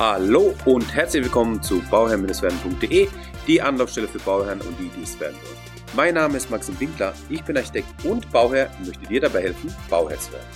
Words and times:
Hallo 0.00 0.52
und 0.64 0.92
herzlich 0.92 1.22
willkommen 1.22 1.62
zu 1.62 1.80
bauherrn-werden.de, 1.88 3.06
die 3.46 3.62
Anlaufstelle 3.62 4.08
für 4.08 4.18
Bauherren 4.18 4.60
und 4.62 4.76
die, 4.80 4.88
die 4.88 5.04
es 5.04 5.20
werden 5.20 5.36
wollen. 5.36 5.56
Mein 5.94 6.14
Name 6.14 6.36
ist 6.36 6.50
Maxim 6.50 6.78
Winkler, 6.80 7.14
ich 7.30 7.44
bin 7.44 7.56
Architekt 7.56 7.86
und 8.04 8.28
Bauherr 8.32 8.72
und 8.76 8.88
möchte 8.88 9.06
dir 9.06 9.20
dabei 9.20 9.42
helfen, 9.42 9.72
Bauherr 9.88 10.18
zu 10.18 10.32
werden. 10.32 10.48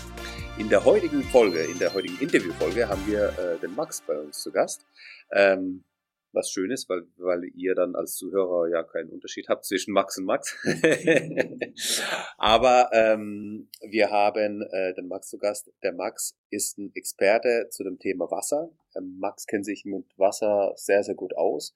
In 0.58 0.68
der 0.68 0.84
heutigen 0.84 1.22
Folge, 1.22 1.60
in 1.60 1.78
der 1.78 1.94
heutigen 1.94 2.18
Interviewfolge 2.18 2.88
haben 2.88 3.06
wir 3.06 3.28
äh, 3.38 3.60
den 3.60 3.76
Max 3.76 4.02
bei 4.04 4.18
uns 4.18 4.42
zu 4.42 4.50
Gast. 4.50 4.84
Ähm, 5.30 5.84
was 6.32 6.50
schön 6.50 6.70
ist, 6.70 6.88
weil, 6.88 7.02
weil 7.16 7.44
ihr 7.54 7.74
dann 7.74 7.94
als 7.94 8.16
Zuhörer 8.16 8.68
ja 8.68 8.82
keinen 8.82 9.10
Unterschied 9.10 9.48
habt 9.48 9.64
zwischen 9.64 9.92
Max 9.92 10.18
und 10.18 10.24
Max. 10.24 10.56
Aber 12.38 12.90
ähm, 12.92 13.68
wir 13.80 14.10
haben 14.10 14.62
äh, 14.62 14.94
den 14.94 15.08
Max 15.08 15.28
zu 15.28 15.38
Gast. 15.38 15.72
Der 15.82 15.92
Max 15.92 16.36
ist 16.50 16.78
ein 16.78 16.90
Experte 16.94 17.68
zu 17.70 17.82
dem 17.82 17.98
Thema 17.98 18.30
Wasser. 18.30 18.70
Ähm, 18.98 19.16
Max 19.18 19.46
kennt 19.46 19.64
sich 19.64 19.84
mit 19.84 20.04
Wasser 20.18 20.72
sehr, 20.76 21.02
sehr 21.02 21.14
gut 21.14 21.36
aus. 21.36 21.74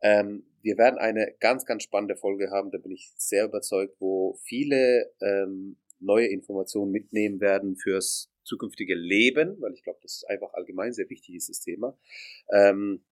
Ähm, 0.00 0.44
wir 0.62 0.78
werden 0.78 0.98
eine 0.98 1.32
ganz, 1.40 1.64
ganz 1.64 1.82
spannende 1.82 2.16
Folge 2.16 2.50
haben, 2.50 2.70
da 2.70 2.78
bin 2.78 2.92
ich 2.92 3.12
sehr 3.16 3.44
überzeugt, 3.44 3.96
wo 4.00 4.38
viele 4.42 5.12
ähm, 5.20 5.76
neue 6.00 6.26
Informationen 6.26 6.90
mitnehmen 6.90 7.40
werden 7.40 7.76
fürs 7.76 8.32
zukünftige 8.44 8.94
Leben, 8.94 9.60
weil 9.60 9.72
ich 9.74 9.84
glaube, 9.84 10.00
das 10.02 10.14
ist 10.16 10.28
einfach 10.28 10.52
allgemein 10.54 10.92
sehr 10.92 11.08
wichtig 11.08 11.36
das 11.46 11.60
Thema. 11.60 11.96
Ähm, 12.52 13.04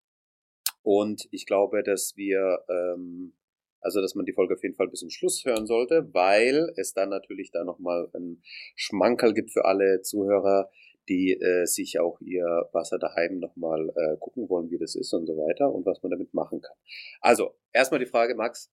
und 0.82 1.28
ich 1.30 1.46
glaube, 1.46 1.82
dass 1.82 2.16
wir, 2.16 2.64
ähm, 2.68 3.34
also 3.80 4.00
dass 4.00 4.14
man 4.14 4.26
die 4.26 4.32
Folge 4.32 4.54
auf 4.54 4.62
jeden 4.62 4.74
Fall 4.74 4.88
bis 4.88 5.00
zum 5.00 5.10
Schluss 5.10 5.44
hören 5.44 5.66
sollte, 5.66 6.12
weil 6.12 6.72
es 6.76 6.94
dann 6.94 7.10
natürlich 7.10 7.50
da 7.50 7.64
nochmal 7.64 8.08
ein 8.14 8.42
Schmankerl 8.74 9.34
gibt 9.34 9.52
für 9.52 9.64
alle 9.64 10.02
Zuhörer, 10.02 10.70
die 11.10 11.32
äh, 11.32 11.66
sich 11.66 11.98
auch 11.98 12.20
ihr 12.20 12.68
Wasser 12.72 12.98
daheim 12.98 13.40
nochmal 13.40 13.90
äh, 13.96 14.16
gucken 14.18 14.48
wollen, 14.48 14.70
wie 14.70 14.78
das 14.78 14.94
ist 14.94 15.12
und 15.12 15.26
so 15.26 15.36
weiter 15.36 15.70
und 15.74 15.84
was 15.84 16.00
man 16.02 16.10
damit 16.10 16.32
machen 16.32 16.60
kann. 16.60 16.76
Also, 17.20 17.50
erstmal 17.72 17.98
die 17.98 18.06
Frage, 18.06 18.36
Max, 18.36 18.72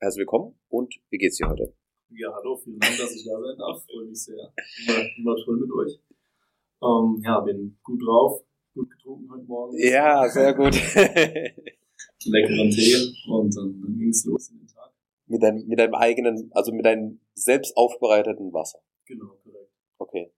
herzlich 0.00 0.22
willkommen 0.22 0.58
und 0.68 0.92
wie 1.10 1.18
geht's 1.18 1.36
dir 1.36 1.48
heute? 1.48 1.72
Ja, 2.10 2.34
hallo, 2.34 2.56
vielen 2.56 2.80
Dank, 2.80 2.98
dass 2.98 3.14
ich 3.14 3.24
da 3.24 3.40
sein 3.40 3.56
darf. 3.56 3.84
Freue 3.84 4.06
mich 4.06 4.24
sehr. 4.24 4.52
Immer, 4.86 5.06
immer 5.18 5.36
toll 5.44 5.60
mit 5.60 5.70
euch. 5.72 6.00
Ähm, 6.82 7.22
ja, 7.24 7.40
bin 7.40 7.78
gut 7.84 8.02
drauf, 8.04 8.42
gut 8.74 8.90
getrunken 8.90 9.30
heute 9.30 9.44
Morgen. 9.44 9.78
Ja, 9.78 10.28
sehr 10.28 10.54
gut. 10.54 10.74
Leckeren 12.24 12.70
Tee 12.70 13.14
und 13.30 13.56
dann, 13.56 13.80
dann 13.80 13.98
ging 13.98 14.08
es 14.08 14.24
los 14.24 14.50
in 14.50 14.58
den 14.58 14.66
Tag. 14.66 14.92
mit, 15.26 15.42
deinem, 15.42 15.66
mit 15.68 15.78
deinem 15.78 15.94
eigenen, 15.94 16.50
also 16.52 16.72
mit 16.72 16.84
deinem 16.84 17.20
selbst 17.34 17.76
aufbereiteten 17.76 18.52
Wasser. 18.52 18.80
Genau, 19.06 19.36
korrekt. 19.44 19.70
Okay. 19.98 20.32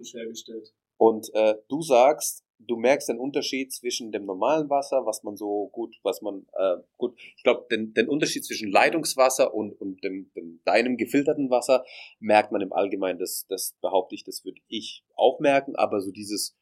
Frisch 0.00 0.14
hergestellt. 0.14 0.72
Und 0.96 1.30
äh, 1.34 1.54
du 1.68 1.82
sagst, 1.82 2.44
du 2.58 2.76
merkst 2.76 3.08
den 3.08 3.18
Unterschied 3.18 3.72
zwischen 3.72 4.12
dem 4.12 4.26
normalen 4.26 4.68
Wasser, 4.68 5.06
was 5.06 5.22
man 5.22 5.36
so 5.36 5.68
gut, 5.72 5.96
was 6.02 6.20
man 6.20 6.46
äh, 6.52 6.76
gut, 6.98 7.18
ich 7.36 7.42
glaube, 7.42 7.66
den, 7.70 7.94
den 7.94 8.08
Unterschied 8.08 8.44
zwischen 8.44 8.70
Leitungswasser 8.70 9.54
und, 9.54 9.72
und 9.80 10.02
dem, 10.04 10.30
dem 10.34 10.60
deinem 10.64 10.96
gefilterten 10.96 11.50
Wasser 11.50 11.84
merkt 12.18 12.52
man 12.52 12.60
im 12.60 12.72
Allgemeinen. 12.72 13.18
Das, 13.18 13.46
das 13.48 13.76
behaupte 13.80 14.14
ich, 14.14 14.24
das 14.24 14.44
würde 14.44 14.60
ich 14.68 15.04
auch 15.16 15.40
merken, 15.40 15.74
aber 15.76 16.00
so 16.00 16.10
dieses 16.10 16.56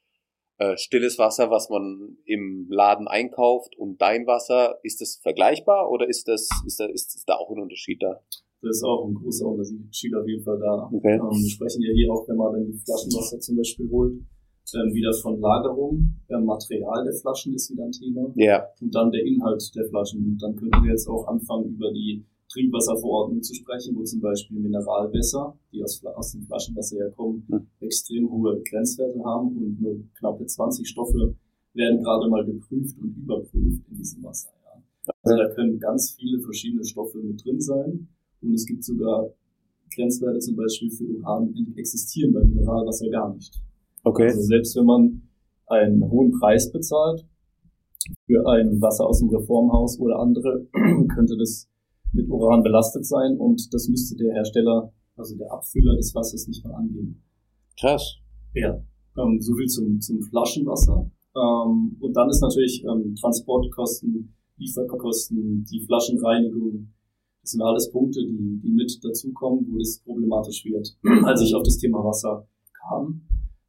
äh, 0.59 0.77
stilles 0.77 1.19
Wasser, 1.19 1.50
was 1.50 1.69
man 1.69 2.19
im 2.25 2.69
Laden 2.70 3.09
einkauft 3.09 3.77
und 3.77 4.00
dein 4.00 4.27
Wasser, 4.27 4.78
ist 4.83 5.00
das 5.00 5.16
vergleichbar 5.16 5.91
oder 5.91 6.09
ist 6.09 6.28
das, 6.28 6.48
ist 6.66 6.81
da, 6.81 6.86
ist 6.86 7.25
da 7.27 7.34
auch 7.34 7.50
ein 7.50 7.61
Unterschied 7.61 8.03
da? 8.03 8.22
Das 8.60 8.76
ist 8.76 8.82
auch 8.84 9.06
ein 9.06 9.14
großer 9.14 9.46
Unterschied 9.46 10.14
auf 10.14 10.26
jeden 10.26 10.42
Fall 10.42 10.58
da. 10.58 10.88
Okay. 10.92 11.14
Ähm, 11.14 11.30
wir 11.30 11.50
sprechen 11.50 11.82
ja 11.82 11.92
hier 11.92 12.12
auch, 12.12 12.26
wenn 12.28 12.36
man 12.36 12.52
dann 12.52 12.66
die 12.66 12.78
Flaschenwasser 12.78 13.38
zum 13.38 13.56
Beispiel 13.56 13.88
holt, 13.90 14.14
ähm, 14.74 14.92
wieder 14.92 15.12
von 15.14 15.40
Lagerung, 15.40 16.14
ähm, 16.28 16.44
Material 16.44 17.04
der 17.04 17.14
Flaschen 17.14 17.54
ist 17.54 17.70
wieder 17.70 17.84
ein 17.84 17.92
Thema 17.92 18.30
Ja, 18.34 18.66
und 18.80 18.94
dann 18.94 19.10
der 19.10 19.24
Inhalt 19.24 19.62
der 19.74 19.84
Flaschen. 19.88 20.24
Und 20.24 20.42
dann 20.42 20.56
könnten 20.56 20.82
wir 20.82 20.90
jetzt 20.90 21.08
auch 21.08 21.26
anfangen, 21.28 21.70
über 21.74 21.91
die 21.92 22.24
Trinkwasserverordnung 22.52 23.42
zu 23.42 23.54
sprechen, 23.54 23.94
wo 23.97 24.02
zum 24.02 24.20
Beispiel 24.20 24.58
Mineralwässer, 24.58 25.56
die 25.72 25.82
aus, 25.82 26.02
aus 26.04 26.32
dem 26.32 26.42
Flaschenwasser 26.42 26.97
herkommen, 26.97 27.47
Hm. 27.50 27.66
extrem 27.80 28.30
hohe 28.30 28.60
Grenzwerte 28.62 29.22
haben 29.24 29.56
und 29.56 29.80
nur 29.80 29.97
knappe 30.18 30.44
20 30.47 30.86
Stoffe 30.88 31.34
werden 31.74 32.02
gerade 32.02 32.28
mal 32.28 32.44
geprüft 32.44 32.98
und 33.00 33.16
überprüft 33.16 33.82
in 33.88 33.97
diesem 33.97 34.24
Wasser. 34.24 34.50
Ja. 34.64 35.12
Also 35.22 35.36
da 35.36 35.48
können 35.54 35.78
ganz 35.78 36.16
viele 36.18 36.41
verschiedene 36.41 36.84
Stoffe 36.84 37.18
mit 37.18 37.44
drin 37.44 37.60
sein 37.60 38.08
und 38.43 38.54
es 38.54 38.66
gibt 38.66 38.84
sogar 38.84 39.31
Grenzwerte 39.94 40.38
zum 40.38 40.56
Beispiel 40.56 40.91
für 40.91 41.04
Uran 41.04 41.54
existieren 41.76 42.32
bei 42.32 42.44
Mineralwasser 42.44 43.09
gar 43.10 43.34
nicht. 43.34 43.60
okay. 44.04 44.26
Also 44.26 44.43
selbst 44.43 44.76
wenn 44.76 44.84
man 44.84 45.22
einen 45.66 46.09
hohen 46.10 46.32
Preis 46.32 46.71
bezahlt 46.71 47.27
für 48.27 48.47
ein 48.48 48.81
Wasser 48.81 49.06
aus 49.06 49.21
dem 49.21 49.28
Reformhaus 49.28 49.98
oder 50.00 50.19
andere, 50.19 50.66
könnte 51.15 51.37
das 51.37 51.69
mit 52.12 52.28
Uran 52.28 52.62
belastet 52.62 53.04
sein 53.06 53.37
und 53.37 53.72
das 53.72 53.88
müsste 53.88 54.16
der 54.16 54.32
Hersteller, 54.34 54.93
also 55.16 55.37
der 55.37 55.53
Abfüller 55.53 55.97
des 55.97 56.15
Wassers 56.15 56.47
nicht 56.48 56.65
mal 56.65 56.75
angehen. 56.75 57.22
Krass. 57.78 58.16
Ja, 58.54 58.82
ähm, 59.19 59.41
so 59.41 59.54
viel 59.54 59.66
zum, 59.66 60.00
zum 60.00 60.22
Flaschenwasser. 60.22 61.10
Ähm, 61.37 61.97
und 62.00 62.16
dann 62.16 62.31
ist 62.31 62.41
natürlich 62.41 62.84
ähm, 62.84 63.15
Transportkosten, 63.15 64.34
Lieferkosten, 64.56 65.65
die 65.65 65.81
Flaschenreinigung, 65.81 66.88
das 67.48 67.53
sind 67.53 67.62
alles 67.62 67.91
Punkte, 67.91 68.20
die, 68.20 68.60
die 68.62 68.70
mit 68.70 69.03
dazukommen, 69.03 69.66
wo 69.70 69.78
das 69.78 70.03
problematisch 70.04 70.66
wird. 70.66 70.86
Als 71.25 71.41
ich 71.41 71.54
auf 71.54 71.62
das 71.62 71.78
Thema 71.78 72.04
Wasser 72.04 72.47
kam, 72.78 73.22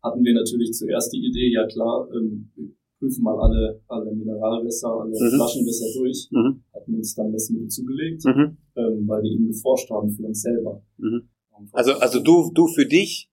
hatten 0.03 0.22
wir 0.23 0.34
natürlich 0.34 0.73
zuerst 0.73 1.13
die 1.13 1.25
Idee, 1.25 1.50
ja 1.53 1.66
klar, 1.66 2.09
ähm, 2.13 2.51
wir 2.56 2.67
prüfen 3.00 3.23
mal 3.23 3.40
alle, 3.40 3.81
alle 3.88 4.13
Mineralwässer, 4.13 4.90
alle 4.90 5.12
Mhm. 5.12 5.35
Flaschenwässer 5.38 5.85
durch, 5.97 6.28
Mhm. 6.31 6.63
hatten 6.73 6.95
uns 6.95 7.16
dann 7.16 7.31
Messmittel 7.31 7.69
zugelegt, 7.69 8.25
Mhm. 8.25 8.57
ähm, 8.75 9.07
weil 9.07 9.23
wir 9.23 9.31
eben 9.31 9.47
geforscht 9.47 9.90
haben 9.90 10.11
für 10.11 10.23
uns 10.25 10.41
selber. 10.41 10.81
Mhm. 10.97 11.29
Also, 11.72 11.94
also 11.94 12.19
du, 12.19 12.51
du 12.53 12.67
für 12.67 12.85
dich 12.85 13.29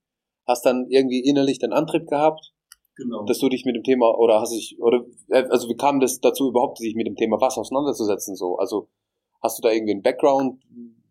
hast 0.47 0.65
dann 0.65 0.87
irgendwie 0.89 1.21
innerlich 1.29 1.59
den 1.59 1.73
Antrieb 1.73 2.07
gehabt, 2.07 2.53
genau. 2.97 3.25
dass 3.25 3.41
du 3.41 3.49
dich 3.49 3.65
mit 3.65 3.75
dem 3.75 3.83
Thema 3.83 4.17
oder 4.17 4.41
hast 4.41 4.53
dich 4.53 4.77
oder 4.81 5.05
äh, 5.29 5.43
also 5.51 5.69
wie 5.69 5.77
kam 5.77 5.99
das 5.99 6.21
dazu 6.21 6.49
überhaupt, 6.49 6.79
sich 6.79 6.95
mit 6.95 7.07
dem 7.09 7.17
Thema 7.17 7.41
Wasser 7.41 7.61
auseinanderzusetzen 7.63 8.37
so? 8.37 8.57
Also 8.59 8.89
hast 9.43 9.59
du 9.59 9.63
da 9.63 9.71
irgendwie 9.73 9.93
einen 9.93 10.03
Background, 10.03 10.61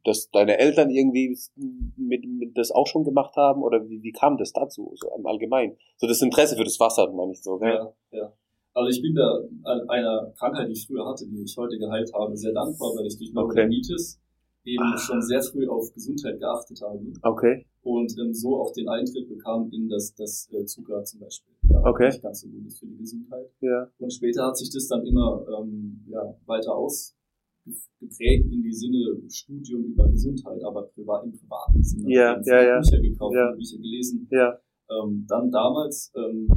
dass 0.04 0.30
deine 0.32 0.58
Eltern 0.60 0.90
irgendwie 0.92 1.36
mit, 1.98 2.26
mit 2.28 2.58
das 2.58 2.70
auch 2.72 2.86
schon 2.88 3.04
gemacht 3.04 3.36
haben 3.36 3.64
oder 3.64 3.88
wie, 3.90 4.04
wie 4.04 4.12
kam 4.12 4.38
das 4.38 4.54
dazu 4.54 4.92
so 4.96 5.10
im 5.18 5.26
Allgemeinen? 5.26 5.78
So 5.98 6.06
das 6.08 6.22
Interesse 6.22 6.56
für 6.56 6.64
das 6.64 6.80
Wasser, 6.80 7.12
meine 7.12 7.32
ich 7.32 7.42
so. 7.42 7.58
Gell? 7.58 7.74
Ja, 7.74 7.94
ja. 8.12 8.34
Also 8.74 8.90
ich 8.90 9.02
bin 9.02 9.16
da 9.16 9.40
an 9.64 9.90
einer 9.90 10.32
Krankheit, 10.38 10.68
die 10.68 10.74
ich 10.74 10.86
früher 10.86 11.06
hatte, 11.08 11.26
die 11.26 11.44
ich 11.44 11.56
heute 11.58 11.78
geheilt 11.80 12.12
habe, 12.14 12.36
sehr 12.38 12.52
dankbar, 12.54 12.90
weil 12.98 13.06
ich 13.08 13.18
durch 13.18 13.32
Neurodermitis 13.34 14.20
eben 14.66 14.84
Ah. 14.84 14.98
schon 14.98 15.22
sehr 15.22 15.42
früh 15.42 15.68
auf 15.68 15.94
Gesundheit 15.94 16.40
geachtet 16.40 16.82
habe 16.82 17.00
Okay. 17.22 17.66
und 17.84 18.12
ähm, 18.20 18.34
so 18.34 18.60
auch 18.62 18.74
den 18.74 18.90
Eintritt 18.90 19.30
bekam 19.30 19.70
in 19.72 19.88
das, 19.88 20.14
das 20.16 20.50
äh, 20.52 20.66
Zucker 20.66 21.04
zum 21.04 21.20
Beispiel. 21.22 21.54
Ja, 21.70 21.84
Okay. 21.86 22.08
Nicht 22.08 22.22
ganz 22.22 22.42
so 22.42 22.48
gut 22.50 22.66
ist 22.66 22.80
für 22.80 22.88
die 22.88 22.98
Gesundheit. 22.98 23.46
Ja. 23.62 23.88
Und 24.00 24.12
später 24.12 24.46
hat 24.48 24.58
sich 24.58 24.70
das 24.72 24.88
dann 24.88 25.06
immer 25.06 25.46
ähm, 25.60 26.04
ja, 26.10 26.36
weiter 26.48 26.76
ausgeprägt 27.68 28.46
in 28.52 28.62
die 28.64 28.72
Sinne 28.74 29.18
Studium 29.30 29.84
über 29.86 30.08
Gesundheit, 30.10 30.64
aber 30.64 30.84
privat, 30.94 31.26
im 31.26 31.32
privaten 31.34 31.84
Sinne. 31.84 32.14
Ja, 32.14 32.40
Ich 32.40 32.48
ja, 32.48 32.56
habe 32.58 32.66
ja. 32.68 32.80
Bücher 32.80 33.02
gekauft, 33.02 33.36
Ja. 33.36 33.52
Bücher 33.54 33.78
gelesen, 33.78 34.28
Ja. 34.32 34.58
ähm, 34.90 35.26
dann 35.28 35.52
damals, 35.52 36.12
ähm, 36.16 36.48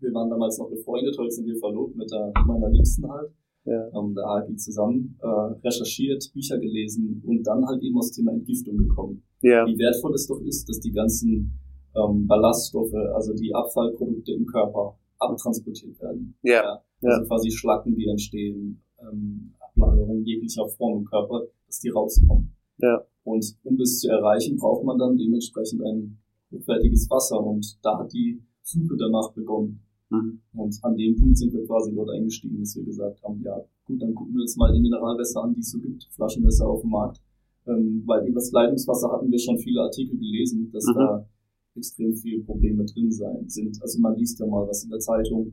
wir 0.00 0.12
waren 0.14 0.30
damals 0.30 0.58
noch 0.58 0.70
befreundet, 0.70 1.16
heute 1.18 1.30
sind 1.30 1.46
wir 1.46 1.56
verlobt 1.56 1.96
mit 1.96 2.10
der, 2.10 2.32
meiner 2.46 2.70
Liebsten 2.70 3.08
halt, 3.10 3.30
Ja. 3.64 3.88
ähm, 3.98 4.14
der 4.14 4.24
AG 4.26 4.56
zusammen, 4.56 5.18
äh, 5.22 5.26
recherchiert, 5.66 6.30
Bücher 6.32 6.58
gelesen 6.58 7.22
und 7.26 7.42
dann 7.46 7.66
halt 7.66 7.82
eben 7.82 7.96
aus 7.98 8.10
dem 8.12 8.24
Thema 8.24 8.32
Entgiftung 8.36 8.76
gekommen. 8.76 9.22
Ja. 9.42 9.66
Wie 9.66 9.78
wertvoll 9.78 10.14
es 10.14 10.26
doch 10.26 10.40
ist, 10.42 10.68
dass 10.68 10.80
die 10.80 10.92
ganzen 10.92 11.56
ähm, 11.96 12.26
Ballaststoffe, 12.28 12.94
also 12.94 13.34
die 13.34 13.52
Abfallprodukte 13.52 14.32
im 14.32 14.46
Körper 14.46 14.96
abtransportiert 15.18 16.00
werden. 16.00 16.36
Ja. 16.42 16.80
Also 17.02 17.26
quasi 17.26 17.50
Schlacken, 17.50 17.96
die 17.96 18.06
entstehen, 18.06 18.80
ähm, 19.00 19.54
Ablagerungen 19.82 20.24
jeglicher 20.24 20.66
Form 20.68 21.00
im 21.00 21.04
Körper, 21.04 21.46
dass 21.66 21.80
die 21.80 21.90
rauskommen. 21.90 22.52
Ja. 22.78 23.04
Und 23.24 23.44
um 23.64 23.76
das 23.76 23.98
zu 23.98 24.08
erreichen, 24.08 24.56
braucht 24.56 24.84
man 24.84 24.98
dann 24.98 25.16
dementsprechend 25.16 25.82
ein 25.82 26.18
hochwertiges 26.50 27.08
Wasser. 27.10 27.40
Und 27.44 27.78
da 27.82 27.98
hat 27.98 28.12
die 28.12 28.42
Suche 28.62 28.96
danach 28.96 29.32
begonnen. 29.32 29.80
Mhm. 30.10 30.40
Und 30.54 30.78
an 30.82 30.96
dem 30.96 31.16
Punkt 31.16 31.38
sind 31.38 31.52
wir 31.52 31.64
quasi 31.66 31.94
dort 31.94 32.10
eingestiegen, 32.10 32.58
dass 32.58 32.76
wir 32.76 32.84
gesagt 32.84 33.22
haben, 33.22 33.42
ja 33.42 33.62
gut, 33.84 34.02
dann 34.02 34.14
gucken 34.14 34.34
wir 34.34 34.42
uns 34.42 34.56
mal 34.56 34.72
die 34.72 34.80
Mineralwässer 34.80 35.42
an, 35.42 35.54
die 35.54 35.60
es 35.60 35.70
so 35.70 35.78
gibt, 35.78 36.08
Flaschenwässer 36.12 36.66
auf 36.68 36.80
dem 36.80 36.90
Markt. 36.90 37.20
Ähm, 37.66 38.02
weil 38.06 38.26
über 38.26 38.40
das 38.40 38.50
Leitungswasser 38.52 39.12
hatten 39.12 39.30
wir 39.30 39.38
schon 39.38 39.58
viele 39.58 39.82
Artikel 39.82 40.18
gelesen, 40.18 40.70
dass 40.72 40.86
Mhm. 40.86 40.94
da 40.94 41.28
extrem 41.76 42.14
viele 42.14 42.42
Probleme 42.42 42.84
drin 42.84 43.12
sein 43.12 43.48
sind. 43.48 43.80
Also 43.82 44.00
man 44.00 44.16
liest 44.16 44.40
ja 44.40 44.46
mal 44.46 44.66
was 44.66 44.82
in 44.84 44.90
der 44.90 44.98
Zeitung. 44.98 45.52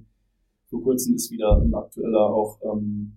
Vor 0.69 0.81
kurzem 0.81 1.15
ist 1.15 1.31
wieder 1.31 1.61
ein 1.61 1.73
aktueller 1.73 2.33
auch 2.33 2.59
ähm, 2.63 3.13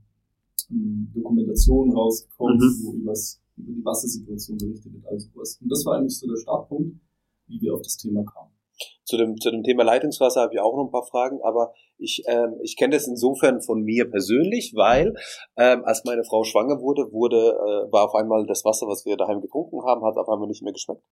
ähm, 0.70 1.10
Dokumentation 1.14 1.92
rausgekommen, 1.92 2.56
Mhm. 2.58 2.84
wo 2.84 2.92
übers, 2.94 3.40
über 3.56 3.72
die 3.72 3.84
Wassersituation 3.84 4.58
berichtet 4.58 4.92
wird, 4.92 5.06
also 5.06 5.28
was. 5.34 5.58
Und 5.60 5.70
das 5.70 5.84
war 5.86 5.96
eigentlich 5.98 6.18
so 6.18 6.26
der 6.26 6.40
Startpunkt, 6.40 6.96
wie 7.46 7.60
wir 7.60 7.74
auf 7.74 7.82
das 7.82 7.96
Thema 7.96 8.24
kamen. 8.24 8.50
zu 9.04 9.16
dem, 9.18 9.36
zu 9.36 9.50
dem 9.50 9.62
Thema 9.62 9.82
Leitungswasser 9.82 10.40
habe 10.40 10.54
ich 10.54 10.60
auch 10.60 10.74
noch 10.74 10.84
ein 10.86 10.90
paar 10.90 11.04
Fragen, 11.04 11.40
aber 11.42 11.74
ich, 11.98 12.22
ähm, 12.28 12.54
ich 12.62 12.76
kenne 12.76 12.94
das 12.94 13.06
insofern 13.08 13.60
von 13.60 13.82
mir 13.82 14.08
persönlich, 14.08 14.72
weil 14.74 15.12
ähm, 15.56 15.84
als 15.84 16.04
meine 16.04 16.24
Frau 16.24 16.44
schwanger 16.44 16.80
wurde, 16.80 17.12
wurde 17.12 17.36
äh, 17.36 17.92
war 17.92 18.04
auf 18.06 18.14
einmal 18.14 18.46
das 18.46 18.64
Wasser, 18.64 18.86
was 18.86 19.04
wir 19.04 19.16
daheim 19.18 19.40
getrunken 19.42 19.82
haben, 19.84 20.02
hat 20.04 20.16
auf 20.16 20.28
einmal 20.30 20.46
nicht 20.48 20.62
mehr 20.62 20.72
geschmeckt. 20.72 21.02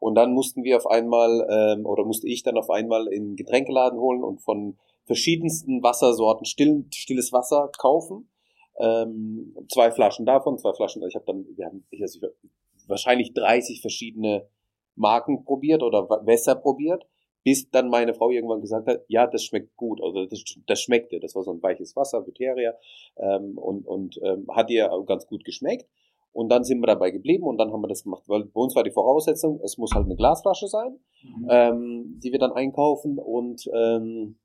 Und 0.00 0.14
dann 0.14 0.32
mussten 0.32 0.62
wir 0.62 0.76
auf 0.76 0.86
einmal, 0.86 1.46
ähm, 1.50 1.84
oder 1.84 2.04
musste 2.04 2.28
ich 2.28 2.44
dann 2.44 2.56
auf 2.56 2.70
einmal 2.70 3.08
in 3.08 3.34
Getränkeladen 3.36 3.98
holen 3.98 4.22
und 4.22 4.40
von 4.40 4.78
verschiedensten 5.04 5.82
Wassersorten 5.82 6.46
still, 6.46 6.86
stilles 6.94 7.32
Wasser 7.32 7.70
kaufen. 7.76 8.30
Ähm, 8.78 9.56
zwei 9.68 9.90
Flaschen 9.90 10.26
davon, 10.26 10.58
zwei 10.58 10.72
Flaschen, 10.72 11.02
ich 11.06 11.14
habe 11.14 11.24
dann, 11.26 11.46
wir 11.56 11.66
haben 11.66 11.84
ich, 11.90 12.00
also 12.02 12.20
ich, 12.42 12.88
wahrscheinlich 12.88 13.34
30 13.34 13.80
verschiedene 13.80 14.48
Marken 14.94 15.44
probiert 15.44 15.82
oder 15.82 16.08
Wässer 16.24 16.54
probiert 16.54 17.06
bis 17.48 17.70
dann 17.70 17.88
meine 17.88 18.12
Frau 18.12 18.30
irgendwann 18.30 18.60
gesagt 18.60 18.86
hat, 18.88 19.04
ja, 19.08 19.26
das 19.26 19.42
schmeckt 19.42 19.74
gut, 19.74 20.02
also 20.02 20.26
das, 20.26 20.44
das 20.66 20.82
schmeckte, 20.82 21.18
das 21.18 21.34
war 21.34 21.42
so 21.42 21.50
ein 21.50 21.62
weiches 21.62 21.96
Wasser, 21.96 22.20
Buteria, 22.20 22.74
ähm, 23.16 23.56
und, 23.56 23.86
und 23.86 24.20
ähm, 24.22 24.46
hat 24.50 24.68
ihr 24.68 24.90
ganz 25.06 25.26
gut 25.26 25.44
geschmeckt. 25.44 25.88
Und 26.32 26.50
dann 26.50 26.62
sind 26.62 26.80
wir 26.80 26.86
dabei 26.86 27.10
geblieben 27.10 27.44
und 27.44 27.56
dann 27.56 27.72
haben 27.72 27.80
wir 27.80 27.88
das 27.88 28.04
gemacht, 28.04 28.24
weil 28.26 28.44
bei 28.44 28.60
uns 28.60 28.76
war 28.76 28.84
die 28.84 28.90
Voraussetzung, 28.90 29.60
es 29.64 29.78
muss 29.78 29.92
halt 29.94 30.04
eine 30.04 30.14
Glasflasche 30.14 30.68
sein, 30.68 30.98
mhm. 31.22 31.48
ähm, 31.48 32.20
die 32.22 32.32
wir 32.32 32.38
dann 32.38 32.52
einkaufen 32.52 33.18
und 33.18 33.64
ähm, 33.74 34.38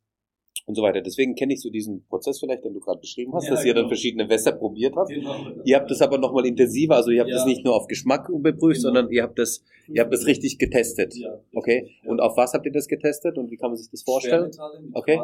und 0.66 0.76
so 0.76 0.82
weiter. 0.82 1.02
Deswegen 1.02 1.36
kenne 1.36 1.54
ich 1.54 1.62
so 1.62 1.70
diesen 1.70 2.06
Prozess 2.08 2.40
vielleicht, 2.40 2.64
den 2.64 2.74
du 2.74 2.80
gerade 2.80 3.00
beschrieben 3.00 3.34
hast, 3.34 3.46
ja, 3.46 3.52
dass 3.52 3.62
genau. 3.62 3.70
ihr 3.70 3.74
dann 3.74 3.84
genau. 3.84 3.90
verschiedene 3.90 4.30
Wässer 4.30 4.54
probiert 4.54 4.96
habt. 4.96 5.10
Genau. 5.10 5.36
Ihr 5.66 5.76
habt 5.76 5.92
das 5.92 6.02
aber 6.02 6.18
nochmal 6.18 6.46
intensiver, 6.46 6.96
also 6.96 7.12
ihr 7.12 7.22
habt 7.22 7.30
ja. 7.30 7.38
das 7.38 7.46
nicht 7.46 7.66
nur 7.66 7.76
auf 7.76 7.88
Geschmack 7.88 8.30
überprüft, 8.30 8.82
genau. 8.82 8.94
sondern 8.94 9.10
ihr 9.12 9.24
habt 9.24 9.38
das, 9.38 9.64
ihr 9.90 10.02
habt 10.02 10.14
das 10.14 10.26
richtig 10.26 10.58
getestet. 10.58 11.16
Ja, 11.16 11.40
okay. 11.54 11.90
Ja. 12.04 12.12
Und 12.12 12.22
auf 12.22 12.38
was 12.38 12.54
habt 12.54 12.66
ihr 12.66 12.72
das 12.72 12.88
getestet 12.88 13.38
und 13.38 13.52
wie 13.52 13.58
kann 13.58 13.72
man 13.72 13.78
sich 13.78 13.90
das 13.90 14.04
vorstellen? 14.04 14.52
Okay. 14.94 15.20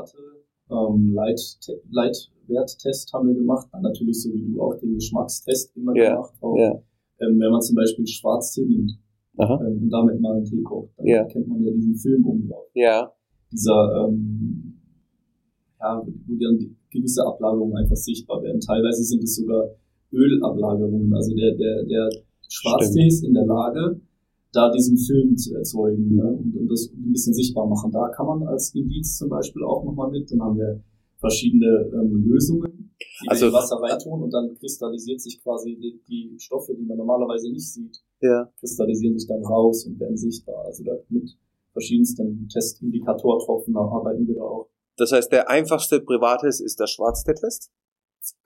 Ähm, 0.72 1.14
Leit, 1.16 1.42
Leitwerttest 1.90 3.12
haben 3.14 3.28
wir 3.28 3.36
gemacht, 3.36 3.68
dann 3.72 3.82
natürlich 3.82 4.22
so 4.22 4.32
wie 4.32 4.54
du 4.54 4.62
auch 4.62 4.76
den 4.76 4.94
Geschmackstest 4.94 5.76
immer 5.76 5.96
ja. 5.96 6.14
gemacht. 6.16 6.34
Auch, 6.42 6.56
ja. 6.58 6.72
ähm, 7.22 7.40
wenn 7.40 7.52
man 7.52 7.62
zum 7.62 7.76
Beispiel 7.76 8.06
Schwarztee 8.06 8.66
nimmt 8.66 8.92
ähm, 9.40 9.82
und 9.82 9.90
damit 9.90 10.22
mal 10.22 10.36
einen 10.36 10.46
Tee 10.46 10.62
kocht, 10.62 10.92
dann 10.98 11.28
kennt 11.30 11.48
man 11.48 11.64
ja 11.64 11.72
diesen 11.72 11.96
Film 11.96 12.24
drauf. 12.24 12.68
Ja. 12.76 13.12
Dieser 13.52 14.06
ähm, 14.10 14.59
ja, 15.80 16.04
wo 16.06 16.36
dann 16.36 16.76
gewisse 16.92 17.26
Ablagerungen 17.26 17.78
einfach 17.78 17.96
sichtbar 17.96 18.42
werden. 18.44 18.60
Teilweise 18.60 19.04
sind 19.04 19.24
es 19.24 19.36
sogar 19.36 19.70
Ölablagerungen. 20.12 21.14
Also 21.14 21.36
der, 21.36 21.56
der, 21.56 21.84
der 21.86 22.10
Schwarztee 22.50 23.08
ist 23.08 23.24
in 23.24 23.34
der 23.34 23.46
Lage, 23.46 24.02
da 24.52 24.72
diesen 24.72 24.98
Film 24.98 25.38
zu 25.38 25.56
erzeugen 25.56 26.16
ne? 26.16 26.26
und, 26.26 26.56
und, 26.56 26.68
das 26.72 26.92
ein 26.92 27.12
bisschen 27.12 27.34
sichtbar 27.34 27.68
machen. 27.68 27.92
Da 27.92 28.10
kann 28.10 28.26
man 28.26 28.44
als 28.48 28.74
Indiz 28.74 29.18
zum 29.18 29.30
Beispiel 29.30 29.64
auch 29.64 29.84
nochmal 29.84 30.10
mit. 30.10 30.32
Dann 30.32 30.42
haben 30.42 30.58
wir 30.58 30.82
verschiedene 31.20 31.92
ähm, 31.94 32.26
Lösungen, 32.28 32.92
die 33.22 33.30
also, 33.30 33.42
wir 33.44 33.48
in 33.50 33.54
Wasser 33.54 33.76
reintun 33.76 34.24
und 34.24 34.34
dann 34.34 34.56
kristallisiert 34.56 35.22
sich 35.22 35.42
quasi 35.44 35.76
die, 35.76 36.02
die, 36.08 36.40
Stoffe, 36.40 36.74
die 36.74 36.86
man 36.86 36.98
normalerweise 36.98 37.52
nicht 37.52 37.72
sieht, 37.72 38.02
ja. 38.22 38.50
kristallisieren 38.60 39.18
sich 39.18 39.28
dann 39.28 39.44
raus 39.44 39.86
und 39.86 40.00
werden 40.00 40.18
sichtbar. 40.18 40.66
Also 40.66 40.84
da 40.84 40.94
mit 41.10 41.38
verschiedensten 41.74 42.48
Testindikatortropfen 42.48 43.76
arbeiten 43.76 44.28
wir 44.28 44.36
da 44.36 44.42
auch. 44.42 44.70
Das 45.00 45.12
heißt, 45.12 45.32
der 45.32 45.50
einfachste 45.50 46.02
Privattest 46.02 46.62
ist 46.62 46.80
der 46.80 46.88
Schwarztest. 46.88 47.72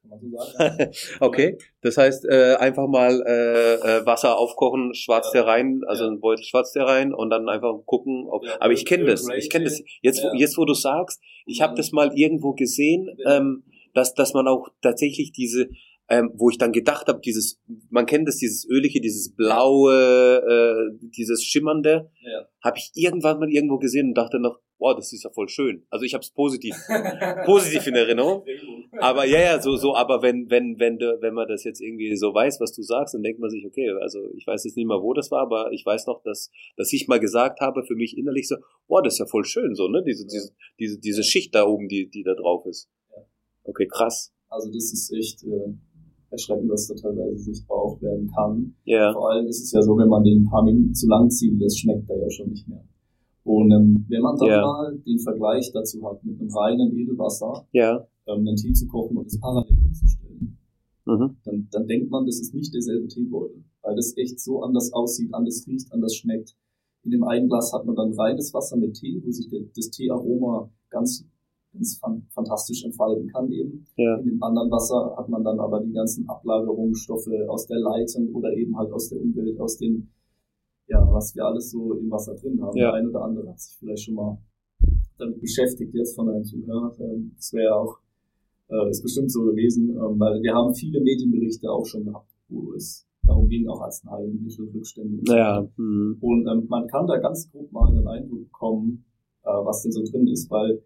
Okay, 1.19 1.57
das 1.81 1.97
heißt 1.97 2.25
äh, 2.25 2.55
einfach 2.59 2.88
mal 2.88 3.23
äh, 3.25 3.73
äh, 3.75 4.05
Wasser 4.05 4.38
aufkochen, 4.38 4.94
Schwarztee 4.94 5.39
ja. 5.39 5.45
rein, 5.45 5.81
also 5.88 6.03
ja. 6.03 6.11
ein 6.11 6.19
Beutel 6.19 6.44
Schwarztee 6.44 6.81
rein 6.81 7.13
und 7.13 7.31
dann 7.31 7.50
einfach 7.50 7.73
gucken. 7.85 8.27
Ob, 8.29 8.45
ja, 8.45 8.51
aber 8.59 8.73
ich 8.73 8.85
kenne 8.85 9.05
das, 9.05 9.27
ich 9.35 9.50
kenne 9.50 9.65
das. 9.65 9.81
Jetzt, 10.01 10.23
jetzt 10.35 10.57
wo 10.57 10.65
du 10.65 10.75
sagst, 10.75 11.19
ich 11.47 11.61
habe 11.61 11.75
das 11.75 11.91
mal 11.91 12.11
irgendwo 12.15 12.53
gesehen, 12.53 13.09
ähm, 13.25 13.63
dass 13.95 14.13
dass 14.13 14.33
man 14.33 14.47
auch 14.47 14.69
tatsächlich 14.81 15.31
diese 15.31 15.69
ähm, 16.09 16.31
wo 16.35 16.50
ich 16.50 16.57
dann 16.57 16.73
gedacht 16.73 17.07
habe, 17.07 17.21
dieses, 17.21 17.61
man 17.89 18.05
kennt 18.05 18.27
das, 18.27 18.38
dieses 18.38 18.67
ölige, 18.69 19.00
dieses 19.00 19.33
blaue, 19.33 20.44
äh, 20.45 21.07
dieses 21.17 21.44
schimmernde, 21.44 22.11
ja. 22.21 22.45
habe 22.61 22.77
ich 22.77 22.91
irgendwann 22.94 23.39
mal 23.39 23.50
irgendwo 23.50 23.77
gesehen 23.77 24.09
und 24.09 24.13
dachte 24.15 24.39
noch, 24.39 24.59
boah, 24.83 24.97
das 24.97 25.13
ist 25.13 25.24
ja 25.24 25.30
voll 25.30 25.47
schön. 25.47 25.85
Also 25.89 26.03
ich 26.03 26.13
habe 26.13 26.24
es 26.24 26.30
positiv, 26.30 26.75
positiv 27.45 27.88
in 27.88 27.95
Erinnerung. 27.95 28.44
Aber 29.00 29.24
ja, 29.24 29.39
ja, 29.39 29.62
so, 29.62 29.77
so, 29.77 29.95
aber 29.95 30.21
wenn, 30.21 30.50
wenn, 30.50 30.77
wenn, 30.77 30.97
du, 30.97 31.19
wenn 31.21 31.33
man 31.33 31.47
das 31.47 31.63
jetzt 31.63 31.80
irgendwie 31.80 32.13
so 32.18 32.33
weiß, 32.33 32.59
was 32.59 32.74
du 32.74 32.81
sagst, 32.81 33.13
dann 33.13 33.24
denkt 33.24 33.39
man 33.39 33.50
sich, 33.50 33.65
okay, 33.65 33.89
also 34.01 34.19
ich 34.35 34.45
weiß 34.45 34.65
jetzt 34.65 34.75
nicht 34.75 34.85
mal, 34.85 35.01
wo 35.01 35.13
das 35.13 35.31
war, 35.31 35.41
aber 35.44 35.71
ich 35.71 35.85
weiß 35.85 36.06
noch, 36.07 36.21
dass, 36.24 36.51
dass 36.75 36.91
ich 36.91 37.07
mal 37.07 37.21
gesagt 37.21 37.62
habe, 37.62 37.85
für 37.85 37.95
mich 37.95 38.18
innerlich 38.18 38.50
so, 38.50 38.57
boah, 38.89 39.01
das 39.01 39.13
ist 39.13 39.19
ja 39.19 39.25
voll 39.25 39.45
schön, 39.45 39.74
so, 39.74 39.88
ne, 39.88 40.03
diese, 40.06 40.27
diese, 40.27 40.51
diese, 40.77 41.00
diese 41.00 41.24
Schicht 41.24 41.56
da 41.56 41.65
oben, 41.65 41.88
die, 41.88 42.09
die 42.09 42.24
da 42.24 42.33
drauf 42.33 42.65
ist. 42.65 42.89
Okay, 43.63 43.88
krass. 43.88 44.33
Also 44.50 44.68
das 44.68 44.91
ist 44.91 45.13
echt, 45.13 45.44
äh 45.44 45.74
erschreckend, 46.29 46.69
was 46.69 46.88
da 46.88 46.95
teilweise 46.95 47.38
sichtbar 47.38 47.77
auch 47.77 48.01
werden 48.01 48.27
kann. 48.36 48.75
Ja. 48.86 49.13
Vor 49.13 49.29
allem 49.29 49.45
ist 49.45 49.62
es 49.62 49.71
ja 49.71 49.83
so, 49.83 49.95
wenn 49.97 50.09
man 50.09 50.24
den 50.24 50.41
ein 50.41 50.50
paar 50.50 50.63
Minuten 50.63 50.95
zu 50.95 51.07
lang 51.07 51.29
ziehen 51.29 51.59
lässt, 51.59 51.79
schmeckt 51.79 52.09
er 52.09 52.19
ja 52.19 52.29
schon 52.31 52.50
nicht 52.50 52.68
mehr. 52.68 52.83
Und 53.43 53.71
ähm, 53.71 54.05
wenn 54.07 54.21
man 54.21 54.37
dann 54.37 54.47
ja. 54.47 54.61
mal 54.61 54.97
den 55.05 55.19
Vergleich 55.19 55.71
dazu 55.73 56.03
hat, 56.05 56.23
mit 56.23 56.39
einem 56.39 56.49
reinen 56.49 56.97
Edelwasser 56.97 57.67
ja. 57.73 58.05
ähm, 58.27 58.47
einen 58.47 58.55
Tee 58.55 58.73
zu 58.73 58.87
kochen 58.87 59.17
und 59.17 59.27
es 59.27 59.39
parallel 59.39 59.75
hinzustellen, 59.75 60.57
mhm. 61.05 61.37
dann, 61.43 61.67
dann 61.71 61.87
denkt 61.87 62.09
man, 62.09 62.25
das 62.25 62.39
ist 62.39 62.53
nicht 62.53 62.73
derselbe 62.73 63.07
Teebeutel, 63.07 63.63
weil 63.81 63.95
das 63.95 64.15
echt 64.17 64.39
so 64.39 64.63
anders 64.63 64.93
aussieht, 64.93 65.33
anders 65.33 65.65
riecht, 65.67 65.91
anders 65.91 66.15
schmeckt. 66.15 66.55
In 67.03 67.11
dem 67.11 67.23
einen 67.23 67.49
Glas 67.49 67.73
hat 67.73 67.85
man 67.85 67.95
dann 67.95 68.13
reines 68.13 68.53
Wasser 68.53 68.77
mit 68.77 68.93
Tee, 68.93 69.21
wo 69.25 69.31
sich 69.31 69.49
der, 69.49 69.59
das 69.75 69.89
Teearoma 69.89 70.69
ganz 70.89 71.25
ganz 71.73 71.99
fantastisch 72.29 72.83
entfalten 72.85 73.27
kann 73.29 73.51
eben. 73.51 73.85
Ja. 73.97 74.17
In 74.17 74.25
dem 74.25 74.43
anderen 74.43 74.71
Wasser 74.71 75.15
hat 75.17 75.27
man 75.29 75.43
dann 75.43 75.59
aber 75.59 75.81
die 75.81 75.91
ganzen 75.91 76.29
Ablagerungsstoffe 76.29 77.29
aus 77.47 77.65
der 77.67 77.79
Leitung 77.79 78.33
oder 78.33 78.53
eben 78.53 78.77
halt 78.77 78.91
aus 78.91 79.09
der 79.09 79.19
Umwelt, 79.19 79.59
aus 79.59 79.77
den, 79.77 80.09
ja, 80.88 81.06
was 81.12 81.35
wir 81.35 81.45
alles 81.45 81.71
so 81.71 81.94
im 81.94 82.09
Wasser 82.12 82.35
drin 82.35 82.62
haben. 82.62 82.77
Ja. 82.77 82.91
Der 82.91 82.94
ein 82.95 83.07
oder 83.07 83.24
andere 83.24 83.50
hat 83.50 83.59
sich 83.59 83.75
vielleicht 83.77 84.03
schon 84.03 84.15
mal 84.15 84.38
damit 85.18 85.39
beschäftigt 85.39 85.94
jetzt 85.94 86.15
von 86.15 86.30
einem 86.30 86.44
Zuhörer. 86.44 86.95
Ähm, 87.00 87.33
das 87.35 87.53
wäre 87.53 87.75
auch, 87.75 87.97
äh, 88.69 88.89
ist 88.89 89.01
bestimmt 89.01 89.31
so 89.31 89.44
gewesen, 89.45 89.89
ähm, 89.89 90.19
weil 90.19 90.41
wir 90.41 90.53
haben 90.53 90.74
viele 90.74 91.01
Medienberichte 91.01 91.69
auch 91.69 91.85
schon 91.85 92.06
gehabt, 92.06 92.30
wo 92.50 92.74
es 92.74 93.07
darum 93.24 93.47
ging, 93.47 93.68
auch 93.68 93.81
Arzneimittelrückstände 93.81 95.19
und 95.19 95.27
so. 95.27 95.33
Ja. 95.33 95.68
Mhm. 95.77 96.18
Und 96.19 96.47
ähm, 96.47 96.65
man 96.68 96.88
kann 96.88 97.07
da 97.07 97.18
ganz 97.18 97.50
grob 97.51 97.71
mal 97.71 97.89
einen 97.89 98.07
Eindruck 98.07 98.44
bekommen, 98.45 99.06
äh, 99.44 99.50
was 99.50 99.83
denn 99.83 99.91
so 99.91 100.03
drin 100.03 100.27
ist, 100.27 100.50
weil 100.50 100.83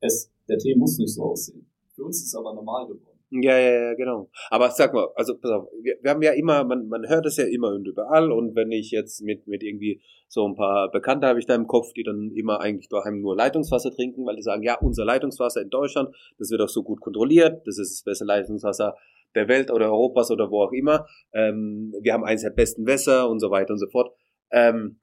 es, 0.00 0.30
der 0.48 0.58
Tee 0.58 0.74
muss 0.74 0.98
nicht 0.98 1.14
so 1.14 1.22
aussehen. 1.22 1.66
Für 1.94 2.04
uns 2.04 2.18
ist 2.18 2.28
es 2.28 2.34
aber 2.34 2.54
normal 2.54 2.86
geworden. 2.86 3.13
Ja, 3.42 3.58
ja, 3.58 3.72
ja, 3.72 3.94
genau. 3.94 4.30
Aber 4.48 4.70
sag 4.70 4.94
mal, 4.94 5.08
also 5.16 5.36
pass 5.36 5.50
auf, 5.50 5.68
wir, 5.82 5.96
wir 6.00 6.10
haben 6.12 6.22
ja 6.22 6.32
immer, 6.32 6.62
man, 6.62 6.86
man 6.86 7.08
hört 7.08 7.26
es 7.26 7.36
ja 7.36 7.44
immer 7.44 7.72
und 7.72 7.86
überall 7.86 8.30
und 8.30 8.54
wenn 8.54 8.70
ich 8.70 8.92
jetzt 8.92 9.22
mit, 9.22 9.48
mit 9.48 9.64
irgendwie 9.64 10.00
so 10.28 10.46
ein 10.46 10.54
paar 10.54 10.88
Bekannte 10.92 11.26
habe 11.26 11.40
ich 11.40 11.46
da 11.46 11.56
im 11.56 11.66
Kopf, 11.66 11.92
die 11.94 12.04
dann 12.04 12.30
immer 12.36 12.60
eigentlich 12.60 12.88
daheim 12.88 13.20
nur 13.20 13.36
Leitungswasser 13.36 13.90
trinken, 13.90 14.24
weil 14.24 14.36
die 14.36 14.42
sagen, 14.42 14.62
ja, 14.62 14.78
unser 14.80 15.04
Leitungswasser 15.04 15.62
in 15.62 15.70
Deutschland, 15.70 16.14
das 16.38 16.50
wird 16.50 16.60
auch 16.60 16.68
so 16.68 16.84
gut 16.84 17.00
kontrolliert, 17.00 17.66
das 17.66 17.78
ist 17.78 17.92
das 17.98 18.04
beste 18.04 18.24
Leitungswasser 18.24 18.96
der 19.34 19.48
Welt 19.48 19.72
oder 19.72 19.86
Europas 19.86 20.30
oder 20.30 20.48
wo 20.52 20.62
auch 20.62 20.72
immer. 20.72 21.08
Ähm, 21.32 21.92
wir 22.00 22.12
haben 22.12 22.24
eines 22.24 22.42
der 22.42 22.50
besten 22.50 22.86
Wässer 22.86 23.28
und 23.28 23.40
so 23.40 23.50
weiter 23.50 23.72
und 23.72 23.80
so 23.80 23.88
fort. 23.88 24.14
Ähm, 24.52 25.00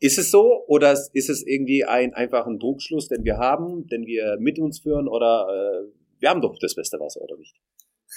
ist 0.00 0.18
es 0.18 0.30
so 0.30 0.64
oder 0.66 0.92
ist 0.92 1.28
es 1.28 1.46
irgendwie 1.46 1.84
ein 1.84 2.14
einfach 2.14 2.46
ein 2.46 2.58
Druckschluss, 2.58 3.08
den 3.08 3.24
wir 3.24 3.36
haben, 3.36 3.86
den 3.88 4.06
wir 4.06 4.38
mit 4.38 4.58
uns 4.58 4.80
führen 4.80 5.08
oder 5.08 5.46
äh, 5.50 6.03
wir 6.24 6.30
haben 6.30 6.40
doch 6.40 6.56
das 6.58 6.74
beste 6.74 6.98
Wasser 6.98 7.20
oder 7.20 7.36
nicht? 7.36 7.54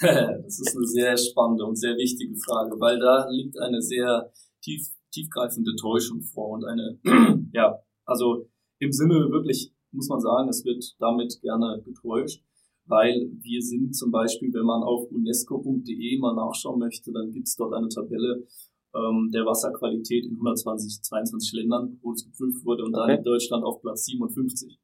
das 0.00 0.60
ist 0.60 0.74
eine 0.74 0.86
sehr 0.86 1.14
spannende 1.18 1.64
und 1.66 1.76
sehr 1.76 1.94
wichtige 1.96 2.34
Frage, 2.36 2.80
weil 2.80 2.98
da 2.98 3.28
liegt 3.28 3.58
eine 3.58 3.82
sehr 3.82 4.32
tief, 4.62 4.88
tiefgreifende 5.12 5.76
Täuschung 5.76 6.22
vor 6.22 6.50
und 6.56 6.64
eine, 6.64 6.98
ja, 7.52 7.78
also 8.06 8.48
im 8.78 8.92
Sinne 8.92 9.28
wirklich 9.30 9.74
muss 9.92 10.08
man 10.08 10.20
sagen, 10.20 10.48
es 10.48 10.64
wird 10.64 10.82
damit 10.98 11.38
gerne 11.42 11.82
getäuscht, 11.84 12.42
weil 12.86 13.30
wir 13.42 13.60
sind 13.60 13.94
zum 13.94 14.10
Beispiel, 14.10 14.54
wenn 14.54 14.64
man 14.64 14.82
auf 14.82 15.10
unesco.de 15.10 16.18
mal 16.18 16.34
nachschauen 16.34 16.78
möchte, 16.78 17.12
dann 17.12 17.30
gibt 17.30 17.48
es 17.48 17.56
dort 17.56 17.74
eine 17.74 17.88
Tabelle, 17.88 18.46
ähm, 18.94 19.28
der 19.34 19.44
Wasserqualität 19.44 20.24
in 20.24 20.36
120, 20.36 21.02
22 21.02 21.52
Ländern, 21.60 21.98
wo 22.00 22.12
es 22.12 22.24
geprüft 22.24 22.64
wurde 22.64 22.84
und 22.84 22.94
okay. 22.94 23.06
da 23.06 23.12
liegt 23.12 23.26
Deutschland 23.26 23.64
auf 23.64 23.82
Platz 23.82 24.06
57. 24.06 24.78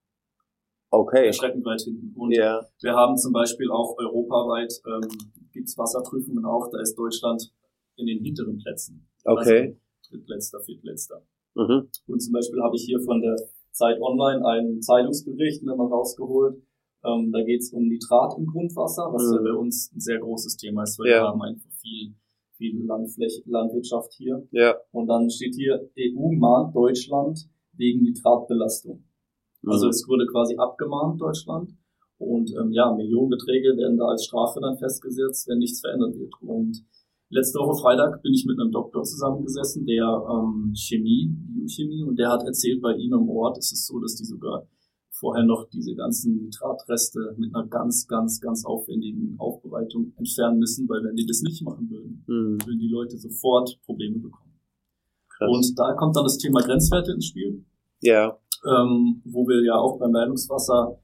Okay. 1.00 1.26
Erschreckend 1.26 1.64
weit 1.64 1.80
hinten. 1.82 2.12
Und 2.16 2.32
yeah. 2.32 2.66
wir 2.82 2.94
haben 2.94 3.16
zum 3.16 3.32
Beispiel 3.32 3.70
auch 3.70 3.96
europaweit, 3.98 4.72
ähm, 4.86 5.08
gibt 5.52 5.68
es 5.68 5.78
Wasserprüfungen 5.78 6.44
auch, 6.44 6.68
da 6.70 6.80
ist 6.80 6.96
Deutschland 6.96 7.52
in 7.96 8.06
den 8.06 8.22
hinteren 8.22 8.58
Plätzen. 8.58 9.06
Okay. 9.24 9.78
Also 10.02 10.10
drittletzter, 10.10 10.60
viertletzter. 10.60 11.22
Mhm. 11.54 11.88
Und 12.06 12.20
zum 12.20 12.32
Beispiel 12.32 12.62
habe 12.62 12.76
ich 12.76 12.84
hier 12.84 13.00
von 13.00 13.20
der 13.20 13.36
Zeit 13.70 14.00
Online 14.00 14.44
einen 14.46 14.82
Zeitungsbericht 14.82 15.62
mal 15.62 15.74
rausgeholt. 15.74 16.56
Ähm, 17.04 17.32
da 17.32 17.42
geht 17.42 17.60
es 17.60 17.72
um 17.72 17.86
Nitrat 17.86 18.34
im 18.38 18.46
Grundwasser, 18.46 19.12
was 19.12 19.28
mhm. 19.28 19.34
ja 19.34 19.52
bei 19.52 19.58
uns 19.58 19.92
ein 19.94 20.00
sehr 20.00 20.18
großes 20.18 20.56
Thema 20.56 20.82
ist, 20.82 20.98
weil 20.98 21.08
ja. 21.08 21.22
wir 21.22 21.28
haben 21.28 21.42
einfach 21.42 21.70
viel 21.80 22.14
viel 22.56 22.84
Landfläche, 22.84 23.42
Landwirtschaft 23.46 24.12
hier. 24.14 24.46
Ja. 24.52 24.76
Und 24.92 25.08
dann 25.08 25.30
steht 25.30 25.54
hier, 25.54 25.88
EU 25.98 26.32
mahnt 26.32 26.74
Deutschland, 26.74 27.48
wegen 27.72 28.02
Nitratbelastung. 28.02 29.04
Also 29.66 29.86
mhm. 29.86 29.90
es 29.90 30.08
wurde 30.08 30.26
quasi 30.26 30.56
abgemahnt, 30.56 31.20
Deutschland. 31.20 31.70
Und 32.18 32.50
ähm, 32.58 32.72
ja, 32.72 32.92
Millionenbeträge 32.94 33.76
werden 33.76 33.96
da 33.96 34.06
als 34.06 34.24
Strafe 34.24 34.60
dann 34.60 34.78
festgesetzt, 34.78 35.48
wenn 35.48 35.58
nichts 35.58 35.80
verändert 35.80 36.14
wird. 36.16 36.32
Und 36.40 36.84
letzte 37.28 37.58
Woche 37.58 37.80
Freitag 37.80 38.22
bin 38.22 38.32
ich 38.32 38.46
mit 38.46 38.58
einem 38.58 38.70
Doktor 38.70 39.02
zusammengesessen, 39.02 39.84
der 39.84 40.06
ähm, 40.06 40.72
Chemie, 40.74 41.28
Biochemie, 41.28 42.04
und 42.04 42.16
der 42.18 42.30
hat 42.30 42.44
erzählt, 42.44 42.80
bei 42.80 42.94
ihm 42.94 43.12
im 43.12 43.28
Ort 43.28 43.58
ist 43.58 43.72
es 43.72 43.86
so, 43.86 43.98
dass 43.98 44.14
die 44.14 44.24
sogar 44.24 44.66
vorher 45.10 45.44
noch 45.44 45.68
diese 45.70 45.94
ganzen 45.94 46.36
Nitratreste 46.36 47.34
mit 47.38 47.54
einer 47.54 47.66
ganz, 47.66 48.06
ganz, 48.06 48.40
ganz 48.40 48.64
aufwendigen 48.64 49.36
Aufbereitung 49.38 50.12
entfernen 50.16 50.58
müssen, 50.58 50.88
weil 50.88 51.04
wenn 51.04 51.16
die 51.16 51.26
das 51.26 51.42
nicht 51.42 51.62
machen 51.62 51.88
würden, 51.88 52.24
mhm. 52.26 52.58
würden 52.64 52.78
die 52.78 52.88
Leute 52.88 53.16
sofort 53.16 53.78
Probleme 53.84 54.18
bekommen. 54.18 54.52
Krass. 55.28 55.48
Und 55.50 55.78
da 55.78 55.94
kommt 55.94 56.16
dann 56.16 56.24
das 56.24 56.38
Thema 56.38 56.60
Grenzwerte 56.60 57.12
ins 57.12 57.26
Spiel. 57.26 57.64
Ja. 58.00 58.38
Ähm, 58.66 59.20
wo 59.24 59.46
wir 59.46 59.62
ja 59.64 59.76
auch 59.76 59.98
beim 59.98 60.12
Leitungswasser 60.12 60.98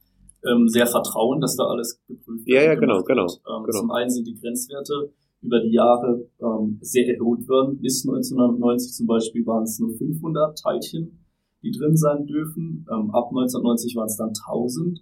ähm, 0.45 0.69
sehr 0.69 0.87
vertrauen, 0.87 1.41
dass 1.41 1.57
da 1.57 1.65
alles 1.65 2.01
geprüft 2.07 2.47
wird. 2.47 2.49
Ja, 2.49 2.63
ja, 2.63 2.75
genau, 2.75 3.03
genau, 3.03 3.27
ähm, 3.27 3.65
genau. 3.65 3.81
Zum 3.81 3.91
einen 3.91 4.11
sind 4.11 4.27
die 4.27 4.35
Grenzwerte 4.35 5.13
über 5.43 5.61
die 5.61 5.73
Jahre 5.73 6.27
ähm, 6.41 6.79
sehr 6.81 7.07
erhöht 7.09 7.49
worden. 7.49 7.81
Bis 7.81 8.07
1990 8.07 8.93
zum 8.93 9.07
Beispiel 9.07 9.47
waren 9.47 9.65
es 9.65 9.79
nur 9.79 9.93
500 9.97 10.59
Teilchen, 10.59 11.25
die 11.63 11.71
drin 11.71 11.97
sein 11.97 12.27
dürfen. 12.27 12.87
Ähm, 12.91 13.11
ab 13.11 13.29
1990 13.29 13.97
waren 13.97 14.07
es 14.07 14.17
dann 14.17 14.29
1000. 14.29 15.01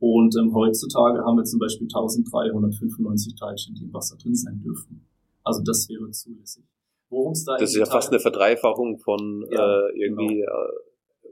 Und 0.00 0.36
ähm, 0.36 0.54
heutzutage 0.54 1.24
haben 1.24 1.36
wir 1.36 1.44
zum 1.44 1.58
Beispiel 1.58 1.86
1395 1.86 3.34
Teilchen, 3.34 3.74
die 3.74 3.84
im 3.84 3.92
Wasser 3.92 4.16
drin 4.16 4.34
sein 4.34 4.60
dürfen. 4.60 5.04
Also 5.42 5.62
das 5.64 5.88
wäre 5.88 6.10
zulässig. 6.10 6.64
Worum 7.10 7.32
es 7.32 7.44
da 7.44 7.56
Das 7.56 7.70
ist 7.70 7.76
ja 7.76 7.86
fast 7.86 8.10
eine 8.10 8.20
Verdreifachung 8.20 8.98
von 8.98 9.44
ja, 9.50 9.88
äh, 9.88 9.98
irgendwie 9.98 10.40
genau. 10.40 10.52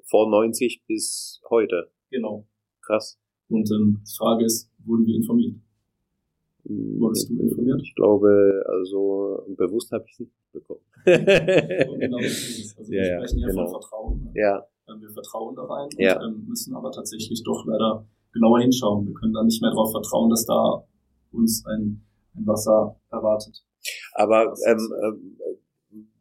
Vor 0.06 0.30
90 0.30 0.84
bis 0.86 1.40
heute. 1.50 1.90
Genau. 2.10 2.46
Krass. 2.82 3.18
Und 3.48 3.70
ähm, 3.70 4.02
die 4.06 4.16
Frage 4.16 4.44
ist, 4.44 4.70
wurden 4.84 5.06
wir 5.06 5.16
informiert? 5.16 5.56
Wurdest 6.64 7.30
du 7.30 7.40
informiert? 7.40 7.80
Ich 7.82 7.94
glaube, 7.94 8.64
also 8.66 9.44
bewusst 9.56 9.92
habe 9.92 10.04
ich 10.06 10.12
es 10.12 10.20
nicht 10.20 10.32
bekommen. 10.52 10.80
genau 11.04 12.16
Also 12.16 12.92
ja, 12.92 13.02
wir 13.02 13.18
sprechen 13.18 13.38
ja, 13.38 13.48
genau. 13.48 13.68
von 13.68 13.80
Vertrauen. 13.80 14.30
Ja. 14.34 14.66
Ähm, 14.88 15.00
wir 15.00 15.10
vertrauen 15.10 15.54
da 15.54 15.64
rein 15.64 15.88
ja. 15.98 16.20
und 16.20 16.34
ähm, 16.34 16.44
müssen 16.48 16.74
aber 16.74 16.90
tatsächlich 16.90 17.42
doch 17.44 17.64
leider 17.66 18.06
genauer 18.32 18.60
hinschauen. 18.60 19.06
Wir 19.06 19.14
können 19.14 19.32
da 19.32 19.42
nicht 19.44 19.62
mehr 19.62 19.70
darauf 19.70 19.92
vertrauen, 19.92 20.30
dass 20.30 20.44
da 20.44 20.84
uns 21.32 21.64
ein, 21.66 22.04
ein 22.34 22.46
Wasser 22.46 22.98
erwartet. 23.10 23.64
Aber 24.14 24.54
ähm, 24.66 24.78
ähm, 25.04 25.38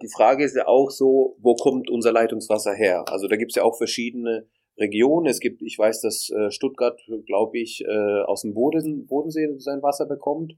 die 0.01 0.09
Frage 0.15 0.43
ist 0.43 0.55
ja 0.55 0.67
auch 0.67 0.89
so, 0.89 1.37
wo 1.39 1.55
kommt 1.55 1.89
unser 1.89 2.11
Leitungswasser 2.11 2.73
her? 2.73 3.05
Also 3.07 3.27
da 3.27 3.35
gibt 3.35 3.51
es 3.51 3.55
ja 3.55 3.63
auch 3.63 3.77
verschiedene 3.77 4.47
Region. 4.77 5.25
Es 5.25 5.39
gibt, 5.39 5.61
ich 5.61 5.77
weiß, 5.77 6.01
dass 6.01 6.29
äh, 6.29 6.51
Stuttgart, 6.51 6.99
glaube 7.25 7.59
ich, 7.59 7.83
äh, 7.85 8.21
aus 8.23 8.41
dem 8.41 8.53
Boden, 8.53 9.05
Bodensee 9.05 9.47
sein 9.57 9.81
Wasser 9.81 10.05
bekommt. 10.05 10.53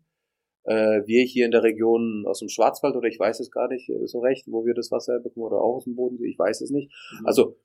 Äh, 0.63 1.05
wir 1.05 1.23
hier 1.23 1.45
in 1.45 1.51
der 1.51 1.63
Region 1.63 2.25
aus 2.27 2.39
dem 2.39 2.49
Schwarzwald 2.49 2.95
oder 2.95 3.07
ich 3.07 3.19
weiß 3.19 3.39
es 3.39 3.51
gar 3.51 3.67
nicht 3.67 3.89
äh, 3.89 4.05
so 4.05 4.19
recht, 4.19 4.45
wo 4.47 4.65
wir 4.65 4.73
das 4.73 4.91
Wasser 4.91 5.19
bekommen 5.19 5.45
oder 5.45 5.61
auch 5.61 5.77
aus 5.77 5.85
dem 5.85 5.95
Bodensee, 5.95 6.27
ich 6.27 6.39
weiß 6.39 6.61
es 6.61 6.71
nicht. 6.71 6.91
Mhm. 7.19 7.25
Also 7.25 7.55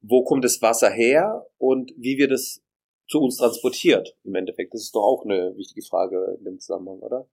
wo 0.00 0.24
kommt 0.24 0.44
das 0.44 0.60
Wasser 0.62 0.90
her 0.90 1.46
und 1.58 1.92
wie 1.96 2.18
wird 2.18 2.32
es 2.32 2.62
zu 3.08 3.20
uns 3.20 3.38
transportiert 3.38 4.16
im 4.24 4.34
Endeffekt? 4.34 4.74
Das 4.74 4.82
ist 4.82 4.94
doch 4.94 5.02
auch 5.02 5.24
eine 5.24 5.56
wichtige 5.56 5.82
Frage 5.82 6.36
in 6.38 6.44
dem 6.44 6.60
Zusammenhang, 6.60 6.98
oder? 7.00 7.28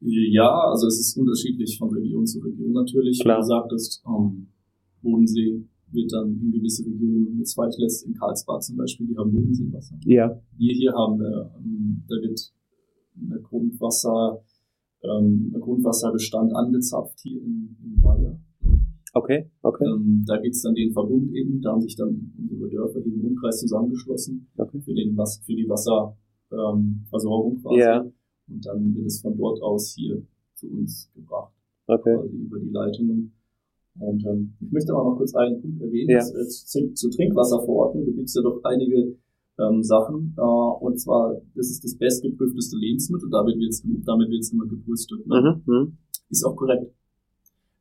Ja, 0.00 0.70
also 0.70 0.86
es 0.86 1.00
ist 1.00 1.16
unterschiedlich 1.16 1.78
von 1.78 1.90
Region 1.90 2.26
zu 2.26 2.40
Region 2.40 2.72
natürlich. 2.72 3.18
Klar. 3.20 3.38
Wie 3.38 3.40
gesagt, 3.40 3.72
das 3.72 4.02
ähm, 4.06 4.48
Bodensee 5.02 5.64
wird 5.92 6.12
dann 6.12 6.38
in 6.40 6.52
gewisse 6.52 6.84
Regionen, 6.84 7.38
jetzt 7.38 7.56
war 7.56 7.68
ich 7.68 7.78
letzt 7.78 8.06
in 8.06 8.14
Karlsbad 8.14 8.62
zum 8.62 8.76
Beispiel, 8.76 9.06
die 9.06 9.16
haben 9.16 9.32
Bodenseewasser. 9.32 9.96
Ja. 10.04 10.38
Wir 10.56 10.74
hier 10.74 10.92
haben, 10.92 11.20
ähm, 11.20 12.04
da 12.08 12.16
wird 12.16 12.52
eine 13.18 13.40
Grundwasser, 13.40 14.42
ähm, 15.02 15.52
ein 15.54 15.60
Grundwasserbestand 15.60 16.54
angezapft 16.54 17.20
hier 17.20 17.40
in, 17.40 17.76
in 17.82 18.02
Weiher. 18.02 18.38
Okay, 19.14 19.48
okay. 19.62 19.84
Ähm, 19.86 20.24
da 20.26 20.36
gibt's 20.38 20.62
dann 20.62 20.74
den 20.74 20.92
Verbund 20.92 21.32
eben, 21.32 21.62
da 21.62 21.72
haben 21.72 21.80
sich 21.80 21.96
dann 21.96 22.32
unsere 22.38 22.68
Dörfer 22.68 23.00
hier 23.00 23.14
im 23.14 23.24
Umkreis 23.24 23.60
zusammengeschlossen 23.60 24.46
okay. 24.58 24.78
für, 24.80 24.92
den, 24.92 25.16
für 25.16 25.54
die 25.54 25.66
Wasserversorgung 25.68 27.54
ähm, 27.54 27.62
quasi. 27.62 27.80
Ja. 27.80 28.04
Und 28.48 28.64
dann 28.64 28.94
wird 28.94 29.06
es 29.06 29.20
von 29.20 29.36
dort 29.36 29.60
aus 29.62 29.94
hier 29.94 30.22
zu 30.54 30.68
uns 30.68 31.10
gebracht. 31.14 31.52
Okay. 31.86 32.14
Quasi 32.14 32.36
über 32.36 32.58
die 32.58 32.70
Leitungen. 32.70 33.32
Und 33.98 34.24
ähm, 34.26 34.54
ich 34.60 34.70
möchte 34.72 34.92
aber 34.92 35.10
noch 35.10 35.16
kurz 35.16 35.34
einen 35.34 35.60
Punkt 35.60 35.80
erwähnen. 35.80 36.10
Ja. 36.10 36.18
Äh, 36.18 36.46
zu, 36.48 36.92
zur 36.92 37.10
Trinkwasserverordnung 37.10 38.04
da 38.04 38.12
gibt 38.12 38.28
es 38.28 38.34
ja 38.34 38.42
doch 38.42 38.60
einige 38.64 39.16
ähm, 39.58 39.82
Sachen. 39.82 40.34
Äh, 40.36 40.40
und 40.40 40.98
zwar, 41.00 41.40
das 41.54 41.70
ist 41.70 41.84
das 41.84 41.96
bestgeprüfteste 41.96 42.76
Lebensmittel, 42.76 43.30
damit 43.30 43.58
wird 43.58 43.70
es 43.70 43.82
damit 44.04 44.30
wird's 44.30 44.52
immer 44.52 44.66
gebrüstet. 44.66 45.26
Ne? 45.26 45.62
Mhm, 45.66 45.72
mhm. 45.72 45.98
Ist 46.28 46.44
auch 46.44 46.56
korrekt. 46.56 46.92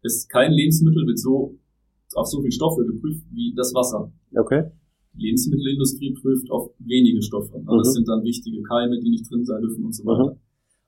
Ist 0.04 0.30
kein 0.30 0.52
Lebensmittel 0.52 1.06
wird 1.08 1.20
so 1.20 1.58
auf 2.14 2.28
so 2.28 2.40
viele 2.40 2.52
Stoffe 2.52 2.86
geprüft 2.86 3.26
wie 3.32 3.54
das 3.56 3.74
Wasser. 3.74 4.12
Okay. 4.36 4.72
Die 5.14 5.26
Lebensmittelindustrie 5.26 6.14
prüft 6.14 6.50
auf 6.52 6.72
wenige 6.80 7.22
Stoffe. 7.22 7.60
Mhm. 7.60 7.78
Das 7.78 7.94
sind 7.94 8.08
dann 8.08 8.24
wichtige 8.24 8.62
Keime, 8.64 9.00
die 9.00 9.10
nicht 9.10 9.30
drin 9.30 9.44
sein 9.46 9.62
dürfen 9.62 9.86
und 9.86 9.94
so 9.94 10.06
weiter. 10.06 10.32
Mhm. 10.32 10.40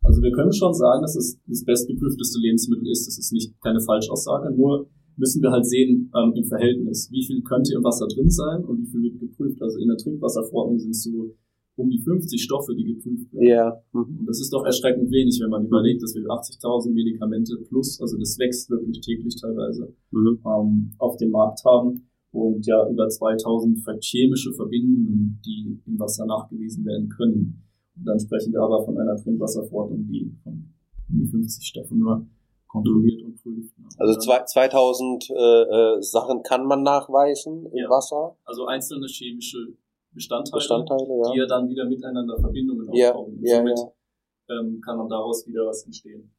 Also 0.07 0.21
wir 0.21 0.31
können 0.31 0.53
schon 0.53 0.73
sagen, 0.73 1.01
dass 1.01 1.15
es 1.15 1.37
das 1.45 1.65
bestgeprüfteste 1.65 2.39
Lebensmittel 2.39 2.89
ist. 2.89 3.07
Das 3.07 3.17
ist 3.17 3.33
nicht 3.33 3.53
keine 3.61 3.81
Falschaussage, 3.81 4.55
nur 4.55 4.87
müssen 5.17 5.41
wir 5.41 5.51
halt 5.51 5.65
sehen 5.65 6.11
ähm, 6.15 6.33
im 6.35 6.45
Verhältnis, 6.45 7.09
wie 7.11 7.25
viel 7.25 7.41
könnte 7.41 7.73
im 7.75 7.83
Wasser 7.83 8.07
drin 8.07 8.29
sein 8.29 8.63
und 8.63 8.79
wie 8.81 8.85
viel 8.85 9.03
wird 9.03 9.19
geprüft. 9.19 9.61
Also 9.61 9.79
in 9.79 9.89
der 9.89 9.97
Trinkwasserverordnung 9.97 10.79
sind 10.79 10.91
es 10.91 11.03
so 11.03 11.35
um 11.75 11.89
die 11.89 11.99
50 11.99 12.41
Stoffe, 12.41 12.73
die 12.75 12.85
geprüft 12.85 13.33
werden. 13.33 13.47
Ja. 13.47 13.81
Mhm. 13.93 14.19
Und 14.19 14.25
das 14.25 14.39
ist 14.39 14.51
doch 14.53 14.65
erschreckend 14.65 15.11
wenig, 15.11 15.39
wenn 15.41 15.49
man 15.49 15.65
überlegt, 15.65 16.01
dass 16.01 16.15
wir 16.15 16.23
80.000 16.23 16.93
Medikamente 16.93 17.57
plus, 17.67 17.99
also 18.01 18.17
das 18.17 18.37
wächst 18.39 18.69
wirklich 18.69 19.01
täglich 19.01 19.35
teilweise, 19.39 19.93
mhm. 20.11 20.39
ähm, 20.45 20.91
auf 20.97 21.17
dem 21.17 21.31
Markt 21.31 21.63
haben 21.65 22.07
und 22.31 22.65
ja 22.65 22.87
über 22.89 23.07
2000 23.07 23.79
chemische 24.01 24.53
Verbindungen, 24.53 25.39
die 25.45 25.79
im 25.85 25.99
Wasser 25.99 26.25
nachgewiesen 26.25 26.85
werden 26.85 27.09
können. 27.09 27.66
Dann 28.05 28.19
sprechen 28.19 28.53
wir 28.53 28.61
aber 28.61 28.83
von 28.85 28.97
einer 28.97 29.15
Trinkwasserverordnung, 29.15 30.07
die 30.07 30.31
von 30.43 30.73
um 31.09 31.19
die 31.19 31.27
50 31.27 31.65
Stoffe 31.65 31.95
nur 31.95 32.25
kontrolliert 32.67 33.23
und 33.23 33.41
prüft. 33.41 33.77
Ne? 33.79 33.87
Also 33.97 34.19
zwei, 34.19 34.43
2000 34.43 35.29
äh, 35.29 35.33
äh, 35.33 36.01
Sachen 36.01 36.43
kann 36.43 36.65
man 36.65 36.83
nachweisen 36.83 37.65
im 37.65 37.77
ja. 37.77 37.89
Wasser? 37.89 38.37
Also 38.43 38.65
einzelne 38.65 39.07
chemische 39.07 39.73
Bestandteile, 40.11 40.57
Bestandteile 40.57 41.17
ja. 41.23 41.31
die 41.31 41.37
ja 41.39 41.45
dann 41.45 41.69
wieder 41.69 41.85
miteinander 41.85 42.37
Verbindungen 42.39 42.93
ja, 42.93 43.13
aufbauen. 43.13 43.39
Ja, 43.41 43.57
Somit 43.57 43.79
ja. 43.79 44.59
Ähm, 44.59 44.81
kann 44.81 44.97
dann 44.97 45.09
daraus 45.09 45.47
wieder 45.47 45.65
was 45.65 45.83
entstehen. 45.85 46.31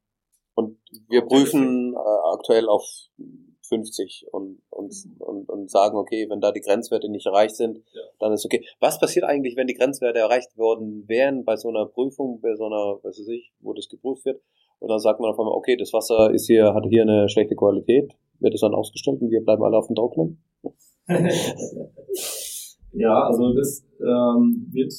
Und 0.54 0.78
wir 1.08 1.22
prüfen 1.22 1.94
äh, 1.94 2.34
aktuell 2.34 2.68
auf 2.68 2.84
50 3.68 4.26
und, 4.32 4.60
und, 4.70 4.92
mhm. 5.04 5.16
und, 5.18 5.48
und 5.48 5.70
sagen, 5.70 5.96
okay, 5.96 6.28
wenn 6.28 6.40
da 6.40 6.52
die 6.52 6.60
Grenzwerte 6.60 7.08
nicht 7.10 7.26
erreicht 7.26 7.56
sind, 7.56 7.78
ja. 7.92 8.02
dann 8.18 8.32
ist 8.32 8.44
okay. 8.44 8.64
Was 8.80 8.98
passiert 8.98 9.24
eigentlich, 9.24 9.56
wenn 9.56 9.66
die 9.66 9.74
Grenzwerte 9.74 10.18
erreicht 10.18 10.56
worden 10.56 11.04
wären 11.06 11.44
bei 11.44 11.56
so 11.56 11.68
einer 11.68 11.86
Prüfung, 11.86 12.40
bei 12.40 12.54
so 12.56 12.66
einer, 12.66 12.98
was 13.02 13.18
weiß 13.18 13.28
ich, 13.28 13.52
wo 13.60 13.72
das 13.72 13.88
geprüft 13.88 14.24
wird? 14.24 14.40
Und 14.80 14.88
dann 14.88 14.98
sagt 14.98 15.20
man 15.20 15.30
auf 15.30 15.38
einmal, 15.38 15.54
okay, 15.54 15.76
das 15.76 15.92
Wasser 15.92 16.32
ist 16.32 16.46
hier, 16.46 16.72
hat 16.74 16.86
hier 16.88 17.02
eine 17.02 17.28
schlechte 17.28 17.56
Qualität, 17.56 18.12
wird 18.40 18.54
es 18.54 18.60
dann 18.60 18.74
ausgestellt 18.74 19.20
und 19.20 19.30
wir 19.30 19.44
bleiben 19.44 19.62
alle 19.62 19.76
auf 19.76 19.88
dem 19.88 19.96
Trocknen? 19.96 20.42
ja, 22.92 23.22
also 23.24 23.54
das 23.54 23.84
ähm, 24.00 24.68
wird, 24.70 24.92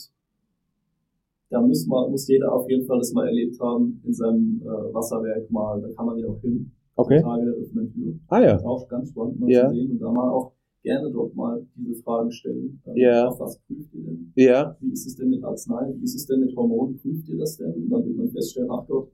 da 1.49 1.61
muss 1.61 1.85
man, 1.87 2.11
muss 2.11 2.27
jeder 2.27 2.51
auf 2.51 2.69
jeden 2.69 2.85
Fall 2.85 2.97
das 2.97 3.13
mal 3.13 3.27
erlebt 3.27 3.59
haben 3.59 4.01
in 4.05 4.13
seinem 4.13 4.61
äh, 4.63 4.93
Wasserwerk 4.93 5.49
mal, 5.49 5.81
da 5.81 5.87
kann 5.93 6.05
man 6.07 6.19
ja 6.19 6.27
auch 6.27 6.41
hin. 6.41 6.71
Okay. 6.99 7.21
Tage 7.21 7.45
der 7.45 7.57
offenen 7.57 7.93
Tür. 7.93 8.19
Ah 8.27 8.39
ja. 8.39 8.53
Das 8.53 8.61
ist 8.61 8.67
auch 8.67 8.87
ganz 8.87 9.09
spannend 9.09 9.39
mal 9.39 9.49
ja. 9.49 9.69
zu 9.69 9.75
sehen 9.75 9.91
und 9.91 9.99
da 9.99 10.11
mal 10.11 10.29
auch 10.29 10.53
gerne 10.83 11.11
dort 11.11 11.35
mal 11.35 11.65
diese 11.75 12.01
Fragen 12.03 12.31
stellen. 12.31 12.81
Ja. 12.95 13.29
Auf 13.29 13.39
was 13.39 13.59
prüft 13.59 13.93
ihr 13.93 14.03
denn? 14.03 14.33
Ja. 14.35 14.75
Wie 14.79 14.91
ist 14.91 15.07
es 15.07 15.15
denn 15.15 15.29
mit 15.29 15.43
Arznei? 15.43 15.93
Wie 15.95 16.03
ist 16.03 16.15
es 16.15 16.25
denn 16.25 16.41
mit 16.41 16.55
Hormonen? 16.55 16.99
Prüft 16.99 17.29
ihr 17.29 17.37
das 17.37 17.57
denn? 17.57 17.73
Und 17.73 17.89
dann 17.89 18.05
wird 18.05 18.17
man 18.17 18.29
feststellen, 18.29 18.69
ach 18.71 18.85
Gott, 18.87 19.11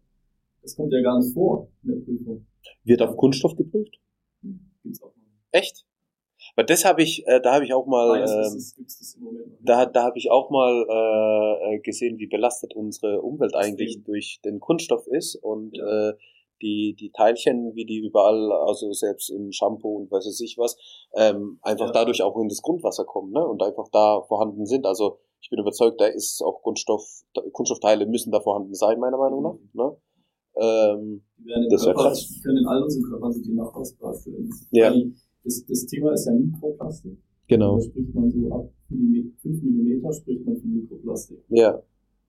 das 0.62 0.76
kommt 0.76 0.94
ja 0.94 1.02
gar 1.02 1.20
nicht 1.20 1.34
vor 1.34 1.70
in 1.84 1.90
der 1.90 1.98
Prüfung. 1.98 2.48
Wird 2.84 3.02
auf 3.04 3.16
Kunststoff 3.18 3.56
geprüft? 3.56 4.00
Gibt's 4.82 5.02
auch 5.04 5.16
noch. 5.16 5.24
Echt? 5.52 5.86
Weil 6.56 6.66
das 6.66 6.86
habe 6.86 7.04
ich, 7.04 7.26
äh, 7.28 7.40
da 7.42 7.54
habe 7.54 7.66
ich 7.66 7.74
auch 7.74 7.86
mal, 7.86 8.20
ähm, 8.20 8.62
da, 9.62 9.86
da 9.86 10.04
habe 10.04 10.18
ich 10.18 10.32
auch 10.32 10.50
mal 10.50 10.86
äh, 10.90 11.76
äh, 11.76 11.80
gesehen, 11.80 12.18
wie 12.18 12.28
belastet 12.28 12.76
unsere 12.76 13.22
Umwelt 13.22 13.56
eigentlich 13.56 14.04
durch 14.04 14.40
den 14.44 14.60
Kunststoff 14.60 15.08
ist 15.08 15.36
und 15.36 15.78
ja. 15.78 16.10
äh, 16.10 16.14
die 16.66 16.96
die 17.00 17.12
Teilchen, 17.12 17.76
wie 17.76 17.86
die 17.86 18.00
überall, 18.00 18.52
also 18.68 18.92
selbst 18.92 19.30
im 19.30 19.52
Shampoo 19.52 19.98
und 19.98 20.12
weiß 20.12 20.26
ich 20.42 20.58
was, 20.58 20.76
ähm, 21.16 21.60
einfach 21.62 21.88
Ja. 21.88 21.92
dadurch 21.92 22.22
auch 22.24 22.36
in 22.42 22.50
das 22.50 22.62
Grundwasser 22.62 23.06
kommen, 23.06 23.32
ne? 23.32 23.46
Und 23.46 23.62
einfach 23.62 23.88
da 23.92 24.22
vorhanden 24.28 24.66
sind. 24.66 24.86
Also 24.86 25.18
ich 25.42 25.50
bin 25.52 25.60
überzeugt, 25.60 26.02
da 26.02 26.08
ist 26.08 26.42
auch 26.44 26.62
Kunststoff, 26.64 27.04
Kunststoffteile 27.52 28.08
müssen 28.08 28.32
da 28.32 28.40
vorhanden 28.40 28.74
sein, 28.74 29.00
meiner 29.00 29.18
Meinung 29.18 29.44
nach. 29.44 29.58
Ne? 29.74 29.98
Ähm, 30.58 31.22
Die 31.38 31.46
werden 31.46 31.64
im 31.66 31.70
Das 31.70 31.84
Körper, 31.84 32.02
krass. 32.04 32.28
die 32.30 32.42
können 32.42 32.58
in 32.58 32.66
all 32.66 32.82
unseren 32.82 33.04
Körpern 33.04 33.32
sind 33.32 33.46
die 33.46 33.52
uns. 34.32 34.68
Ja. 34.72 34.94
Das, 35.44 35.64
das 35.68 35.86
Thema 35.86 36.14
ist 36.14 36.26
ja 36.26 36.34
Mikroplastik. 36.34 37.18
Genau. 37.48 37.76
Da 37.76 37.82
spricht 37.82 38.16
man 38.16 38.32
so 38.32 38.52
ab 38.52 38.70
5 38.90 39.62
mm 39.62 40.12
spricht 40.12 40.46
man 40.46 40.58
von 40.58 40.74
Mikroplastik. 40.74 41.44
Ja. 41.50 41.82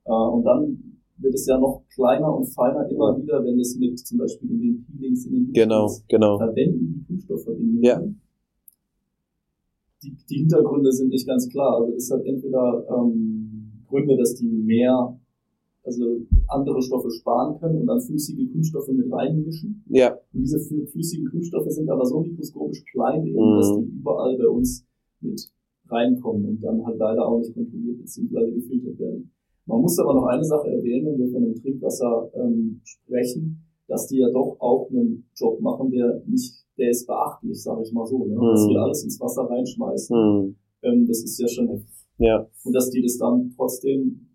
Äh, 0.05 0.13
und 0.13 0.45
dann 0.45 1.01
wird 1.19 1.35
es 1.35 1.47
ja 1.47 1.59
noch 1.59 1.83
kleiner 1.95 2.35
und 2.37 2.45
feiner 2.47 2.89
immer 2.91 3.17
wieder, 3.21 3.43
wenn 3.45 3.59
es 3.59 3.77
mit 3.79 3.99
zum 3.99 4.19
Beispiel 4.19 4.51
in 4.51 4.61
den 4.61 4.85
Peelings, 4.85 5.27
in 5.27 5.33
den 5.47 5.53
Genau, 5.53 5.91
genau. 6.09 6.39
verwenden, 6.39 6.95
die 7.01 7.05
Kunststoffverbindungen. 7.07 7.83
Ja. 7.83 8.03
Die, 10.03 10.15
die 10.31 10.39
Hintergründe 10.39 10.93
sind 10.93 11.09
nicht 11.09 11.27
ganz 11.27 11.49
klar. 11.49 11.81
Also 11.81 11.93
das 11.95 12.11
hat 12.11 12.25
entweder 12.25 12.85
ähm, 12.91 13.83
Gründe, 13.89 14.17
dass 14.17 14.35
die 14.35 14.47
mehr, 14.47 15.19
also 15.85 16.21
andere 16.49 16.83
Stoffe 16.83 17.11
sparen 17.11 17.59
können 17.59 17.81
und 17.81 17.87
dann 17.87 18.01
flüssige 18.01 18.47
Kunststoffe 18.49 18.89
mit 18.89 19.11
reinmischen. 19.11 19.83
Ja. 19.89 20.13
Und 20.33 20.43
diese 20.43 20.59
flü- 20.59 20.87
flüssigen 20.87 21.31
Kunststoffe 21.31 21.71
sind 21.71 21.89
aber 21.89 22.05
so 22.05 22.21
mikroskopisch 22.21 22.85
klein, 22.93 23.27
eben, 23.27 23.39
Mhm. 23.39 23.57
dass 23.57 23.75
die 23.79 23.85
überall 23.99 24.37
bei 24.37 24.49
uns 24.49 24.85
mit 25.21 25.51
reinkommen 25.89 26.45
und 26.45 26.61
dann 26.63 26.85
halt 26.85 26.99
leider 26.99 27.27
auch 27.27 27.39
nicht 27.39 27.55
kontrolliert 27.55 27.99
bzw. 28.01 28.51
gefiltert 28.53 28.99
werden. 28.99 29.31
Man 29.67 29.81
muss 29.81 29.99
aber 29.99 30.15
noch 30.15 30.27
eine 30.27 30.45
Sache 30.45 30.69
erwähnen, 30.69 31.07
wenn 31.07 31.19
wir 31.19 31.33
von 31.33 31.43
dem 31.43 31.55
Trinkwasser 31.55 32.31
ähm, 32.35 32.81
sprechen, 32.85 33.63
dass 33.89 34.07
die 34.07 34.19
ja 34.19 34.31
doch 34.31 34.57
auch 34.61 34.89
einen 34.91 35.29
Job 35.37 35.61
machen, 35.61 35.91
der 35.91 36.23
nicht, 36.27 36.55
der 36.79 36.91
ist 36.91 37.07
beachtlich, 37.07 37.63
sage 37.63 37.83
ich 37.83 37.93
mal 37.93 38.07
so, 38.07 38.25
ne? 38.27 38.35
dass 38.35 38.65
Mhm. 38.67 38.71
wir 38.71 38.81
alles 38.83 39.05
ins 39.05 39.21
Wasser 39.21 39.43
reinschmeißen. 39.43 40.17
Hm. 40.17 40.57
Ähm, 40.83 41.07
das 41.07 41.23
ist 41.23 41.39
ja 41.41 41.49
schon 41.49 41.69
heftig. 41.69 41.95
Ja. 42.19 42.47
Und 42.65 42.73
dass 42.73 42.91
die 42.91 43.03
das 43.03 43.17
dann 43.19 43.53
trotzdem 43.57 44.29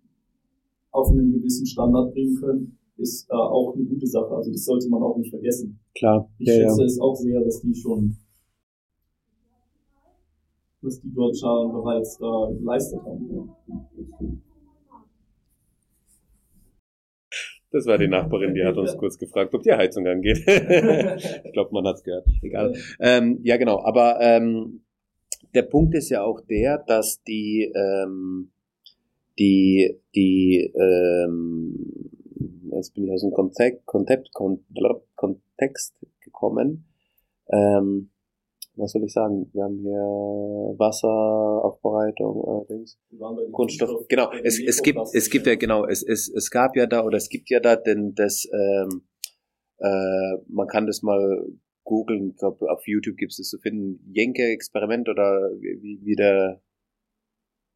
auf 0.91 1.09
einen 1.11 1.31
gewissen 1.33 1.65
Standard 1.65 2.13
bringen 2.13 2.35
können, 2.35 2.77
ist 2.97 3.29
äh, 3.29 3.33
auch 3.33 3.73
eine 3.73 3.85
gute 3.85 4.07
Sache. 4.07 4.35
Also 4.35 4.51
das 4.51 4.65
sollte 4.65 4.89
man 4.89 5.01
auch 5.01 5.17
nicht 5.17 5.29
vergessen. 5.29 5.79
Klar. 5.95 6.29
Ich 6.39 6.47
Ja, 6.47 6.53
ja. 6.55 6.59
schätze 6.69 6.83
es 6.83 7.00
auch 7.00 7.15
sehr, 7.15 7.41
dass 7.41 7.61
die 7.61 7.73
schon, 7.73 8.17
dass 10.81 11.00
die 11.01 11.11
dort 11.13 11.38
schon 11.38 11.71
bereits 11.71 12.17
da 12.17 12.51
geleistet 12.57 13.01
haben. 13.03 13.29
Ja. 13.33 13.88
Das 17.72 17.86
war 17.86 17.98
die 17.98 18.08
Nachbarin, 18.08 18.54
die 18.54 18.63
hat 18.66 18.78
uns 18.78 18.98
kurz 18.98 19.18
gefragt, 19.18 19.54
ob 19.54 19.63
die 19.63 19.72
Heizung 19.72 20.06
angeht. 20.06 20.40
ich 20.46 21.54
glaube, 21.54 21.70
man 21.72 21.88
hat's 21.88 22.04
gehört. 22.04 22.28
Egal. 22.42 22.74
Ähm, 23.00 23.40
ja, 23.44 23.58
genau. 23.58 23.82
Aber 23.82 24.20
ähm, 24.20 24.82
der 25.54 25.63
Punkt 25.63 25.96
ist 25.96 26.10
ja 26.10 26.24
auch 26.24 26.42
der, 26.42 26.78
dass 26.80 27.24
die 27.24 27.72
ähm, 27.74 28.51
die 29.40 30.00
die 30.16 30.72
ähm, 30.75 32.12
jetzt 32.74 32.94
bin 32.94 33.06
ich 33.06 33.12
aus 33.12 33.22
dem 33.22 33.32
Kontext 33.32 33.86
Kontext 33.86 34.34
Kontext 35.16 35.96
gekommen. 36.20 36.86
Ähm, 37.50 38.11
was 38.81 38.91
soll 38.91 39.03
ich 39.05 39.13
sagen? 39.13 39.50
Wir 39.53 39.63
haben 39.63 39.79
hier 39.79 40.75
Wasseraufbereitung, 40.77 42.65
äh, 42.69 42.73
Dings. 42.73 42.97
Kunststoff, 43.51 44.07
genau. 44.09 44.31
Es, 44.43 44.59
es 44.59 44.81
gibt, 44.81 45.00
es 45.13 45.29
gibt 45.29 45.47
ja 45.47 45.55
genau, 45.55 45.85
es, 45.85 46.03
es, 46.03 46.27
es 46.29 46.50
gab 46.50 46.75
ja 46.75 46.85
da 46.88 47.03
oder 47.05 47.17
es 47.17 47.29
gibt 47.29 47.50
ja 47.50 47.59
da 47.59 47.75
denn 47.75 48.13
das, 48.15 48.47
ähm, 48.51 49.03
äh, 49.79 50.38
man 50.47 50.67
kann 50.67 50.85
das 50.88 51.01
mal 51.01 51.45
googeln, 51.83 52.31
ich 52.31 52.38
glaube 52.38 52.69
auf 52.71 52.88
YouTube 52.88 53.17
gibt 53.17 53.31
es 53.31 53.38
das 53.38 53.50
zu 53.50 53.57
finden, 53.59 54.00
Jenke-Experiment 54.13 55.09
oder 55.09 55.50
wie- 55.59 56.00
wie 56.03 56.15
der 56.15 56.61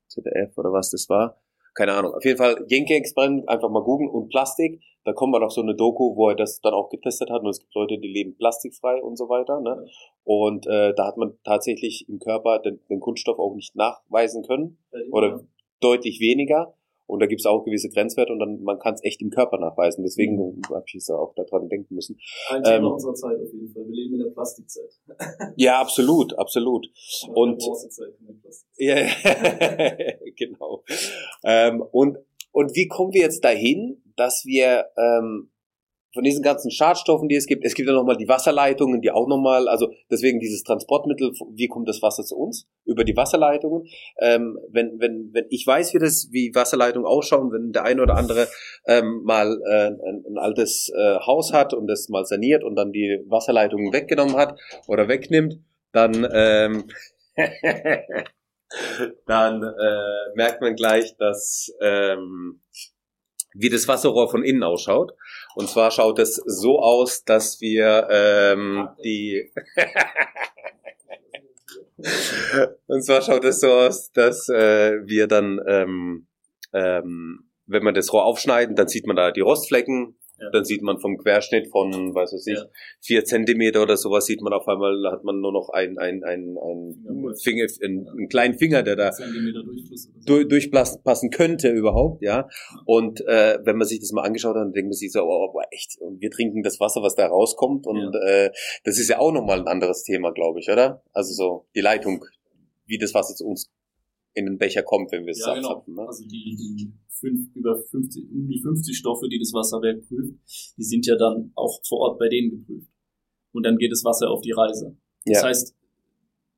ZDF 0.10 0.58
oder 0.58 0.72
was 0.72 0.92
das 0.92 1.10
war. 1.10 1.42
Keine 1.74 1.94
Ahnung. 1.94 2.14
Auf 2.14 2.24
jeden 2.24 2.38
Fall 2.38 2.64
Jenke-Experiment, 2.68 3.50
einfach 3.50 3.70
mal 3.70 3.84
googeln 3.84 4.10
und 4.10 4.30
Plastik. 4.30 4.82
Da 5.06 5.14
kommt 5.14 5.32
man 5.32 5.44
auf 5.44 5.52
so 5.52 5.62
eine 5.62 5.76
Doku, 5.76 6.16
wo 6.16 6.30
er 6.30 6.36
das 6.36 6.60
dann 6.62 6.74
auch 6.74 6.90
getestet 6.90 7.30
hat 7.30 7.42
und 7.42 7.50
es 7.50 7.60
gibt 7.60 7.74
Leute, 7.76 7.98
die 7.98 8.08
leben 8.08 8.36
plastikfrei 8.36 9.02
und 9.02 9.18
so 9.18 9.30
weiter. 9.30 9.62
Ne? 9.62 9.86
Und 10.24 10.66
äh, 10.68 10.94
da 10.96 11.08
hat 11.08 11.18
man 11.18 11.38
tatsächlich 11.44 12.10
im 12.10 12.20
Körper 12.20 12.60
den, 12.60 12.80
den 12.90 13.00
Kunststoff 13.00 13.40
auch 13.40 13.54
nicht 13.56 13.76
nachweisen 13.76 14.44
können 14.44 14.78
oder 15.12 15.44
deutlich 15.80 16.20
weniger. 16.20 16.74
Und 17.08 17.20
da 17.20 17.28
gibt 17.28 17.40
es 17.42 17.46
auch 17.46 17.64
gewisse 17.64 17.90
Grenzwerte 17.90 18.34
und 18.34 18.40
dann 18.40 18.64
man 18.64 18.80
kann 18.80 18.96
es 18.96 19.04
echt 19.04 19.22
im 19.22 19.30
Körper 19.30 19.60
nachweisen. 19.60 20.04
Deswegen 20.04 20.38
Mhm. 20.38 20.62
habe 20.72 20.84
ich 20.88 20.96
jetzt 20.96 21.12
auch 21.12 21.36
daran 21.36 21.70
denken 21.70 21.94
müssen. 21.94 22.18
Ein 22.50 22.64
Thema 22.64 22.78
ähm, 22.78 22.86
unserer 22.94 23.14
Zeit 23.14 23.38
auf 23.40 23.54
jeden 23.54 23.72
Fall. 23.72 23.86
Wir 23.86 23.94
leben 23.94 24.16
in 24.16 24.24
der 24.24 24.32
Plastikzeit. 24.32 24.90
Ja, 25.56 25.80
absolut, 25.80 26.34
absolut. 26.40 26.88
Und-. 27.36 27.64
Ja, 28.78 28.96
genau. 30.36 30.84
Ähm, 31.44 31.84
und, 31.92 32.18
und 32.52 32.76
wie 32.76 32.88
kommen 32.88 33.14
wir 33.14 33.22
jetzt 33.22 33.44
dahin, 33.44 34.02
dass 34.16 34.46
wir 34.46 34.86
ähm, 34.98 35.52
von 36.16 36.24
diesen 36.24 36.42
ganzen 36.42 36.72
Schadstoffen, 36.72 37.28
die 37.28 37.36
es 37.36 37.46
gibt, 37.46 37.66
es 37.66 37.76
gibt 37.76 37.90
ja 37.90 37.94
nochmal 37.94 38.16
die 38.16 38.30
Wasserleitungen, 38.30 39.02
die 39.02 39.12
auch 39.12 39.28
nochmal, 39.28 39.68
also 39.68 39.90
deswegen 40.10 40.40
dieses 40.40 40.64
Transportmittel, 40.64 41.34
wie 41.54 41.68
kommt 41.68 41.90
das 41.90 42.02
Wasser 42.02 42.24
zu 42.24 42.38
uns? 42.38 42.70
Über 42.86 43.04
die 43.04 43.18
Wasserleitungen. 43.18 43.86
Ähm, 44.20 44.58
wenn, 44.72 44.98
wenn, 45.00 45.32
wenn 45.34 45.46
ich 45.50 45.68
weiß, 45.68 45.94
wie 45.94 46.00
das, 46.00 46.30
wie 46.32 46.56
Wasserleitungen 46.56 47.06
ausschauen, 47.06 47.52
wenn 47.52 47.74
der 47.74 47.84
eine 47.84 48.02
oder 48.02 48.16
andere 48.16 48.48
ähm, 48.88 49.24
mal 49.26 49.60
äh, 49.70 49.88
ein, 49.88 50.24
ein 50.26 50.38
altes 50.38 50.90
äh, 50.98 51.20
Haus 51.20 51.52
hat 51.52 51.74
und 51.74 51.88
das 51.88 52.08
mal 52.08 52.24
saniert 52.26 52.64
und 52.64 52.76
dann 52.78 52.94
die 52.94 53.22
Wasserleitungen 53.28 53.92
weggenommen 53.92 54.38
hat 54.38 54.58
oder 54.88 55.10
wegnimmt, 55.10 55.60
dann 55.92 56.26
ähm, 56.32 56.86
dann 59.26 59.64
äh, 59.64 60.36
merkt 60.36 60.62
man 60.62 60.76
gleich, 60.76 61.18
dass 61.18 61.76
ähm, 61.82 62.62
wie 63.56 63.70
das 63.70 63.88
Wasserrohr 63.88 64.30
von 64.30 64.44
innen 64.44 64.64
ausschaut. 64.64 65.14
Und 65.56 65.70
zwar 65.70 65.92
schaut 65.92 66.20
es 66.20 66.36
so 66.46 66.80
aus, 66.80 67.24
dass 67.24 67.62
wir 67.62 68.08
ähm, 68.10 68.90
die 69.04 69.52
und 72.88 73.04
zwar 73.04 73.22
schaut 73.22 73.46
es 73.46 73.62
so 73.62 73.72
aus, 73.72 74.12
dass 74.12 74.50
äh, 74.50 75.00
wir 75.06 75.28
dann 75.28 75.62
ähm, 75.68 76.28
ähm, 76.74 77.46
wenn 77.68 77.84
man 77.84 77.94
das 77.94 78.12
Rohr 78.14 78.26
aufschneiden, 78.26 78.76
dann 78.76 78.88
sieht 78.88 79.08
man 79.08 79.16
da 79.16 79.32
die 79.32 79.42
Rostflecken. 79.42 80.18
Ja. 80.40 80.50
Dann 80.52 80.66
sieht 80.66 80.82
man 80.82 81.00
vom 81.00 81.18
Querschnitt 81.18 81.70
von, 81.70 82.14
weiß 82.14 82.34
was 82.34 82.46
ich, 82.48 82.58
Ja. 82.58 82.66
vier 83.02 83.24
Zentimeter 83.24 83.82
oder 83.82 83.96
sowas, 83.96 84.26
sieht 84.26 84.42
man 84.42 84.52
auf 84.52 84.68
einmal, 84.68 85.10
hat 85.12 85.24
man 85.24 85.40
nur 85.40 85.54
noch 85.54 85.70
ein, 85.70 85.98
ein, 85.98 86.24
ein, 86.24 86.58
ein. 86.58 87.36
Finger, 87.42 87.66
einen, 87.84 88.08
einen 88.08 88.28
kleinen 88.28 88.58
Finger, 88.58 88.84
der 88.84 88.96
da 88.96 89.12
so. 89.12 89.24
durch, 90.26 90.48
durchpassen 90.48 91.30
könnte 91.30 91.70
überhaupt, 91.70 92.22
ja. 92.22 92.48
Und 92.86 93.22
äh, 93.22 93.60
wenn 93.64 93.78
man 93.78 93.88
sich 93.88 94.00
das 94.00 94.12
mal 94.12 94.24
angeschaut 94.24 94.56
hat, 94.56 94.64
dann 94.64 94.74
denkt 94.74 94.90
man 94.90 94.94
sich 94.94 95.12
so, 95.12 95.24
oh, 95.24 95.52
boah, 95.54 95.64
echt, 95.72 95.98
und 96.00 96.22
wir 96.22 96.32
trinken 96.32 96.64
das 96.64 96.80
Wasser, 96.80 97.02
was 97.02 97.16
da 97.16 97.28
rauskommt. 97.28 97.88
Und 97.88 98.16
äh, 98.16 98.52
das 98.84 99.00
ist 99.00 99.10
ja 99.10 99.20
auch 99.20 99.32
nochmal 99.32 99.60
ein 99.60 99.68
anderes 99.68 100.04
Thema, 100.04 100.32
glaube 100.32 100.60
ich, 100.60 100.70
oder? 100.70 101.02
Also 101.14 101.34
so 101.34 101.66
die 101.76 101.82
Leitung, 101.82 102.26
wie 102.86 102.98
das 102.98 103.14
Wasser 103.14 103.36
zu 103.36 103.46
uns 103.46 103.72
in 104.36 104.46
den 104.46 104.58
Becher 104.58 104.84
kommt, 104.84 105.12
wenn 105.12 105.24
wir 105.26 105.32
es 105.32 105.40
Ja, 105.40 105.56
genau. 105.56 105.70
abzapfen. 105.70 105.96
Ne? 105.96 106.02
Also 106.08 106.24
die, 106.24 106.56
die 106.56 106.94
fünf, 107.10 107.56
über 107.56 107.78
50, 107.78 108.30
um 108.32 108.48
die 108.48 108.60
50 108.62 108.96
Stoffe, 108.98 109.28
die 109.30 109.40
das 109.40 109.54
Wasserwerk 109.54 110.08
prüft, 110.08 110.36
die 110.78 110.84
sind 110.84 111.06
ja 111.08 111.16
dann 111.16 111.52
auch 111.56 111.80
vor 111.88 112.00
Ort 112.00 112.20
bei 112.20 112.28
denen 112.30 112.52
geprüft. 112.52 112.90
Und 113.54 113.64
dann 113.66 113.78
geht 113.78 113.92
das 113.92 114.04
Wasser 114.04 114.30
auf 114.30 114.42
die 114.42 114.52
Reise. 114.52 114.98
Das 115.26 115.42
Ja. 115.42 115.48
heißt, 115.48 115.74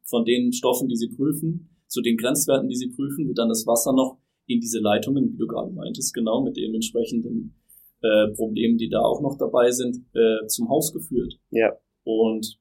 von 0.05 0.25
den 0.25 0.51
Stoffen, 0.51 0.87
die 0.89 0.95
sie 0.95 1.09
prüfen, 1.09 1.69
zu 1.87 2.01
den 2.01 2.17
Grenzwerten, 2.17 2.67
die 2.67 2.75
sie 2.75 2.89
prüfen, 2.89 3.27
wird 3.27 3.37
dann 3.37 3.49
das 3.49 3.65
Wasser 3.67 3.93
noch 3.93 4.19
in 4.47 4.59
diese 4.59 4.79
Leitungen, 4.79 5.31
wie 5.31 5.37
du 5.37 5.45
gerade 5.47 5.71
meintest, 5.71 6.13
genau 6.13 6.41
mit 6.43 6.57
den 6.57 6.73
entsprechenden 6.73 7.53
äh, 8.01 8.27
Problemen, 8.33 8.77
die 8.77 8.89
da 8.89 9.01
auch 9.01 9.21
noch 9.21 9.37
dabei 9.37 9.71
sind, 9.71 9.97
äh, 10.13 10.45
zum 10.47 10.69
Haus 10.69 10.93
geführt. 10.93 11.39
Ja. 11.51 11.73
Und 12.03 12.59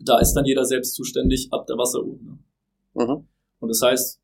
da 0.00 0.18
ist 0.18 0.32
dann 0.34 0.44
jeder 0.46 0.64
selbst 0.64 0.94
zuständig 0.94 1.48
ab 1.52 1.66
der 1.66 1.76
Wasseruhr. 1.76 2.18
Ne? 2.22 2.38
Mhm. 2.94 3.28
Und 3.60 3.68
das 3.68 3.80
heißt, 3.82 4.20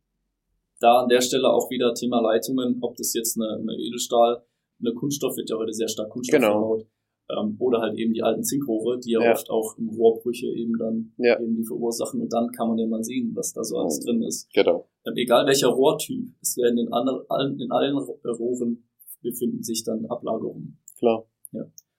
da 0.81 1.01
an 1.03 1.09
der 1.09 1.21
Stelle 1.21 1.49
auch 1.53 1.71
wieder 1.71 1.95
Thema 1.95 2.21
Leitungen, 2.21 2.79
ob 2.83 2.97
das 2.97 3.15
jetzt 3.15 3.37
eine, 3.41 3.55
eine 3.61 3.75
Edelstahl, 3.79 4.45
eine 4.81 4.93
Kunststoff 4.93 5.37
wird 5.37 5.49
ja 5.51 5.57
heute 5.57 5.73
sehr 5.73 5.89
stark 5.89 6.11
Kunststoff 6.11 6.41
Genau. 6.41 6.53
verbaut, 6.53 6.87
ähm, 7.31 7.57
oder 7.59 7.81
halt 7.81 7.97
eben 7.99 8.13
die 8.13 8.23
alten 8.23 8.45
Zinkrohre, 8.45 8.99
die 9.01 9.13
ja, 9.13 9.23
Ja. 9.23 9.33
oft 9.33 9.49
auch 9.51 9.77
im 9.79 9.89
Rohrbrüche 9.89 10.47
eben 10.49 10.77
dann 10.79 11.13
Ja. 11.19 11.41
eben 11.41 11.57
die 11.57 11.65
verursachen 11.65 12.21
und 12.21 12.33
dann 12.33 12.51
kann 12.53 12.69
man 12.69 12.79
ja 12.79 12.87
mal 12.87 13.03
sehen, 13.03 13.33
was 13.35 13.53
da 13.53 13.65
so 13.65 13.79
alles 13.79 14.01
drin 14.01 14.23
ist. 14.23 14.49
Genau. 14.53 14.89
Ähm, 15.07 15.15
egal 15.17 15.47
welcher 15.47 15.69
Rohrtyp, 15.69 16.29
es 16.43 16.57
werden 16.57 16.79
in, 16.79 16.93
anderen, 16.93 17.25
allen, 17.29 17.59
in 17.59 17.71
allen 17.73 17.97
Rohren 17.97 18.89
befinden 19.23 19.63
sich 19.63 19.83
dann 19.85 20.05
Ablagerungen. 20.07 20.79
Klar. 20.99 21.25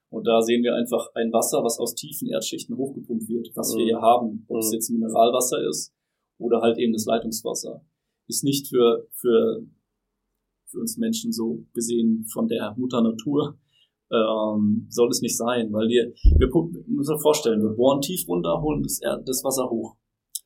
Und 0.10 0.26
da 0.26 0.42
sehen 0.42 0.64
wir 0.64 0.74
einfach 0.76 1.10
ein 1.16 1.34
Wasser, 1.34 1.64
was 1.66 1.80
aus 1.80 1.94
tiefen 1.94 2.30
Erdschichten 2.30 2.78
hochgepumpt 2.78 3.28
wird, 3.28 3.50
was 3.56 3.76
wir 3.76 3.84
Mhm. 3.84 3.88
hier 3.88 4.02
haben, 4.02 4.46
ob 4.48 4.60
es 4.60 4.68
Mhm. 4.70 4.74
jetzt 4.76 4.90
Mineralwasser 4.92 5.68
ist 5.68 5.94
oder 6.38 6.62
halt 6.62 6.78
eben 6.78 6.94
das 6.94 7.06
Leitungswasser, 7.06 7.84
ist 8.28 8.44
nicht 8.44 8.68
für, 8.68 9.08
für, 9.14 9.66
für 10.70 10.80
uns 10.80 10.98
Menschen 10.98 11.32
so 11.32 11.66
gesehen 11.74 12.26
von 12.32 12.48
der 12.48 12.76
Mutter 12.78 13.02
Natur, 13.02 13.58
ähm, 14.12 14.88
soll 14.90 15.10
es 15.10 15.22
nicht 15.22 15.38
sein, 15.38 15.72
weil 15.74 15.88
wir, 15.90 16.14
wir 16.38 16.48
müssen 16.88 17.14
uns 17.14 17.22
vorstellen, 17.22 17.62
wir 17.62 17.76
bohren 17.76 18.02
tief 18.02 18.28
runter, 18.28 18.62
holen 18.62 18.84
das, 18.84 19.00
das 19.00 19.44
Wasser 19.44 19.70
hoch. 19.70 19.96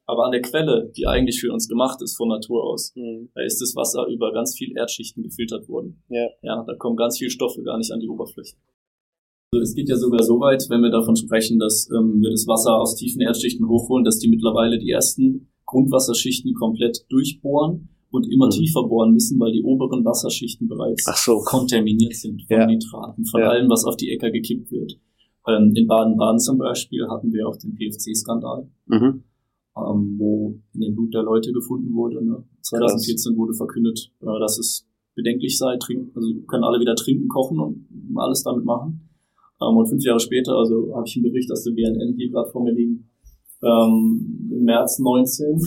Aber 0.06 0.25
an 0.25 0.32
der 0.32 0.41
Quelle, 0.41 0.91
die 0.97 1.06
eigentlich 1.06 1.39
für 1.39 1.54
uns 1.54 1.67
gemacht 1.67 2.01
ist 2.01 2.17
von 2.17 2.27
Natur 2.27 2.63
aus, 2.63 2.91
Mhm. 2.95 3.30
da 3.36 3.43
ist 3.43 3.62
das 3.62 3.75
Wasser 3.75 4.08
über 4.08 4.34
ganz 4.34 4.58
viel 4.58 4.75
Erdschichten 4.75 5.23
gefiltert 5.23 5.69
worden. 5.69 6.04
Ja. 6.10 6.27
Ja, 6.41 6.63
da 6.65 6.75
kommen 6.75 6.97
ganz 6.97 7.17
viele 7.17 7.30
Stoffe 7.30 7.62
gar 7.62 7.77
nicht 7.77 7.91
an 7.91 7.99
die 7.99 8.10
Oberfläche. 8.10 8.56
Also 9.54 9.63
es 9.63 9.75
geht 9.75 9.89
ja 9.89 9.95
sogar 9.97 10.23
so 10.23 10.39
weit, 10.39 10.65
wenn 10.69 10.82
wir 10.82 10.89
davon 10.89 11.15
sprechen, 11.15 11.60
dass 11.60 11.89
ähm, 11.91 12.21
wir 12.21 12.32
das 12.32 12.47
Wasser 12.47 12.80
aus 12.80 12.95
tiefen 12.95 13.21
Erdschichten 13.21 13.67
hochholen, 13.67 14.04
dass 14.04 14.17
die 14.17 14.30
mittlerweile 14.30 14.80
die 14.80 14.89
ersten 14.89 15.50
Grundwasserschichten 15.71 16.53
komplett 16.53 17.05
durchbohren 17.10 17.89
und 18.12 18.27
immer 18.29 18.47
mhm. 18.47 18.51
tiefer 18.51 18.84
bohren 18.84 19.13
müssen, 19.13 19.39
weil 19.39 19.53
die 19.53 19.63
oberen 19.63 20.03
Wasserschichten 20.03 20.67
bereits 20.67 21.05
so. 21.23 21.39
kontaminiert 21.39 22.13
sind 22.13 22.43
von 22.43 22.57
ja. 22.57 22.65
Nitraten, 22.65 23.25
von 23.25 23.41
ja. 23.41 23.49
allem, 23.49 23.69
was 23.69 23.86
auf 23.86 23.95
die 23.95 24.12
Äcker 24.12 24.31
gekippt 24.31 24.69
wird. 24.71 24.99
Ähm, 25.47 25.73
in 25.75 25.88
Baden-Baden 25.88 26.39
zum 26.39 26.57
Beispiel 26.57 27.07
hatten 27.07 27.31
wir 27.31 27.47
auch 27.47 27.55
den 27.55 27.73
PFC-Skandal, 27.73 28.69
mhm. 28.88 29.23
ähm, 29.77 30.15
wo 30.19 30.60
in 30.73 30.81
dem 30.81 30.93
Blut 30.93 31.13
der 31.13 31.23
Leute 31.23 31.51
gefunden 31.53 31.93
wurde. 31.95 32.23
Ne? 32.23 32.43
2014 32.62 33.31
Krass. 33.31 33.38
wurde 33.38 33.53
verkündet, 33.53 34.12
äh, 34.21 34.39
dass 34.39 34.60
es 34.60 34.86
bedenklich 35.15 35.57
sei, 35.57 35.77
trinken, 35.77 36.12
also 36.15 36.34
können 36.47 36.63
alle 36.63 36.79
wieder 36.79 36.95
trinken, 36.95 37.27
kochen 37.27 37.60
und 37.60 37.88
alles 38.15 38.43
damit 38.43 38.65
machen. 38.65 39.10
Ähm, 39.62 39.77
und 39.77 39.88
fünf 39.88 40.03
Jahre 40.03 40.19
später, 40.19 40.53
also 40.57 40.93
habe 40.95 41.07
ich 41.07 41.15
einen 41.15 41.23
Bericht 41.23 41.51
aus 41.51 41.63
der 41.63 41.71
BNN 41.71 42.15
hier 42.17 42.29
gerade 42.29 42.49
vor 42.49 42.63
mir 42.63 42.73
liegen, 42.73 43.11
ähm, 43.63 44.50
im 44.52 44.63
März 44.63 45.00
19, 45.00 45.62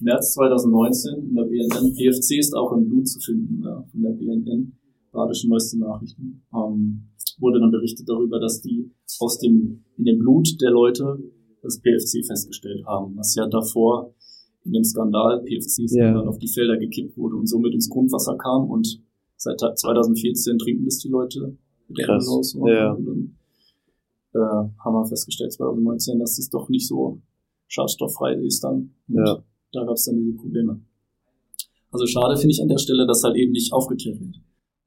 März 0.00 0.34
2019 0.34 1.28
in 1.28 1.34
der 1.34 1.44
BNN. 1.44 1.94
PFC 1.94 2.38
ist 2.38 2.54
auch 2.54 2.72
im 2.72 2.88
Blut 2.88 3.08
zu 3.08 3.20
finden 3.20 3.62
ja, 3.64 3.82
von 3.90 4.02
der 4.02 4.10
BNN, 4.10 4.72
Badische 5.12 5.48
Neueste 5.48 5.78
Nachrichten. 5.78 6.42
Ähm, 6.54 7.08
wurde 7.38 7.60
dann 7.60 7.70
berichtet 7.70 8.08
darüber, 8.08 8.40
dass 8.40 8.62
die 8.62 8.90
aus 9.20 9.38
dem, 9.38 9.84
in 9.96 10.04
dem 10.04 10.18
Blut 10.18 10.60
der 10.60 10.70
Leute 10.70 11.18
das 11.62 11.80
PFC 11.80 12.24
festgestellt 12.26 12.84
haben, 12.86 13.16
was 13.16 13.34
ja 13.34 13.46
davor 13.46 14.14
in 14.64 14.72
dem 14.72 14.84
Skandal, 14.84 15.42
PFC-Skandal, 15.44 16.22
yeah. 16.22 16.28
auf 16.28 16.38
die 16.38 16.48
Felder 16.48 16.76
gekippt 16.76 17.16
wurde 17.16 17.36
und 17.36 17.46
somit 17.46 17.72
ins 17.74 17.88
Grundwasser 17.88 18.36
kam 18.36 18.68
und 18.68 19.00
seit 19.36 19.60
2014 19.60 20.58
trinken 20.58 20.84
das 20.84 20.98
die 20.98 21.08
Leute 21.08 21.56
Krass. 21.94 22.54
Und, 22.54 22.68
ja. 22.68 22.92
und 22.92 23.04
dann 23.06 23.36
äh, 24.36 24.82
haben 24.84 24.94
wir 24.94 25.06
festgestellt 25.06 25.52
2019, 25.52 26.18
dass 26.18 26.38
es 26.38 26.50
doch 26.50 26.68
nicht 26.68 26.86
so 26.86 27.20
schadstofffrei 27.68 28.34
ist 28.34 28.62
dann. 28.62 28.94
Und 29.08 29.26
ja. 29.26 29.42
da 29.72 29.84
gab 29.84 29.94
es 29.94 30.04
dann 30.04 30.16
diese 30.16 30.36
Probleme. 30.36 30.80
Also 31.90 32.06
schade 32.06 32.36
finde 32.36 32.52
ich 32.52 32.62
an 32.62 32.68
der 32.68 32.78
Stelle, 32.78 33.06
dass 33.06 33.22
halt 33.22 33.36
eben 33.36 33.52
nicht 33.52 33.72
aufgeklärt 33.72 34.20
wird. 34.20 34.36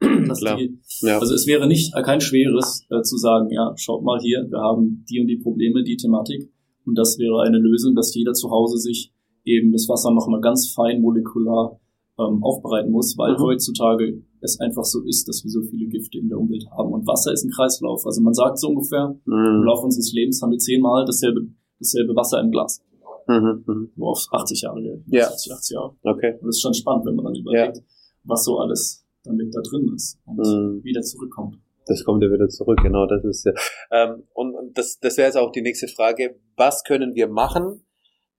Die, 0.58 0.80
ja. 1.02 1.20
Also 1.20 1.34
es 1.34 1.48
wäre 1.48 1.68
nicht 1.68 1.94
äh, 1.96 2.04
kein 2.04 2.22
schweres 2.22 2.86
äh, 2.90 3.02
zu 3.02 3.18
sagen, 3.18 3.50
ja, 3.52 3.74
schaut 3.76 4.04
mal 4.04 4.20
hier, 4.22 4.46
wir 4.50 4.60
haben 4.60 5.04
die 5.10 5.20
und 5.20 5.28
die 5.28 5.38
Probleme, 5.38 5.84
die 5.84 5.98
Thematik. 5.98 6.52
Und 6.86 6.96
das 6.98 7.18
wäre 7.18 7.42
eine 7.42 7.58
Lösung, 7.58 7.96
dass 7.96 8.16
jeder 8.16 8.34
zu 8.34 8.50
Hause 8.50 8.78
sich 8.78 9.12
eben 9.44 9.72
das 9.72 9.90
Wasser 9.90 10.14
nochmal 10.14 10.40
ganz 10.40 10.72
fein 10.74 11.02
molekular 11.02 11.80
ähm, 12.20 12.44
aufbereiten 12.44 12.92
muss, 12.92 13.18
weil 13.18 13.34
mhm. 13.34 13.42
heutzutage 13.42 14.22
es 14.42 14.60
einfach 14.60 14.84
so 14.84 15.04
ist, 15.04 15.28
dass 15.28 15.44
wir 15.44 15.52
so 15.52 15.62
viele 15.62 15.88
Gifte 15.88 16.18
in 16.18 16.30
der 16.30 16.38
Umwelt 16.38 16.66
haben. 16.72 16.94
Und 16.94 17.08
Wasser 17.08 17.34
ist 17.34 17.44
ein 17.44 17.52
Kreislauf. 17.52 18.06
Also 18.06 18.22
man 18.22 18.34
sagt 18.34 18.60
so 18.60 18.70
ungefähr, 18.70 19.16
mhm. 19.26 19.62
im 19.62 19.64
Laufe 19.64 19.86
unseres 19.86 20.12
Lebens 20.14 20.42
haben 20.42 20.52
wir 20.52 20.60
zehnmal 20.60 21.06
dasselbe, 21.06 21.48
dasselbe 21.80 22.16
Wasser 22.16 22.40
im 22.42 22.52
Glas. 22.52 22.82
Mhm. 23.28 23.64
mhm. 23.66 23.92
So 23.96 24.06
auf 24.06 24.26
80 24.32 24.62
Jahre. 24.62 25.04
Ja. 25.08 25.28
80, 25.28 25.54
80 25.54 25.76
Jahre. 25.76 25.96
Okay. 26.04 26.34
Und 26.34 26.48
das 26.48 26.58
ist 26.58 26.62
schon 26.62 26.74
spannend, 26.74 27.06
wenn 27.06 27.16
man 27.16 27.26
dann 27.26 27.36
überlegt, 27.36 27.78
ja. 27.78 27.84
was 28.24 28.44
so 28.44 28.58
alles 28.60 29.06
damit 29.24 29.54
da 29.54 29.62
drin 29.62 29.92
ist 29.96 30.18
und 30.26 30.38
mhm. 30.38 30.84
wieder 30.84 31.02
zurückkommt. 31.02 31.58
Das 31.86 32.04
kommt 32.04 32.24
ja 32.24 32.30
wieder 32.32 32.48
zurück, 32.50 32.80
genau, 32.84 33.08
das 33.08 33.24
ist 33.26 33.46
ja. 33.46 33.52
Ähm, 33.92 34.24
und 34.34 34.54
das, 34.76 35.00
das 35.00 35.18
wäre 35.18 35.28
jetzt 35.28 35.38
auch 35.38 35.52
die 35.52 35.62
nächste 35.62 35.88
Frage. 35.88 36.40
Was 36.56 36.84
können 36.84 37.16
wir 37.16 37.28
machen, 37.28 37.84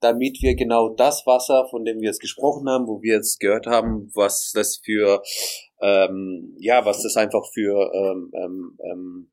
damit 0.01 0.41
wir 0.41 0.55
genau 0.55 0.89
das 0.89 1.25
Wasser, 1.25 1.67
von 1.69 1.85
dem 1.85 2.01
wir 2.01 2.07
jetzt 2.07 2.19
gesprochen 2.19 2.67
haben, 2.67 2.87
wo 2.87 3.01
wir 3.01 3.15
jetzt 3.15 3.39
gehört 3.39 3.67
haben, 3.67 4.11
was 4.13 4.51
das 4.53 4.81
für, 4.83 5.21
ähm, 5.81 6.55
ja, 6.59 6.83
was 6.85 7.03
das 7.03 7.15
einfach 7.15 7.45
für 7.53 7.91
ähm, 7.93 8.31
ähm, 8.35 8.77
ähm 8.91 9.31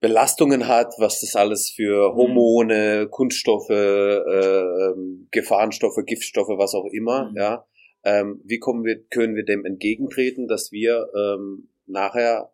Belastungen 0.00 0.68
hat, 0.68 0.94
was 0.98 1.20
das 1.20 1.34
alles 1.36 1.70
für 1.70 2.12
mhm. 2.12 2.16
Hormone, 2.16 3.08
Kunststoffe, 3.10 3.70
äh, 3.70 4.18
ähm, 4.18 5.28
Gefahrenstoffe, 5.30 5.98
Giftstoffe, 6.04 6.56
was 6.58 6.74
auch 6.74 6.86
immer, 6.92 7.30
mhm. 7.30 7.36
ja. 7.36 7.66
Ähm, 8.04 8.40
wie 8.44 8.58
kommen 8.58 8.84
wir, 8.84 9.02
können 9.08 9.34
wir 9.34 9.44
dem 9.44 9.64
entgegentreten, 9.64 10.46
dass 10.46 10.70
wir 10.70 11.08
ähm, 11.16 11.70
nachher 11.86 12.52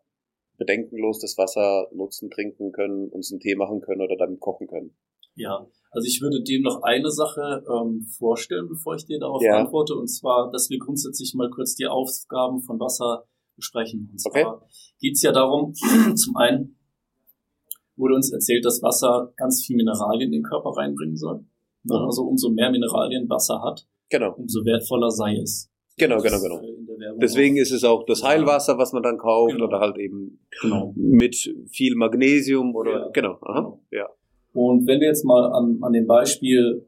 bedenkenlos 0.57 1.20
das 1.20 1.37
Wasser 1.37 1.88
nutzen, 1.92 2.31
trinken 2.31 2.72
können, 2.72 3.09
uns 3.09 3.31
einen 3.31 3.40
Tee 3.40 3.55
machen 3.55 3.81
können 3.83 4.01
oder 4.01 4.16
damit 4.16 4.40
kochen 4.40 4.66
können? 4.66 4.96
Ja, 5.34 5.66
also 5.90 6.06
ich 6.06 6.20
würde 6.20 6.42
dem 6.42 6.62
noch 6.62 6.82
eine 6.82 7.10
Sache 7.10 7.64
ähm, 7.68 8.06
vorstellen, 8.18 8.68
bevor 8.68 8.96
ich 8.96 9.06
dir 9.06 9.18
darauf 9.18 9.42
ja. 9.42 9.58
antworte, 9.58 9.94
und 9.94 10.08
zwar, 10.08 10.50
dass 10.50 10.70
wir 10.70 10.78
grundsätzlich 10.78 11.34
mal 11.34 11.50
kurz 11.50 11.74
die 11.74 11.86
Aufgaben 11.86 12.62
von 12.62 12.80
Wasser 12.80 13.24
besprechen. 13.56 14.08
Und 14.10 14.18
zwar 14.18 14.32
okay. 14.32 14.64
geht 15.00 15.14
es 15.14 15.22
ja 15.22 15.32
darum, 15.32 15.74
zum 16.16 16.36
einen 16.36 16.78
wurde 17.96 18.14
uns 18.14 18.32
erzählt, 18.32 18.64
dass 18.64 18.82
Wasser 18.82 19.32
ganz 19.36 19.64
viel 19.64 19.76
Mineralien 19.76 20.32
in 20.32 20.40
den 20.40 20.42
Körper 20.42 20.70
reinbringen 20.70 21.16
soll. 21.16 21.44
Mhm. 21.84 21.92
Also 21.92 22.22
umso 22.22 22.50
mehr 22.50 22.70
Mineralien 22.70 23.28
Wasser 23.28 23.62
hat, 23.62 23.86
genau. 24.08 24.34
umso 24.34 24.64
wertvoller 24.64 25.10
sei 25.10 25.36
es. 25.36 25.70
Genau, 25.98 26.22
genau, 26.22 26.40
genau. 26.40 26.60
Deswegen 27.20 27.58
ist 27.58 27.70
es 27.70 27.84
auch 27.84 28.04
das 28.06 28.22
Heilwasser, 28.22 28.78
was 28.78 28.92
man 28.92 29.02
dann 29.02 29.18
kauft, 29.18 29.52
genau. 29.52 29.66
oder 29.66 29.80
halt 29.80 29.98
eben 29.98 30.40
genau. 30.62 30.94
mit 30.96 31.36
viel 31.70 31.96
Magnesium 31.96 32.74
oder 32.74 32.92
ja. 32.92 33.08
genau. 33.10 33.38
Aha. 33.42 33.60
genau. 33.60 33.82
Ja. 33.90 34.08
Und 34.52 34.86
wenn 34.86 35.00
wir 35.00 35.08
jetzt 35.08 35.24
mal 35.24 35.52
an, 35.52 35.78
an 35.82 35.92
dem 35.92 36.06
Beispiel 36.06 36.86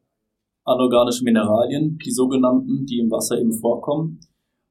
anorganische 0.64 1.24
Mineralien, 1.24 1.98
die 2.05 2.11
sogenannten, 2.11 2.87
die 2.87 2.98
im 2.98 3.11
Wasser 3.11 3.38
eben 3.38 3.53
vorkommen, 3.53 4.20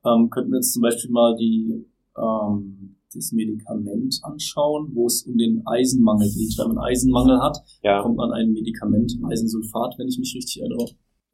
ähm, 0.06 0.30
könnten 0.30 0.52
wir 0.52 0.58
jetzt 0.58 0.74
zum 0.74 0.82
Beispiel 0.82 1.12
mal 1.12 1.36
die, 1.36 1.86
ähm, 2.18 2.96
das 3.14 3.32
Medikament 3.32 4.20
anschauen, 4.24 4.92
wo 4.94 5.06
es 5.06 5.24
um 5.24 5.38
den 5.38 5.62
Eisenmangel 5.66 6.30
geht. 6.30 6.58
Wenn 6.58 6.74
man 6.74 6.86
Eisenmangel 6.86 7.40
hat, 7.42 7.58
ja. 7.84 8.02
kommt 8.02 8.18
man 8.18 8.32
ein 8.32 8.52
Medikament, 8.52 9.14
Eisensulfat, 9.24 9.96
wenn 9.98 10.08
ich 10.08 10.18
mich 10.18 10.34
richtig 10.36 10.62
erinnere. 10.62 10.88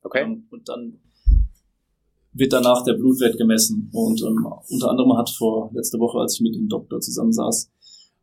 Okay. 0.04 0.24
Ähm, 0.24 0.46
und 0.52 0.68
dann 0.68 1.00
wird 2.34 2.54
danach 2.54 2.84
der 2.84 2.94
Blutwert 2.94 3.38
gemessen. 3.38 3.90
Und 3.94 4.22
ähm, 4.22 4.46
unter 4.70 4.90
anderem 4.90 5.18
hat 5.18 5.30
vor 5.30 5.72
letzter 5.74 6.00
Woche, 6.00 6.20
als 6.20 6.36
ich 6.36 6.42
mit 6.42 6.56
dem 6.56 6.68
Doktor 6.68 7.00
zusammensaß, 7.00 7.72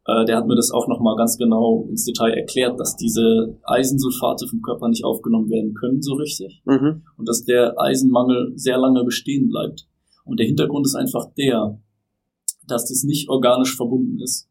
äh, 0.07 0.25
der 0.25 0.37
hat 0.37 0.47
mir 0.47 0.55
das 0.55 0.71
auch 0.71 0.87
nochmal 0.89 1.17
ganz 1.17 1.37
genau 1.37 1.87
ins 1.91 2.05
Detail 2.05 2.33
erklärt, 2.33 2.79
dass 2.79 2.97
diese 2.97 3.59
Eisensulfate 3.65 4.47
vom 4.47 4.63
Körper 4.63 4.89
nicht 4.89 5.05
aufgenommen 5.05 5.51
werden 5.51 5.75
können 5.75 6.01
so 6.01 6.15
richtig 6.15 6.63
mhm. 6.65 7.03
und 7.17 7.29
dass 7.29 7.45
der 7.45 7.75
Eisenmangel 7.81 8.53
sehr 8.57 8.79
lange 8.79 9.05
bestehen 9.05 9.49
bleibt. 9.49 9.87
Und 10.25 10.39
der 10.39 10.47
Hintergrund 10.47 10.87
ist 10.87 10.95
einfach 10.95 11.27
der, 11.37 11.81
dass 12.67 12.89
das 12.89 13.05
nicht 13.05 13.29
organisch 13.29 13.77
verbunden 13.77 14.21
ist. 14.21 14.49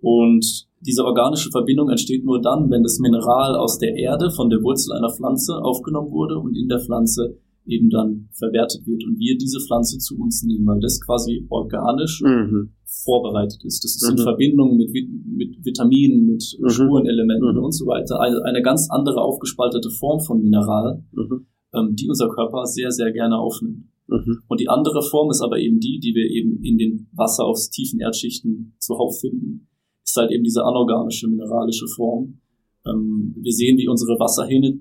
Und 0.00 0.68
diese 0.80 1.04
organische 1.04 1.50
Verbindung 1.50 1.88
entsteht 1.88 2.24
nur 2.26 2.42
dann, 2.42 2.70
wenn 2.70 2.82
das 2.82 2.98
Mineral 2.98 3.56
aus 3.56 3.78
der 3.78 3.96
Erde 3.96 4.30
von 4.30 4.50
der 4.50 4.62
Wurzel 4.62 4.92
einer 4.92 5.10
Pflanze 5.10 5.56
aufgenommen 5.56 6.10
wurde 6.10 6.38
und 6.38 6.54
in 6.56 6.68
der 6.68 6.80
Pflanze 6.80 7.38
eben 7.66 7.90
dann 7.90 8.28
verwertet 8.32 8.86
wird 8.86 9.04
und 9.04 9.18
wir 9.18 9.36
diese 9.38 9.60
Pflanze 9.60 9.98
zu 9.98 10.18
uns 10.18 10.42
nehmen, 10.42 10.66
weil 10.66 10.80
das 10.80 11.00
quasi 11.00 11.46
organisch 11.48 12.22
mhm. 12.22 12.74
vorbereitet 13.04 13.64
ist. 13.64 13.84
Das 13.84 13.96
ist 13.96 14.04
mhm. 14.04 14.18
in 14.18 14.22
Verbindung 14.22 14.76
mit, 14.76 14.90
mit 14.92 15.64
Vitaminen, 15.64 16.26
mit 16.26 16.44
mhm. 16.60 16.68
Spurenelementen 16.68 17.56
mhm. 17.56 17.64
und 17.64 17.72
so 17.72 17.86
weiter 17.86 18.20
eine, 18.20 18.42
eine 18.44 18.62
ganz 18.62 18.88
andere 18.90 19.22
aufgespaltete 19.22 19.90
Form 19.90 20.20
von 20.20 20.42
Mineral, 20.42 21.02
mhm. 21.12 21.46
ähm, 21.74 21.96
die 21.96 22.08
unser 22.08 22.28
Körper 22.28 22.66
sehr, 22.66 22.90
sehr 22.90 23.12
gerne 23.12 23.38
aufnimmt. 23.38 23.86
Mhm. 24.08 24.42
Und 24.46 24.60
die 24.60 24.68
andere 24.68 25.02
Form 25.02 25.30
ist 25.30 25.40
aber 25.40 25.58
eben 25.58 25.80
die, 25.80 25.98
die 25.98 26.14
wir 26.14 26.30
eben 26.30 26.62
in 26.62 26.76
den 26.76 27.08
Wasser 27.12 27.44
aus 27.44 27.70
tiefen 27.70 28.00
Erdschichten 28.00 28.74
zuhauf 28.78 29.20
finden, 29.20 29.68
ist 30.04 30.16
halt 30.16 30.30
eben 30.30 30.44
diese 30.44 30.64
anorganische 30.64 31.28
mineralische 31.28 31.86
Form. 31.88 32.40
Ähm, 32.86 33.34
wir 33.40 33.52
sehen, 33.52 33.78
wie 33.78 33.88
unsere 33.88 34.18
Wasserhähne 34.18 34.80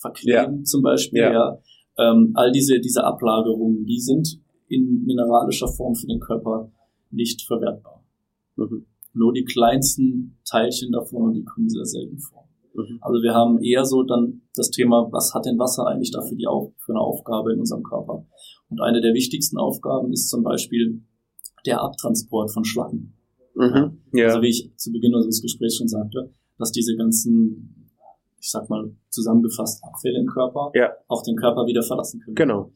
verkleben 0.00 0.58
ja. 0.58 0.64
zum 0.64 0.82
Beispiel, 0.82 1.20
ja. 1.20 1.32
ja 1.32 1.58
ähm, 1.98 2.32
all 2.34 2.52
diese, 2.52 2.80
diese 2.80 3.04
Ablagerungen, 3.04 3.84
die 3.84 4.00
sind 4.00 4.40
in 4.68 5.04
mineralischer 5.04 5.68
Form 5.68 5.94
für 5.94 6.06
den 6.06 6.20
Körper 6.20 6.70
nicht 7.10 7.42
verwertbar. 7.42 8.04
Mhm. 8.56 8.86
Nur 9.14 9.32
die 9.32 9.44
kleinsten 9.44 10.38
Teilchen 10.48 10.92
davon 10.92 11.22
und 11.22 11.34
die 11.34 11.44
kommen 11.44 11.68
sehr 11.68 11.84
selten 11.84 12.18
vor. 12.18 12.48
Mhm. 12.74 12.98
Also 13.00 13.22
wir 13.22 13.34
haben 13.34 13.62
eher 13.62 13.84
so 13.84 14.02
dann 14.02 14.42
das 14.54 14.70
Thema, 14.70 15.08
was 15.10 15.34
hat 15.34 15.46
denn 15.46 15.58
Wasser 15.58 15.86
eigentlich 15.86 16.10
dafür 16.10 16.36
die 16.36 16.46
Auf 16.46 16.72
für 16.78 16.92
eine 16.92 17.00
Aufgabe 17.00 17.52
in 17.52 17.60
unserem 17.60 17.82
Körper? 17.82 18.26
Und 18.68 18.80
eine 18.80 19.00
der 19.00 19.14
wichtigsten 19.14 19.58
Aufgaben 19.58 20.12
ist 20.12 20.28
zum 20.28 20.42
Beispiel 20.42 21.02
der 21.66 21.82
Abtransport 21.82 22.52
von 22.52 22.64
Schlacken. 22.64 23.14
Mhm. 23.54 23.98
Ja. 24.12 24.28
Also 24.28 24.42
wie 24.42 24.48
ich 24.48 24.70
zu 24.76 24.92
Beginn 24.92 25.14
unseres 25.14 25.42
Gesprächs 25.42 25.76
schon 25.76 25.88
sagte, 25.88 26.32
dass 26.58 26.70
diese 26.70 26.96
ganzen 26.96 27.77
ich 28.40 28.50
sag 28.50 28.68
mal, 28.68 28.90
zusammengefasst 29.10 29.82
Abfälle 29.84 30.18
im 30.18 30.26
Körper 30.26 30.70
ja. 30.74 30.90
auch 31.08 31.22
den 31.22 31.36
Körper 31.36 31.66
wieder 31.66 31.82
verlassen 31.82 32.20
können. 32.20 32.36
Genau. 32.36 32.70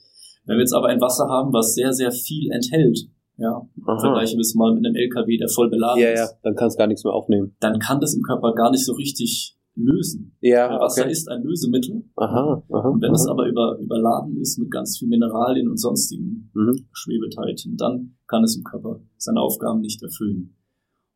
Wenn 0.45 0.57
wir 0.57 0.63
jetzt 0.63 0.75
aber 0.75 0.89
ein 0.89 1.01
Wasser 1.01 1.29
haben, 1.29 1.53
was 1.53 1.75
sehr, 1.75 1.93
sehr 1.93 2.11
viel 2.11 2.51
enthält, 2.51 2.99
ja, 3.37 3.67
vergleichen 3.85 4.37
wir 4.37 4.43
es 4.43 4.55
mal 4.55 4.75
mit 4.75 4.85
einem 4.85 4.95
LKW, 4.95 5.37
der 5.37 5.49
voll 5.49 5.71
beladen 5.71 6.03
ja, 6.03 6.11
ist. 6.11 6.19
Ja, 6.21 6.39
dann 6.43 6.55
kann 6.55 6.69
es 6.69 6.77
gar 6.77 6.87
nichts 6.87 7.05
mehr 7.05 7.13
aufnehmen. 7.13 7.57
Dann 7.61 7.79
kann 7.79 8.01
das 8.01 8.15
im 8.15 8.23
Körper 8.23 8.55
gar 8.55 8.71
nicht 8.71 8.85
so 8.85 8.93
richtig 8.93 9.57
lösen. 9.75 10.37
Ja, 10.41 10.69
Weil 10.71 10.81
Wasser 10.81 11.03
okay. 11.03 11.13
ist 11.13 11.29
ein 11.29 11.43
Lösemittel. 11.43 12.05
Aha, 12.17 12.63
aha, 12.71 12.89
und 12.89 13.01
wenn 13.01 13.11
aha. 13.11 13.15
es 13.15 13.27
aber 13.27 13.47
über, 13.47 13.79
überladen 13.79 14.37
ist 14.37 14.59
mit 14.59 14.71
ganz 14.71 14.99
viel 14.99 15.09
Mineralien 15.09 15.69
und 15.69 15.79
sonstigen 15.79 16.51
mhm. 16.55 16.87
Schwebeteilchen, 16.93 17.77
dann 17.77 18.17
kann 18.27 18.45
es 18.45 18.57
im 18.57 18.65
Körper 18.65 19.01
seine 19.17 19.41
Aufgaben 19.41 19.81
nicht 19.81 20.03
erfüllen. 20.03 20.55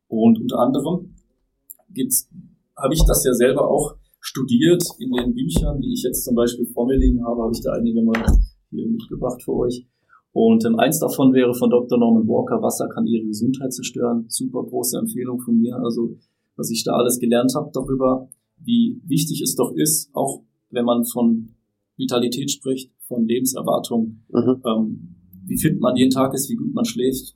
Und 0.07 0.39
unter 0.41 0.59
anderem 0.59 1.15
gibt's, 1.93 2.29
habe 2.75 2.93
ich 2.93 3.03
das 3.05 3.23
ja 3.25 3.33
selber 3.33 3.69
auch 3.69 3.95
studiert. 4.27 4.83
In 4.99 5.11
den 5.11 5.33
Büchern, 5.33 5.79
die 5.81 5.93
ich 5.93 6.03
jetzt 6.03 6.25
zum 6.25 6.35
Beispiel 6.35 6.67
vor 6.67 6.85
mir 6.85 6.97
liegen 6.97 7.23
habe, 7.25 7.41
habe 7.43 7.53
ich 7.53 7.63
da 7.63 7.71
einige 7.73 8.01
mal 8.03 8.21
hier 8.69 8.87
mitgebracht 8.87 9.41
für 9.41 9.53
euch. 9.53 9.87
Und 10.33 10.65
ähm, 10.65 10.77
eins 10.77 10.99
davon 10.99 11.33
wäre 11.33 11.53
von 11.53 11.69
Dr. 11.69 11.97
Norman 11.97 12.27
Walker, 12.27 12.61
Wasser 12.61 12.87
kann 12.89 13.07
ihre 13.07 13.25
Gesundheit 13.25 13.73
zerstören. 13.73 14.25
Super 14.27 14.63
große 14.63 14.97
Empfehlung 14.99 15.39
von 15.39 15.57
mir. 15.57 15.75
Also 15.77 16.17
was 16.57 16.69
ich 16.69 16.83
da 16.83 16.91
alles 16.93 17.19
gelernt 17.19 17.53
habe 17.55 17.71
darüber, 17.73 18.29
wie 18.59 19.01
wichtig 19.05 19.41
es 19.41 19.55
doch 19.55 19.71
ist, 19.73 20.09
auch 20.13 20.43
wenn 20.69 20.85
man 20.85 21.05
von 21.05 21.49
Vitalität 21.95 22.51
spricht, 22.51 22.91
von 23.07 23.25
Lebenserwartung, 23.25 24.23
mhm. 24.29 24.61
ähm, 24.65 25.15
wie 25.45 25.57
fit 25.57 25.79
man 25.79 25.95
jeden 25.95 26.11
Tag 26.11 26.33
ist, 26.33 26.49
wie 26.49 26.55
gut 26.55 26.73
man 26.73 26.85
schläft, 26.85 27.35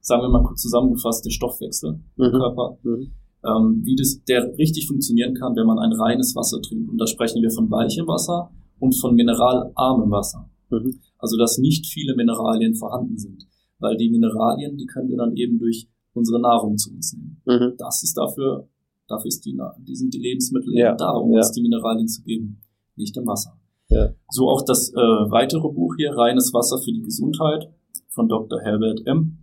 sagen 0.00 0.22
wir 0.22 0.28
mal 0.28 0.42
kurz 0.42 0.62
zusammengefasst, 0.62 1.24
der 1.24 1.30
Stoffwechsel 1.30 2.00
mhm. 2.16 2.24
im 2.24 2.30
Körper, 2.32 2.78
mhm. 2.82 3.12
Ähm, 3.44 3.82
wie 3.84 3.96
das, 3.96 4.22
der 4.24 4.56
richtig 4.58 4.86
funktionieren 4.86 5.34
kann, 5.34 5.56
wenn 5.56 5.66
man 5.66 5.78
ein 5.78 5.92
reines 5.92 6.34
Wasser 6.36 6.60
trinkt. 6.62 6.90
Und 6.90 6.98
da 6.98 7.06
sprechen 7.06 7.42
wir 7.42 7.50
von 7.50 7.70
weichem 7.70 8.06
Wasser 8.06 8.50
und 8.78 8.98
von 9.00 9.14
mineralarmem 9.14 10.10
Wasser. 10.10 10.48
Mhm. 10.70 10.98
Also, 11.18 11.36
dass 11.36 11.58
nicht 11.58 11.86
viele 11.86 12.14
Mineralien 12.14 12.74
vorhanden 12.74 13.18
sind. 13.18 13.46
Weil 13.78 13.96
die 13.96 14.10
Mineralien, 14.10 14.76
die 14.76 14.86
können 14.86 15.08
wir 15.08 15.16
dann 15.16 15.36
eben 15.36 15.58
durch 15.58 15.88
unsere 16.14 16.40
Nahrung 16.40 16.76
zu 16.76 16.92
uns 16.92 17.14
nehmen. 17.14 17.42
Mhm. 17.46 17.74
Das 17.78 18.02
ist 18.02 18.16
dafür, 18.16 18.68
dafür 19.08 19.28
ist 19.28 19.44
die, 19.44 19.58
die 19.80 19.96
sind 19.96 20.14
die 20.14 20.20
Lebensmittel 20.20 20.72
ja. 20.76 20.90
eben 20.90 20.98
da, 20.98 21.10
um 21.12 21.32
ja. 21.32 21.38
uns 21.38 21.52
die 21.52 21.62
Mineralien 21.62 22.08
zu 22.08 22.22
geben, 22.22 22.60
nicht 22.96 23.16
im 23.16 23.26
Wasser. 23.26 23.58
Ja. 23.88 24.14
So 24.30 24.48
auch 24.48 24.62
das 24.62 24.90
äh, 24.92 24.96
weitere 24.96 25.68
Buch 25.68 25.94
hier, 25.96 26.16
Reines 26.16 26.52
Wasser 26.54 26.78
für 26.78 26.92
die 26.92 27.02
Gesundheit 27.02 27.68
von 28.08 28.28
Dr. 28.28 28.60
Herbert 28.60 29.06
M. 29.06 29.38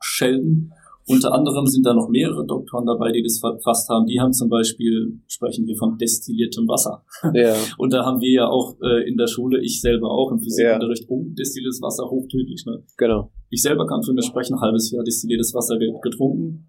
Sheldon. 0.00 0.72
Unter 1.08 1.32
anderem 1.32 1.66
sind 1.66 1.86
da 1.86 1.94
noch 1.94 2.08
mehrere 2.08 2.46
Doktoren 2.46 2.86
dabei, 2.86 3.10
die 3.12 3.22
das 3.22 3.38
verfasst 3.38 3.88
haben. 3.88 4.06
Die 4.06 4.20
haben 4.20 4.32
zum 4.32 4.48
Beispiel, 4.48 5.20
sprechen 5.26 5.66
wir 5.66 5.76
von 5.76 5.96
destilliertem 5.96 6.68
Wasser. 6.68 7.04
Ja. 7.34 7.54
Und 7.78 7.92
da 7.92 8.04
haben 8.04 8.20
wir 8.20 8.30
ja 8.30 8.48
auch 8.48 8.76
äh, 8.82 9.08
in 9.08 9.16
der 9.16 9.26
Schule, 9.26 9.62
ich 9.62 9.80
selber 9.80 10.10
auch 10.10 10.30
im 10.30 10.38
Physikunterricht, 10.38 11.04
ja. 11.04 11.08
oh, 11.08 11.24
destilliertes 11.30 11.80
Wasser, 11.80 12.10
hochtödlich. 12.10 12.64
Ne? 12.66 12.84
Genau. 12.98 13.32
Ich 13.48 13.62
selber 13.62 13.86
kann 13.86 14.02
für 14.02 14.12
mich 14.12 14.26
sprechen, 14.26 14.54
ein 14.54 14.60
halbes 14.60 14.90
Jahr 14.90 15.02
destilliertes 15.02 15.54
Wasser 15.54 15.78
getrunken. 15.78 16.68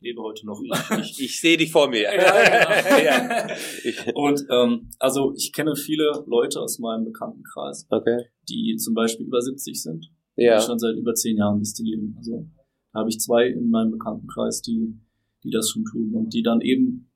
Lebe 0.00 0.20
heute 0.20 0.44
noch. 0.44 0.60
Ich, 0.60 0.98
ich, 0.98 1.22
ich 1.22 1.40
sehe 1.40 1.56
dich 1.56 1.70
vor 1.70 1.88
mir. 1.88 2.02
ja, 2.02 3.46
genau. 3.84 4.20
Und 4.26 4.44
ähm, 4.50 4.90
also 4.98 5.32
ich 5.36 5.52
kenne 5.52 5.76
viele 5.76 6.24
Leute 6.26 6.60
aus 6.60 6.80
meinem 6.80 7.04
Bekanntenkreis, 7.04 7.86
okay. 7.88 8.24
die 8.48 8.76
zum 8.78 8.94
Beispiel 8.94 9.26
über 9.26 9.40
70 9.40 9.80
sind, 9.80 10.10
ja. 10.34 10.58
die 10.58 10.64
schon 10.64 10.80
seit 10.80 10.96
über 10.96 11.14
zehn 11.14 11.36
Jahren 11.36 11.60
destillieren. 11.60 12.16
Also 12.18 12.48
da 12.92 13.00
habe 13.00 13.10
ich 13.10 13.18
zwei 13.18 13.46
in 13.46 13.70
meinem 13.70 13.92
Bekanntenkreis, 13.92 14.62
die, 14.62 14.98
die 15.44 15.50
das 15.50 15.70
schon 15.70 15.84
tun 15.84 16.14
und 16.14 16.34
die 16.34 16.42
dann 16.42 16.60
eben 16.60 17.10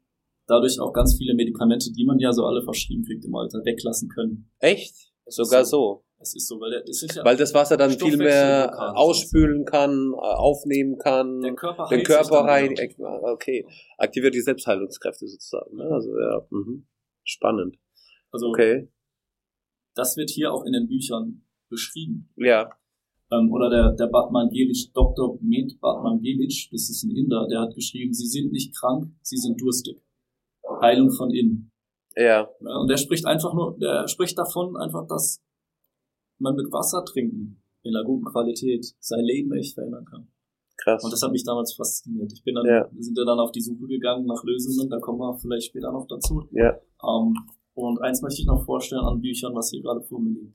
dadurch 0.47 0.81
auch 0.81 0.93
ganz 0.93 1.17
viele 1.17 1.35
Medikamente, 1.35 1.93
die 1.93 2.05
man 2.05 2.19
ja 2.19 2.33
so 2.33 2.45
alle 2.45 2.63
verschrieben 2.63 3.05
kriegt 3.05 3.25
im 3.25 3.35
Alter, 3.35 3.59
weglassen 3.65 4.09
können. 4.09 4.51
Echt? 4.59 4.95
Sogar 5.27 5.65
so. 5.65 6.05
Es 6.19 6.35
ist 6.35 6.49
so, 6.49 6.59
weil, 6.61 6.71
der, 6.71 6.83
das 6.83 7.07
ja 7.15 7.25
weil 7.25 7.37
das 7.37 7.53
Wasser 7.53 7.77
dann 7.77 7.91
viel 7.91 8.17
mehr 8.17 8.97
ausspülen 8.97 9.67
kann, 9.67 10.13
äh, 10.15 10.17
aufnehmen 10.17 10.97
kann, 10.97 11.43
den 11.43 11.57
Körper, 11.57 11.89
den 11.91 12.05
Körper 12.05 12.39
rein, 12.39 12.75
okay, 13.23 13.67
aktiviert 13.99 14.35
die 14.35 14.41
Selbstheilungskräfte 14.41 15.29
sozusagen. 15.29 15.77
Ne? 15.77 15.85
Also 15.85 16.19
ja, 16.19 16.47
mhm. 16.49 16.87
spannend. 17.23 17.77
Also 18.33 18.49
okay. 18.49 18.89
das 19.95 20.17
wird 20.17 20.31
hier 20.31 20.55
auch 20.55 20.65
in 20.65 20.73
den 20.73 20.87
Büchern 20.87 21.45
beschrieben. 21.69 22.33
Ja. 22.37 22.71
Ähm, 23.33 23.53
oder 23.53 23.69
der, 23.71 23.93
der 23.93 24.07
Batman 24.07 24.49
Gelic, 24.51 24.93
Dr. 24.95 25.39
Med 25.41 25.79
Batman 25.81 26.21
Gelic, 26.21 26.69
das 26.71 26.89
ist 26.89 27.03
ein 27.03 27.11
Inder, 27.11 27.47
der 27.49 27.63
hat 27.63 27.75
geschrieben, 27.75 28.13
sie 28.13 28.27
sind 28.27 28.53
nicht 28.53 28.75
krank, 28.77 29.11
sie 29.23 29.37
sind 29.37 29.61
durstig. 29.61 30.01
Heilung 30.81 31.11
von 31.11 31.33
innen. 31.33 31.73
Ja. 32.17 32.49
ja. 32.61 32.77
Und 32.79 32.89
der 32.89 32.97
spricht 32.97 33.27
einfach 33.27 33.55
nur, 33.55 33.77
der 33.79 34.09
spricht 34.09 34.39
davon 34.39 34.77
einfach, 34.77 35.07
dass 35.07 35.43
man 36.39 36.55
mit 36.55 36.73
Wasser 36.73 37.05
trinken 37.05 37.63
in 37.83 37.95
einer 37.95 38.05
guten 38.05 38.25
Qualität 38.25 38.85
sein 39.01 39.25
Leben 39.25 39.53
echt 39.53 39.75
verändern 39.75 40.05
kann. 40.05 40.29
Krass. 40.77 41.03
Und 41.03 41.13
das 41.13 41.23
hat 41.23 41.33
mich 41.33 41.45
damals 41.45 41.75
fasziniert. 41.75 42.33
Ich 42.33 42.43
bin 42.45 42.55
dann, 42.55 42.67
ja. 42.67 42.89
wir 42.91 43.03
sind 43.03 43.17
ja 43.17 43.25
dann 43.25 43.39
auf 43.39 43.51
die 43.53 43.61
Suche 43.61 43.87
gegangen 43.87 44.27
nach 44.27 44.43
Lösungen, 44.45 44.91
da 44.91 44.99
kommen 44.99 45.19
wir 45.19 45.39
vielleicht 45.39 45.69
später 45.69 45.91
noch 45.91 46.07
dazu. 46.07 46.49
Ja. 46.53 46.79
Ähm, 47.03 47.35
und 47.75 48.01
eins 48.03 48.23
möchte 48.23 48.41
ich 48.41 48.47
noch 48.47 48.65
vorstellen 48.65 49.05
an 49.05 49.21
Büchern, 49.21 49.55
was 49.55 49.71
hier 49.71 49.83
gerade 49.83 50.03
vor 50.03 50.21
mir 50.21 50.31
liegt. 50.31 50.55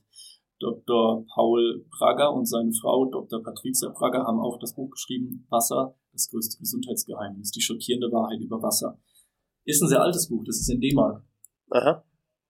Dr. 0.62 1.26
Paul 1.34 1.84
Brager 1.90 2.32
und 2.32 2.46
seine 2.46 2.72
Frau 2.72 3.06
Dr. 3.06 3.42
Patricia 3.42 3.88
Brager 3.90 4.24
haben 4.24 4.38
auch 4.38 4.58
das 4.58 4.74
Buch 4.74 4.90
geschrieben, 4.90 5.44
Wasser, 5.50 5.94
das 6.12 6.30
größte 6.30 6.58
Gesundheitsgeheimnis, 6.58 7.50
die 7.50 7.60
schockierende 7.60 8.12
Wahrheit 8.12 8.40
über 8.40 8.62
Wasser. 8.62 8.98
Ist 9.64 9.82
ein 9.82 9.88
sehr 9.88 10.00
altes 10.00 10.28
Buch, 10.28 10.44
das 10.44 10.60
ist 10.60 10.70
in 10.70 10.80
D-Mark. 10.80 11.24
Aha. 11.70 12.04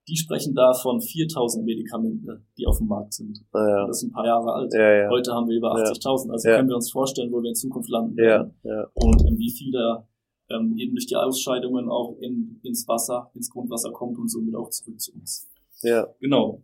Die 0.09 0.17
sprechen 0.17 0.55
da 0.55 0.75
von 0.75 1.01
4000 1.01 1.65
Medikamente, 1.65 2.45
die 2.59 2.67
auf 2.67 2.79
dem 2.79 2.89
Markt 2.89 3.15
sind. 3.15 3.39
Ah, 3.53 3.69
ja. 3.69 3.87
Das 3.87 4.03
ist 4.03 4.09
ein 4.09 4.13
paar 4.13 4.27
Jahre 4.27 4.53
alt. 4.53 4.75
Ja, 4.75 5.05
ja. 5.05 5.09
Heute 5.09 5.33
haben 5.33 5.49
wir 5.49 5.57
über 5.57 5.75
80.000. 5.75 6.33
Also 6.33 6.49
können 6.49 6.69
wir 6.69 6.75
uns 6.75 6.91
vorstellen, 6.91 7.31
wo 7.33 7.41
wir 7.41 7.51
in 7.51 7.55
Zukunft 7.55 7.89
landen 7.89 8.17
werden. 8.17 8.53
Und 8.95 9.23
ähm, 9.27 9.39
wie 9.39 9.51
viel 9.51 9.71
da 9.71 10.09
ähm, 10.51 10.77
eben 10.77 10.95
durch 10.95 11.07
die 11.07 11.15
Ausscheidungen 11.15 11.89
auch 11.89 12.17
in, 12.21 12.59
ins 12.65 12.87
Wasser, 12.89 13.31
ins 13.35 13.49
Grundwasser 13.49 13.93
kommt 13.93 14.19
und 14.19 14.29
somit 14.29 14.57
auch 14.57 14.71
zurück 14.71 15.01
zu 15.01 15.13
uns. 15.13 15.49
Ja. 15.83 16.09
Genau 16.19 16.61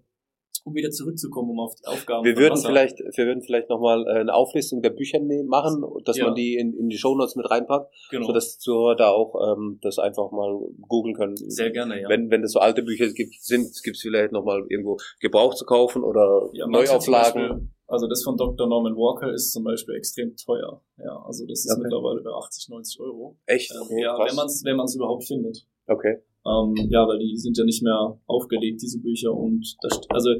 um 0.68 0.74
wieder 0.74 0.90
zurückzukommen, 0.90 1.50
um 1.50 1.60
auf 1.60 1.74
die 1.74 1.86
Aufgaben 1.86 2.24
wir 2.24 2.36
würden 2.36 2.52
Wasser. 2.52 2.68
vielleicht 2.68 2.98
Wir 2.98 3.26
würden 3.26 3.42
vielleicht 3.42 3.68
nochmal 3.68 4.06
äh, 4.06 4.20
eine 4.20 4.34
Auflistung 4.34 4.82
der 4.82 4.90
Bücher 4.90 5.18
nehmen, 5.18 5.48
machen, 5.48 5.84
dass 6.04 6.16
ja. 6.16 6.26
man 6.26 6.34
die 6.34 6.56
in, 6.56 6.74
in 6.74 6.88
die 6.88 6.98
Shownotes 6.98 7.36
mit 7.36 7.50
reinpackt, 7.50 7.92
genau. 8.10 8.26
sodass 8.26 8.56
die 8.56 8.58
Zuhörer 8.60 8.96
da 8.96 9.10
auch 9.10 9.56
ähm, 9.56 9.78
das 9.82 9.98
einfach 9.98 10.30
mal 10.30 10.58
googeln 10.80 11.14
können. 11.14 11.36
Sehr 11.36 11.70
gerne, 11.70 12.00
ja. 12.00 12.08
Wenn, 12.08 12.30
wenn 12.30 12.42
es 12.42 12.52
so 12.52 12.60
alte 12.60 12.82
Bücher 12.82 13.08
gibt, 13.08 13.34
sind, 13.42 13.68
gibt 13.82 13.96
es 13.96 14.02
vielleicht 14.02 14.32
nochmal 14.32 14.64
irgendwo 14.68 14.98
Gebrauch 15.20 15.54
zu 15.54 15.64
kaufen 15.64 16.02
oder 16.02 16.50
ja, 16.52 16.66
Neuauflagen. 16.66 17.74
Also 17.86 18.06
das 18.06 18.22
von 18.22 18.36
Dr. 18.36 18.66
Norman 18.66 18.94
Walker 18.96 19.32
ist 19.32 19.50
zum 19.50 19.64
Beispiel 19.64 19.94
extrem 19.94 20.36
teuer. 20.36 20.82
Ja, 20.98 21.22
also 21.24 21.46
das 21.46 21.60
ist 21.64 21.72
okay. 21.72 21.84
mittlerweile 21.84 22.20
bei 22.20 22.30
80, 22.30 22.68
90 22.68 23.00
Euro. 23.00 23.38
Echt? 23.46 23.72
Ähm, 23.72 23.80
okay, 23.82 24.02
ja, 24.02 24.14
krass. 24.14 24.28
wenn 24.28 24.36
man 24.36 24.46
es 24.46 24.62
wenn 24.64 24.76
man's 24.76 24.94
überhaupt 24.94 25.24
findet. 25.24 25.66
Okay. 25.86 26.18
Ähm, 26.46 26.74
ja, 26.90 27.06
weil 27.08 27.18
die 27.18 27.36
sind 27.36 27.56
ja 27.56 27.64
nicht 27.64 27.82
mehr 27.82 28.18
aufgelegt, 28.26 28.82
diese 28.82 29.00
Bücher. 29.00 29.32
Und 29.32 29.76
das, 29.82 30.00
also 30.10 30.30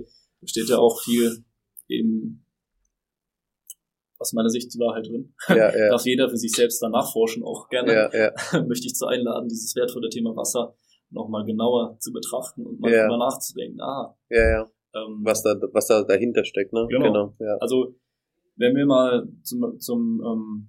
steht 0.45 0.69
ja 0.69 0.79
auch 0.79 1.01
viel 1.03 1.45
eben 1.89 2.45
aus 4.19 4.33
meiner 4.33 4.51
Sicht 4.51 4.75
die 4.75 4.79
Wahrheit 4.79 5.07
drin. 5.07 5.35
Ja, 5.49 5.77
ja. 5.77 5.89
Darf 5.91 6.05
jeder 6.05 6.29
für 6.29 6.37
sich 6.37 6.53
selbst 6.53 6.83
dann 6.83 6.93
nachforschen, 6.93 7.45
auch 7.45 7.69
gerne. 7.69 7.93
Ja, 7.93 8.11
ja. 8.13 8.63
Möchte 8.67 8.87
ich 8.87 8.95
zu 8.95 9.07
einladen, 9.07 9.49
dieses 9.49 9.75
wertvolle 9.77 10.09
Thema 10.09 10.35
Wasser 10.37 10.75
nochmal 11.11 11.45
genauer 11.45 11.97
zu 12.01 12.13
betrachten 12.13 12.67
und 12.67 12.81
mal 12.81 12.93
ja. 12.93 13.05
drüber 13.05 13.19
nachzudenken. 13.19 13.81
Ah, 13.81 14.17
ja, 14.29 14.51
ja. 14.51 14.71
Ähm, 14.95 15.21
was 15.23 15.43
da, 15.43 15.55
was 15.73 15.87
da 15.87 16.03
dahinter 16.03 16.45
steckt, 16.45 16.73
ne? 16.73 16.87
Genau. 16.89 17.05
genau 17.07 17.35
ja. 17.39 17.57
Also, 17.59 17.95
wenn 18.57 18.75
wir 18.75 18.87
mal 18.87 19.29
zum, 19.43 19.79
zum 19.79 20.23
ähm, 20.25 20.69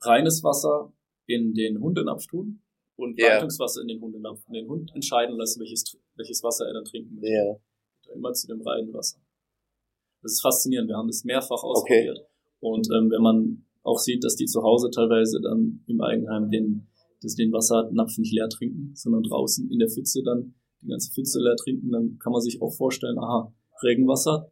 reines 0.00 0.42
Wasser 0.42 0.92
in 1.26 1.54
den 1.54 1.80
Hundenapf 1.80 2.26
tun, 2.26 2.62
und. 3.00 3.18
Leitungswasser 3.18 3.80
in 3.82 3.88
den 3.88 4.00
Hund, 4.00 4.14
in 4.14 4.52
den 4.52 4.68
Hund 4.68 4.94
entscheiden 4.94 5.36
lassen, 5.36 5.60
welches, 5.60 5.98
welches 6.16 6.42
Wasser 6.42 6.66
er 6.66 6.74
dann 6.74 6.84
trinken 6.84 7.16
möchte. 7.16 7.60
Immer 8.14 8.32
zu 8.32 8.46
dem 8.46 8.60
reinen 8.62 8.92
Wasser. 8.92 9.18
Das 10.22 10.32
ist 10.32 10.42
faszinierend. 10.42 10.88
Wir 10.88 10.96
haben 10.96 11.08
das 11.08 11.24
mehrfach 11.24 11.62
ausprobiert. 11.62 12.18
Okay. 12.18 12.26
Und 12.60 12.88
ähm, 12.92 13.10
wenn 13.10 13.22
man 13.22 13.66
auch 13.82 13.98
sieht, 13.98 14.24
dass 14.24 14.36
die 14.36 14.46
zu 14.46 14.62
Hause 14.62 14.90
teilweise 14.90 15.40
dann 15.40 15.82
im 15.86 16.00
Eigenheim 16.00 16.50
den, 16.50 16.88
das, 17.22 17.34
den 17.34 17.52
Wassernapf 17.52 18.18
nicht 18.18 18.32
leer 18.32 18.48
trinken, 18.48 18.92
sondern 18.94 19.22
draußen 19.22 19.70
in 19.70 19.78
der 19.78 19.88
Pfütze 19.88 20.22
dann 20.22 20.54
die 20.82 20.88
ganze 20.88 21.12
Pfütze 21.12 21.40
leer 21.40 21.56
trinken, 21.56 21.90
dann 21.90 22.18
kann 22.18 22.32
man 22.32 22.40
sich 22.40 22.60
auch 22.60 22.72
vorstellen, 22.72 23.18
aha, 23.18 23.52
Regenwasser, 23.82 24.50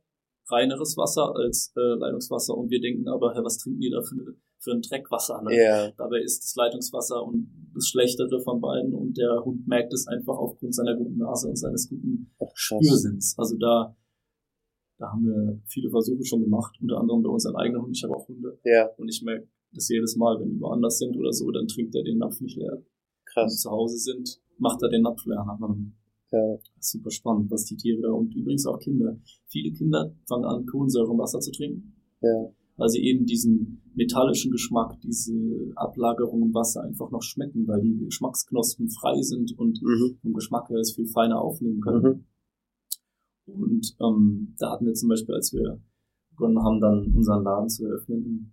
reineres 0.50 0.96
Wasser 0.96 1.34
als 1.34 1.72
äh, 1.76 1.80
Leitungswasser 1.80 2.56
und 2.56 2.70
wir 2.70 2.80
denken 2.80 3.08
aber, 3.08 3.34
hey, 3.34 3.44
was 3.44 3.58
trinken 3.58 3.80
die 3.80 3.90
da 3.90 4.02
für, 4.02 4.36
für 4.60 4.72
ein 4.72 4.82
Dreckwasser? 4.82 5.42
Ne? 5.42 5.52
Yeah. 5.52 5.92
Dabei 5.96 6.20
ist 6.20 6.42
das 6.42 6.54
Leitungswasser 6.56 7.24
und 7.24 7.48
das 7.74 7.86
Schlechtere 7.88 8.40
von 8.40 8.60
beiden 8.60 8.94
und 8.94 9.16
der 9.16 9.44
Hund 9.44 9.66
merkt 9.66 9.92
es 9.92 10.06
einfach 10.06 10.36
aufgrund 10.36 10.74
seiner 10.74 10.96
guten 10.96 11.18
Nase 11.18 11.48
und 11.48 11.56
seines 11.56 11.88
guten 11.88 12.30
Spürsinns. 12.54 13.34
Also 13.38 13.56
da, 13.56 13.96
da 14.98 15.12
haben 15.12 15.24
wir 15.24 15.60
viele 15.66 15.90
Versuche 15.90 16.24
schon 16.24 16.42
gemacht, 16.42 16.76
unter 16.80 16.98
anderem 16.98 17.22
bei 17.22 17.30
unseren 17.30 17.56
eigenen 17.56 17.82
Hunden. 17.82 17.94
Ich 17.94 18.02
habe 18.02 18.16
auch 18.16 18.26
Hunde. 18.28 18.58
Ja. 18.64 18.88
Und 18.96 19.08
ich 19.08 19.22
merke 19.22 19.48
das 19.72 19.88
jedes 19.88 20.16
Mal, 20.16 20.40
wenn 20.40 20.54
wir 20.54 20.60
woanders 20.60 20.98
sind 20.98 21.16
oder 21.16 21.32
so, 21.32 21.50
dann 21.50 21.68
trinkt 21.68 21.94
er 21.94 22.02
den 22.02 22.18
Napf 22.18 22.40
nicht 22.40 22.56
leer. 22.56 22.82
Krass. 23.26 23.36
Wenn 23.36 23.50
wir 23.50 23.56
zu 23.56 23.70
Hause 23.70 23.98
sind, 23.98 24.40
macht 24.58 24.82
er 24.82 24.88
den 24.88 25.02
Napf 25.02 25.24
leer. 25.24 25.44
Ja. 26.30 26.58
Super 26.80 27.10
spannend, 27.10 27.50
was 27.50 27.64
die 27.64 27.76
Tiere 27.76 28.12
und 28.12 28.34
übrigens 28.34 28.66
auch 28.66 28.78
Kinder. 28.78 29.18
Viele 29.46 29.72
Kinder 29.72 30.14
fangen 30.26 30.44
an, 30.44 30.66
Kohlensäure 30.66 31.12
im 31.12 31.18
Wasser 31.18 31.40
zu 31.40 31.52
trinken. 31.52 31.94
Ja 32.20 32.50
weil 32.78 32.88
sie 32.88 33.02
eben 33.02 33.26
diesen 33.26 33.82
metallischen 33.94 34.50
Geschmack, 34.50 34.98
diese 35.02 35.34
Ablagerung 35.76 36.42
im 36.42 36.54
Wasser 36.54 36.82
einfach 36.82 37.10
noch 37.10 37.22
schmecken, 37.22 37.68
weil 37.68 37.82
die 37.82 38.04
Geschmacksknospen 38.06 38.88
frei 38.88 39.20
sind 39.20 39.58
und 39.58 39.82
mhm. 39.82 40.16
vom 40.22 40.32
Geschmack 40.32 40.70
her 40.70 40.78
es 40.78 40.94
viel 40.94 41.06
feiner 41.06 41.40
aufnehmen 41.40 41.80
können. 41.80 42.24
Mhm. 43.46 43.52
Und 43.52 43.96
ähm, 44.00 44.54
da 44.58 44.72
hatten 44.72 44.86
wir 44.86 44.94
zum 44.94 45.10
Beispiel, 45.10 45.34
als 45.34 45.52
wir 45.52 45.80
begonnen 46.30 46.62
haben, 46.62 46.80
dann 46.80 47.12
unseren 47.14 47.44
Laden 47.44 47.68
zu 47.68 47.84
eröffnen 47.84 48.52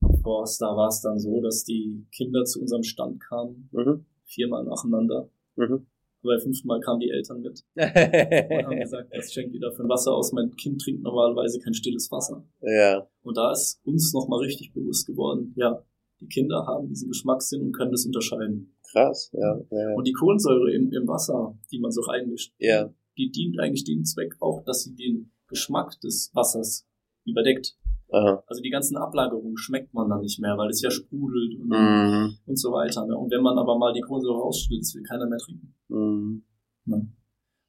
in 0.00 0.22
Forst, 0.22 0.60
da 0.60 0.76
war 0.76 0.88
es 0.88 1.00
dann 1.00 1.18
so, 1.18 1.40
dass 1.40 1.64
die 1.64 2.06
Kinder 2.12 2.44
zu 2.44 2.60
unserem 2.60 2.82
Stand 2.82 3.20
kamen, 3.20 3.68
mhm. 3.72 4.04
viermal 4.24 4.64
nacheinander, 4.64 5.28
Mhm. 5.58 5.86
Aber 6.22 6.34
beim 6.34 6.40
fünften 6.40 6.66
Mal 6.66 6.80
kamen 6.80 7.00
die 7.00 7.10
Eltern 7.10 7.42
mit 7.42 7.64
und 7.74 8.66
haben 8.66 8.80
gesagt, 8.80 9.10
was 9.16 9.32
schenkt 9.32 9.54
ihr 9.54 9.60
da 9.60 9.70
für 9.70 9.84
ein 9.84 9.88
Wasser 9.88 10.14
aus? 10.14 10.32
Mein 10.32 10.54
Kind 10.56 10.80
trinkt 10.82 11.02
normalerweise 11.02 11.60
kein 11.60 11.74
stilles 11.74 12.10
Wasser. 12.10 12.44
Ja. 12.60 13.08
Und 13.22 13.36
da 13.36 13.52
ist 13.52 13.80
uns 13.84 14.12
nochmal 14.12 14.40
richtig 14.40 14.72
bewusst 14.72 15.06
geworden, 15.06 15.52
ja, 15.56 15.84
die 16.20 16.26
Kinder 16.26 16.66
haben 16.66 16.88
diesen 16.88 17.08
Geschmackssinn 17.08 17.62
und 17.62 17.72
können 17.72 17.92
das 17.92 18.04
unterscheiden. 18.04 18.74
Krass, 18.90 19.30
ja. 19.32 19.60
ja. 19.70 19.94
Und 19.94 20.06
die 20.06 20.12
Kohlensäure 20.12 20.72
im, 20.72 20.92
im 20.92 21.06
Wasser, 21.06 21.56
die 21.70 21.78
man 21.78 21.92
so 21.92 22.00
reinmischt, 22.00 22.52
ja. 22.58 22.92
die 23.16 23.30
dient 23.30 23.60
eigentlich 23.60 23.84
dem 23.84 24.04
Zweck 24.04 24.34
auch, 24.40 24.64
dass 24.64 24.82
sie 24.82 24.94
den 24.94 25.32
Geschmack 25.46 26.00
des 26.00 26.30
Wassers 26.34 26.86
überdeckt. 27.24 27.76
Aha. 28.10 28.42
Also 28.46 28.62
die 28.62 28.70
ganzen 28.70 28.96
Ablagerungen 28.96 29.56
schmeckt 29.58 29.92
man 29.92 30.08
dann 30.08 30.20
nicht 30.20 30.40
mehr, 30.40 30.56
weil 30.56 30.70
es 30.70 30.80
ja 30.80 30.90
sprudelt 30.90 31.60
und, 31.60 31.68
Mhm. 31.68 32.38
und 32.46 32.56
so 32.58 32.72
weiter. 32.72 33.06
Ne? 33.06 33.16
Und 33.16 33.30
wenn 33.30 33.42
man 33.42 33.58
aber 33.58 33.76
mal 33.78 33.92
die 33.92 34.00
Kohlensäure 34.00 34.38
rausschüttet, 34.40 34.94
will 34.94 35.02
keiner 35.02 35.26
mehr 35.26 35.38
trinken. 35.38 35.74
Mhm. 35.88 36.44
Ne? 36.86 36.96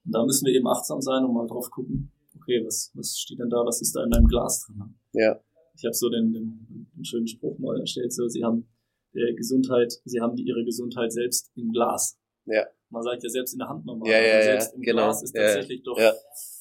Und 0.06 0.12
da 0.16 0.24
müssen 0.26 0.46
wir 0.46 0.54
eben 0.54 0.68
achtsam 0.68 1.02
sein 1.02 1.26
und 1.26 1.34
mal 1.34 1.46
drauf 1.48 1.70
gucken, 1.70 2.12
okay, 2.36 2.64
was, 2.66 2.92
was 2.96 3.18
steht 3.20 3.40
denn 3.40 3.50
da, 3.50 3.58
was 3.66 3.82
ist 3.82 3.94
da 3.96 4.04
in 4.04 4.10
meinem 4.10 4.28
Glas 4.28 4.66
drin? 4.66 4.78
Ne? 4.78 4.94
Ja. 5.14 5.40
Ich 5.76 5.86
habe 5.86 5.94
so 5.94 6.10
den, 6.10 6.32
den, 6.34 6.88
den 6.96 7.06
schönen 7.06 7.28
Spruch 7.28 7.58
mal 7.60 7.80
erstellt, 7.80 8.14
so 8.14 8.28
sie 8.28 8.44
haben 8.44 8.68
der 9.14 9.34
Gesundheit, 9.34 9.94
sie 10.06 10.22
haben 10.22 10.36
die, 10.36 10.44
ihre 10.44 10.64
Gesundheit 10.64 11.12
selbst 11.12 11.52
im 11.56 11.72
Glas. 11.72 12.18
Ja. 12.46 12.66
Man 12.90 13.04
sagt 13.04 13.24
ja 13.24 13.30
selbst 13.30 13.54
in 13.54 13.60
der 13.60 13.68
Hand 13.70 13.86
normal, 13.86 14.10
Ja, 14.10 14.18
ja, 14.18 14.24
aber 14.24 14.38
ja, 14.38 14.44
selbst 14.44 14.74
im 14.76 14.82
genau. 14.82 15.04
Glas 15.04 15.24
ist 15.24 15.36
Ja, 15.36 15.42
tatsächlich 15.44 15.84
doch 15.84 15.98
ja. 16.00 16.12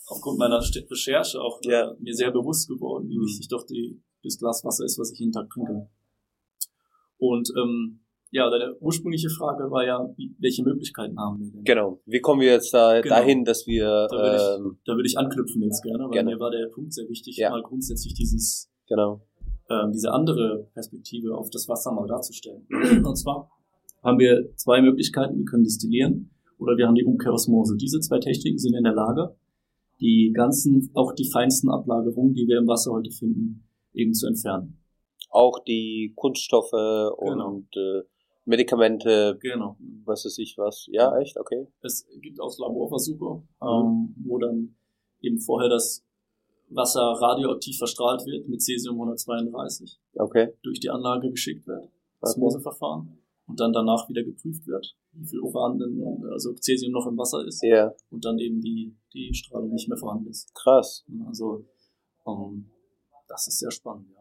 Aufgrund 0.09 0.39
meiner 0.39 0.61
Recherche 0.61 1.41
auch 1.41 1.61
äh, 1.65 1.71
Ja. 1.71 1.95
mir 1.99 2.15
sehr 2.15 2.31
bewusst 2.31 2.69
geworden, 2.69 3.09
wie 3.09 3.19
Mhm. 3.19 3.23
wichtig 3.27 3.49
doch 3.49 3.65
die, 3.67 4.01
das 4.23 4.39
Glas 4.39 4.65
Wasser 4.65 4.85
ist, 4.85 4.99
was 4.99 5.13
ich 5.13 5.19
jeden 5.21 5.33
Tag 5.33 5.49
trinke. 5.51 5.89
Und 7.19 7.49
ähm, 7.61 8.01
ja, 8.31 8.51
deine 8.51 8.77
ursprüngliche 8.81 9.29
Frage 9.31 9.71
war 9.71 9.85
ja, 9.85 10.07
wie, 10.17 10.35
welche 10.39 10.63
Möglichkeiten 10.63 11.19
haben 11.19 11.41
wir 11.41 11.51
denn? 11.51 11.65
Genau. 11.65 12.01
Wie 12.05 12.21
kommen 12.21 12.41
wir 12.43 12.53
jetzt 12.53 12.73
da 12.75 13.01
Genau. 13.01 13.15
dahin, 13.15 13.45
dass 13.45 13.67
wir 13.67 14.07
Da 14.11 14.17
würde 14.17 14.37
ich, 14.37 14.43
ähm, 14.67 14.79
da 14.85 14.93
würde 14.95 15.07
ich 15.09 15.19
anknüpfen 15.19 15.63
jetzt 15.63 15.83
gerne, 15.83 16.05
weil 16.05 16.11
Gerne. 16.11 16.35
mir 16.35 16.41
war 16.41 16.51
der 16.51 16.69
Punkt 16.69 16.93
sehr 16.93 17.09
wichtig, 17.09 17.37
Ja. 17.39 17.51
mal 17.51 17.63
grundsätzlich 17.63 18.15
dieses 18.15 18.71
genau. 18.87 19.23
ähm, 19.71 19.93
diese 19.93 20.13
andere 20.13 20.69
Perspektive 20.75 21.37
auf 21.37 21.49
das 21.51 21.69
Wasser 21.69 21.93
mal 21.93 22.07
darzustellen. 22.07 22.67
Und 23.05 23.17
zwar 23.17 23.51
haben 24.03 24.19
wir 24.19 24.55
zwei 24.57 24.81
Möglichkeiten. 24.83 25.37
Wir 25.39 25.45
können 25.45 25.65
destillieren 25.65 26.31
oder 26.59 26.77
wir 26.77 26.87
haben 26.87 26.95
die 26.95 27.05
Umkehrosmose. 27.05 27.77
Diese 27.77 28.01
zwei 28.01 28.19
Techniken 28.19 28.59
sind 28.59 28.75
in 28.75 28.85
der 28.85 28.95
Lage, 28.95 29.37
die 30.01 30.33
ganzen, 30.35 30.91
auch 30.95 31.13
die 31.13 31.29
feinsten 31.31 31.69
Ablagerungen, 31.71 32.35
die 32.35 32.47
wir 32.47 32.59
im 32.59 32.67
Wasser 32.69 32.93
heute 32.93 33.11
finden, 33.11 33.69
eben 33.95 34.15
zu 34.15 34.27
entfernen. 34.27 34.79
Auch 35.31 35.59
die 35.65 36.13
Kunststoffe 36.17 36.71
Genau. 36.71 37.49
und 37.49 37.69
äh, 37.77 38.03
Medikamente, 38.45 39.37
Genau. 39.43 39.77
was 40.05 40.25
weiß 40.25 40.39
ich 40.39 40.57
was. 40.57 40.87
Ja, 40.91 41.15
echt? 41.19 41.37
Okay. 41.39 41.67
Es 41.83 42.07
gibt 42.23 42.41
auch 42.41 42.57
Laborversuche, 42.59 43.43
ähm, 43.61 44.15
wo 44.25 44.39
dann 44.39 44.75
eben 45.21 45.39
vorher 45.39 45.69
das 45.69 46.03
Wasser 46.71 47.01
radioaktiv 47.03 47.77
verstrahlt 47.77 48.25
wird 48.27 48.49
mit 48.49 48.63
Cesium 48.63 48.97
132 48.97 49.99
Okay. 50.15 50.49
durch 50.63 50.81
die 50.81 50.89
Anlage 50.91 51.31
geschickt 51.31 51.67
wird, 51.67 51.89
das 52.21 52.33
Okay. 52.33 52.41
Moseverfahren, 52.41 53.19
und 53.49 53.59
dann 53.59 53.73
danach 53.73 54.09
wieder 54.09 54.23
geprüft 54.23 54.67
wird, 54.67 54.95
wie 55.13 55.27
viel 55.27 55.41
Uran 55.41 55.79
denn, 55.79 56.03
also 56.31 56.53
Cäsium 56.55 56.93
noch 56.93 57.07
im 57.07 57.17
Wasser 57.17 57.45
ist 57.47 57.63
Ja, 57.63 57.93
und 58.11 58.25
dann 58.25 58.39
eben 58.39 58.61
die, 58.61 58.97
die 59.13 59.33
Strahlung 59.35 59.71
nicht 59.71 59.89
mehr 59.89 59.99
vorhanden 59.99 60.29
ist. 60.29 60.55
krass. 60.55 61.05
Also 61.27 61.65
ähm, 62.27 62.71
das 63.27 63.49
ist 63.49 63.59
sehr 63.59 63.71
spannend, 63.71 64.09
ja. 64.15 64.19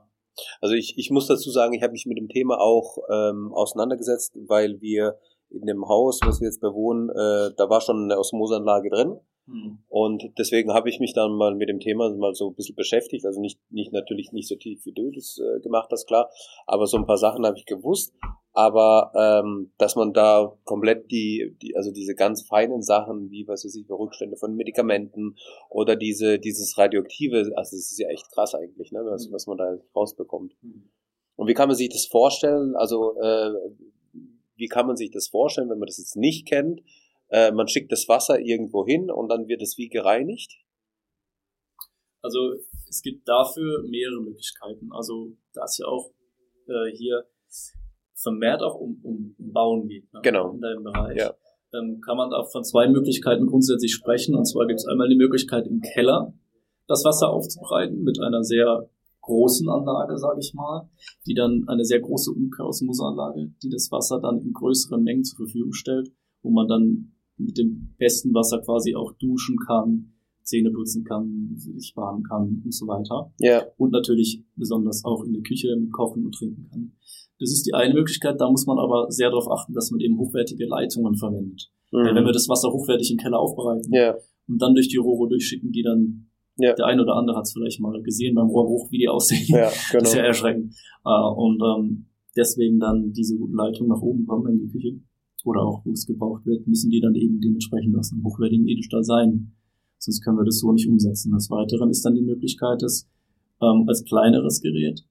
Also 0.62 0.76
ich, 0.76 0.98
ich 0.98 1.10
muss 1.10 1.28
dazu 1.28 1.50
sagen, 1.50 1.74
ich 1.74 1.82
habe 1.82 1.94
mich 1.94 2.06
mit 2.06 2.18
dem 2.18 2.30
Thema 2.30 2.60
auch 2.60 2.98
ähm, 3.12 3.52
auseinandergesetzt, 3.54 4.38
weil 4.48 4.80
wir 4.82 5.18
in 5.50 5.66
dem 5.66 5.88
Haus, 5.88 6.20
was 6.24 6.42
wir 6.42 6.48
jetzt 6.48 6.62
bewohnen, 6.62 7.10
äh, 7.10 7.54
da 7.58 7.70
war 7.70 7.82
schon 7.82 8.04
eine 8.04 8.20
Osmoseanlage 8.20 8.90
drin. 8.90 9.20
Hm. 9.48 9.80
Und 9.88 10.24
deswegen 10.38 10.74
habe 10.74 10.90
ich 10.90 11.00
mich 11.00 11.14
dann 11.14 11.32
mal 11.32 11.56
mit 11.56 11.70
dem 11.70 11.80
Thema 11.80 12.14
mal 12.16 12.36
so 12.36 12.50
ein 12.50 12.56
bisschen 12.56 12.76
beschäftigt. 12.76 13.26
Also 13.26 13.40
nicht, 13.40 13.60
nicht 13.72 13.94
natürlich 13.94 14.32
nicht 14.32 14.48
so 14.48 14.56
tief 14.56 14.86
wie 14.86 14.94
du 14.94 15.10
das 15.12 15.40
äh, 15.40 15.62
gemacht 15.62 15.90
hast, 15.92 16.06
klar. 16.06 16.30
Aber 16.66 16.86
so 16.86 16.98
ein 16.98 17.06
paar 17.06 17.18
Sachen 17.18 17.46
habe 17.46 17.58
ich 17.58 17.66
gewusst. 17.66 18.14
Aber 18.58 19.12
ähm, 19.14 19.72
dass 19.78 19.96
man 19.96 20.14
da 20.14 20.58
komplett 20.64 21.12
die, 21.12 21.56
die, 21.62 21.76
also 21.76 21.92
diese 21.92 22.16
ganz 22.16 22.42
feinen 22.42 22.82
Sachen, 22.82 23.30
wie 23.30 23.48
was 23.48 23.64
weiß 23.64 23.76
ich, 23.76 23.88
Rückstände 23.88 24.36
von 24.36 24.56
Medikamenten 24.56 25.36
oder 25.70 25.96
diese, 25.96 26.40
dieses 26.40 26.76
Radioaktive, 26.76 27.52
also 27.56 27.78
das 27.78 27.92
ist 27.92 28.00
ja 28.00 28.10
echt 28.10 28.32
krass 28.32 28.56
eigentlich, 28.56 28.92
ne, 28.92 29.02
was, 29.06 29.32
was 29.32 29.46
man 29.46 29.60
da 29.60 29.78
rausbekommt. 29.96 30.56
Hm. 30.64 30.90
Und 31.36 31.48
wie 31.48 31.54
kann 31.54 31.68
man 31.68 31.78
sich 31.78 31.90
das 31.90 32.08
vorstellen? 32.08 32.76
Also 32.76 33.16
äh, 33.22 33.52
wie 34.56 34.68
kann 34.68 34.88
man 34.88 34.98
sich 34.98 35.12
das 35.12 35.28
vorstellen, 35.28 35.70
wenn 35.70 35.78
man 35.78 35.86
das 35.86 36.00
jetzt 36.00 36.16
nicht 36.16 36.48
kennt? 36.48 36.82
Äh, 37.30 37.52
man 37.52 37.68
schickt 37.68 37.92
das 37.92 38.10
Wasser 38.10 38.40
irgendwo 38.40 38.88
hin 38.88 39.12
und 39.12 39.30
dann 39.30 39.48
wird 39.48 39.62
es 39.62 39.78
wie 39.78 39.88
gereinigt? 39.88 40.58
Also 42.24 42.56
es 42.90 43.04
gibt 43.04 43.28
dafür 43.28 43.84
mehrere 43.84 44.20
Möglichkeiten. 44.20 44.90
Also 44.94 45.38
da 45.54 45.66
es 45.66 45.78
ja 45.78 45.86
auch 45.86 46.10
äh, 46.68 46.92
hier 46.98 47.24
vermehrt 48.22 48.62
auch 48.64 48.76
um, 48.76 49.00
um, 49.04 49.36
um 49.38 49.54
Bauen 49.54 49.88
geht, 49.88 50.12
ne? 50.14 50.20
Genau. 50.24 50.52
in 50.52 50.62
deinem 50.62 50.84
Bereich, 50.84 51.18
Ja. 51.18 51.34
ähm, 51.74 52.02
kann 52.02 52.18
man 52.18 52.30
da 52.32 52.44
von 52.44 52.64
zwei 52.64 52.88
Möglichkeiten 52.88 53.46
grundsätzlich 53.46 53.94
sprechen. 53.94 54.36
Und 54.36 54.46
zwar 54.46 54.66
gibt 54.68 54.80
es 54.80 54.88
einmal 54.88 55.08
die 55.10 55.16
Möglichkeit 55.16 55.68
im 55.68 55.82
Keller 55.82 56.34
das 56.88 57.04
Wasser 57.06 57.30
aufzubereiten 57.30 58.02
mit 58.04 58.20
einer 58.22 58.44
sehr 58.44 58.90
großen 59.22 59.68
Anlage, 59.70 60.18
sage 60.18 60.40
ich 60.40 60.54
mal, 60.54 60.90
die 61.26 61.34
dann 61.34 61.66
eine 61.68 61.84
sehr 61.84 62.00
große 62.00 62.32
Umkehrosmoseanlage, 62.32 63.52
die 63.62 63.70
das 63.70 63.92
Wasser 63.92 64.20
dann 64.22 64.40
in 64.40 64.54
größeren 64.54 65.04
Mengen 65.04 65.26
zur 65.26 65.46
Verfügung 65.46 65.74
stellt, 65.74 66.10
wo 66.42 66.50
man 66.50 66.68
dann 66.68 67.12
mit 67.36 67.58
dem 67.58 67.94
besten 67.98 68.34
Wasser 68.34 68.62
quasi 68.62 68.96
auch 68.96 69.12
duschen 69.20 69.58
kann, 69.68 70.14
Zähne 70.48 70.72
putzen 70.72 71.04
kann, 71.04 71.54
sich 71.58 71.94
baden 71.94 72.24
kann 72.24 72.62
und 72.64 72.74
so 72.74 72.88
weiter. 72.88 73.32
Ja. 73.40 73.64
Und 73.78 73.92
natürlich 73.92 74.44
besonders 74.56 75.04
auch 75.06 75.24
in 75.24 75.34
der 75.34 75.42
Küche 75.44 75.76
mit 75.78 75.92
kochen 75.92 76.26
und 76.26 76.34
trinken 76.34 76.68
kann. 76.72 76.94
Das 77.40 77.52
ist 77.52 77.68
die 77.68 77.74
eine 77.74 77.94
Möglichkeit, 77.94 78.40
da 78.42 78.50
muss 78.50 78.66
man 78.66 78.80
aber 78.80 79.12
sehr 79.12 79.30
darauf 79.30 79.52
achten, 79.52 79.74
dass 79.74 79.92
man 79.92 80.00
eben 80.00 80.18
hochwertige 80.18 80.66
Leitungen 80.66 81.16
verwendet. 81.16 81.70
Weil 81.92 82.16
wenn 82.16 82.26
wir 82.26 82.32
das 82.34 82.50
Wasser 82.50 82.70
hochwertig 82.72 83.12
im 83.12 83.18
Keller 83.18 83.40
aufbereiten 83.40 83.90
Mhm. 83.90 83.96
ja. 83.96 84.16
und 84.48 84.62
dann 84.62 84.74
durch 84.74 84.88
die 84.90 84.98
Rohre 84.98 85.30
durchschicken, 85.30 85.72
die 85.72 85.84
dann, 85.84 86.28
Ja. 86.58 86.74
der 86.74 86.86
ein 86.88 87.00
oder 87.00 87.16
andere 87.16 87.38
hat 87.38 87.44
es 87.46 87.54
vielleicht 87.54 87.80
mal 87.80 88.02
gesehen 88.02 88.34
beim 88.36 88.48
Rohrbruch, 88.48 88.90
wie 88.92 88.98
die 89.00 89.08
aussehen. 89.10 89.46
Ja, 89.48 89.70
Das 89.70 89.90
genau. 89.92 90.04
ist 90.04 90.16
ja 90.16 90.24
erschreckend. 90.24 90.74
Äh, 91.06 91.30
und 91.36 91.62
ähm, 91.62 92.06
deswegen 92.36 92.80
dann 92.80 93.12
diese 93.14 93.38
guten 93.38 93.54
Leitungen 93.56 93.90
nach 93.90 94.02
oben 94.02 94.26
kommen 94.26 94.52
in 94.54 94.60
die 94.66 94.72
Küche 94.72 95.00
oder 95.46 95.62
auch 95.62 95.86
wo 95.86 95.92
es 95.92 96.06
gebraucht 96.08 96.46
wird, 96.46 96.66
müssen 96.68 96.90
die 96.90 97.00
dann 97.00 97.16
eben 97.16 97.40
dementsprechend 97.40 97.96
aus 97.98 98.12
einem 98.12 98.24
hochwertigen 98.26 98.68
Edelstahl 98.68 99.04
sein. 99.04 99.54
Sonst 100.00 100.22
können 100.24 100.38
wir 100.38 100.46
das 100.46 100.60
so 100.60 100.72
nicht 100.72 100.88
umsetzen. 100.88 101.32
Des 101.34 101.50
Weiteren 101.50 101.90
ist 101.90 102.04
dann 102.06 102.16
die 102.16 102.22
Möglichkeit, 102.22 102.82
das 102.82 103.08
ähm, 103.62 103.86
als 103.88 104.04
kleineres 104.06 104.62
Gerät 104.62 105.02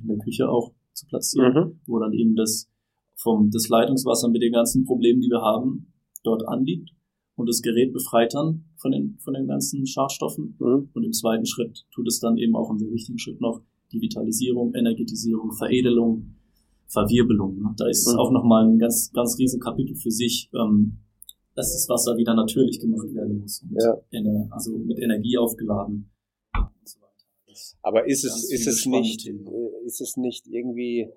in 0.00 0.08
der 0.08 0.18
Küche 0.18 0.48
auch 0.48 0.72
zu 0.92 1.06
platzieren, 1.06 1.52
Mhm. 1.54 1.80
wo 1.86 1.98
dann 1.98 2.12
eben 2.12 2.34
das 2.34 2.68
vom 3.16 3.50
das 3.50 3.68
Leitungswasser 3.68 4.28
mit 4.28 4.42
den 4.42 4.52
ganzen 4.52 4.84
Problemen, 4.84 5.20
die 5.20 5.28
wir 5.30 5.40
haben, 5.42 5.92
dort 6.24 6.46
anliegt 6.48 6.90
und 7.36 7.48
das 7.48 7.62
Gerät 7.62 7.92
befreit 7.92 8.34
dann 8.34 8.64
von 8.76 8.90
den 8.90 9.16
von 9.20 9.34
den 9.34 9.46
ganzen 9.46 9.86
Schadstoffen 9.86 10.56
Mhm. 10.58 10.88
und 10.92 11.04
im 11.04 11.12
zweiten 11.12 11.46
Schritt 11.46 11.84
tut 11.94 12.08
es 12.08 12.18
dann 12.20 12.36
eben 12.36 12.56
auch 12.56 12.68
einen 12.70 12.78
sehr 12.80 12.90
wichtigen 12.92 13.18
Schritt 13.18 13.40
noch 13.40 13.60
die 13.92 14.00
Vitalisierung, 14.00 14.74
Energetisierung, 14.74 15.52
Veredelung, 15.52 16.34
Verwirbelung. 16.88 17.58
Ne? 17.62 17.74
Da 17.76 17.86
ist 17.88 18.06
es 18.06 18.12
Mhm. 18.14 18.18
auch 18.18 18.30
nochmal 18.32 18.66
ein 18.66 18.78
ganz, 18.78 19.12
ganz 19.12 19.38
riesen 19.38 19.60
Kapitel 19.60 19.94
für 19.96 20.10
sich, 20.10 20.50
ähm, 20.54 20.98
dass 21.54 21.72
das 21.72 21.88
Wasser 21.88 22.16
wieder 22.16 22.34
natürlich 22.34 22.80
gemacht 22.80 23.12
werden 23.14 23.40
muss. 23.40 23.64
Ja. 23.78 23.96
also 24.50 24.76
mit 24.78 24.98
Energie 24.98 25.36
aufgeladen. 25.38 26.10
So 26.84 26.98
Aber 27.82 28.06
ist 28.06 28.24
es, 28.24 28.50
ist 28.50 28.66
es 28.66 28.86
nicht, 28.86 29.26
äh, 29.26 29.86
ist 29.86 30.00
es 30.00 30.16
nicht 30.16 30.46
irgendwie, 30.46 31.10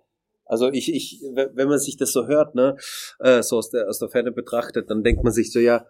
also 0.45 0.69
ich, 0.71 0.93
ich, 0.93 1.21
wenn 1.33 1.67
man 1.67 1.79
sich 1.79 1.97
das 1.97 2.11
so 2.11 2.27
hört, 2.27 2.55
ne, 2.55 2.75
äh, 3.19 3.41
so 3.41 3.57
aus 3.57 3.69
der, 3.69 3.87
aus 3.87 3.99
der 3.99 4.09
Ferne 4.09 4.31
betrachtet, 4.31 4.89
dann 4.89 5.03
denkt 5.03 5.23
man 5.23 5.33
sich 5.33 5.51
so, 5.51 5.59
ja, 5.59 5.85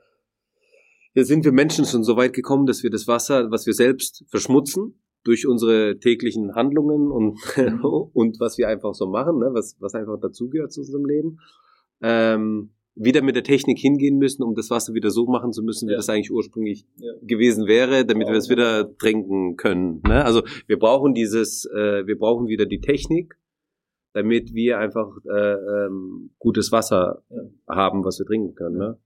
hier 1.14 1.26
sind 1.26 1.46
wir 1.46 1.52
Menschen 1.52 1.86
schon 1.86 2.04
so 2.04 2.18
weit 2.18 2.34
gekommen, 2.34 2.66
dass 2.66 2.84
wir 2.84 2.90
das 2.90 3.08
Wasser, 3.08 3.50
was 3.50 3.66
wir 3.66 3.74
selbst 3.74 4.26
verschmutzen, 4.28 5.02
durch 5.24 5.48
unsere 5.48 5.98
täglichen 5.98 6.54
Handlungen 6.54 7.10
und, 7.12 7.40
und 8.14 8.40
was 8.40 8.58
wir 8.58 8.68
einfach 8.68 8.94
so 8.94 9.08
machen, 9.08 9.40
ne, 9.40 9.50
was, 9.54 9.76
was 9.80 9.96
einfach 9.96 10.20
dazugehört 10.20 10.72
zu 10.72 10.82
unserem 10.82 11.06
Leben, 11.06 11.40
ähm, 12.02 12.75
wieder 12.96 13.22
mit 13.22 13.36
der 13.36 13.44
Technik 13.44 13.78
hingehen 13.78 14.18
müssen, 14.18 14.42
um 14.44 14.56
das 14.56 14.70
Wasser 14.70 14.94
wieder 14.94 15.10
so 15.12 15.26
machen 15.26 15.52
zu 15.52 15.62
müssen, 15.64 15.88
wie 15.88 15.92
Ja. 15.92 15.98
das 15.98 16.10
eigentlich 16.10 16.32
ursprünglich 16.32 16.86
Ja. 16.98 17.12
gewesen 17.22 17.68
wäre, 17.68 18.06
damit 18.06 18.28
wir 18.28 18.36
es 18.36 18.48
Genau. 18.48 18.62
wieder 18.62 18.98
trinken 18.98 19.58
können. 19.58 20.02
Ne? 20.08 20.24
Also 20.24 20.44
wir 20.68 20.80
brauchen 20.80 21.14
dieses, 21.14 21.66
äh, 21.66 22.08
wir 22.08 22.18
brauchen 22.18 22.48
wieder 22.48 22.66
die 22.66 22.80
Technik, 22.80 23.38
damit 24.14 24.54
wir 24.54 24.78
einfach 24.80 25.10
äh, 25.26 25.54
ähm, 25.88 26.32
gutes 26.40 26.72
Wasser 26.72 27.22
Ja. 27.30 27.76
haben, 27.76 28.06
was 28.06 28.18
wir 28.20 28.26
trinken 28.26 28.56
können. 28.56 28.78
Ne? 28.78 28.98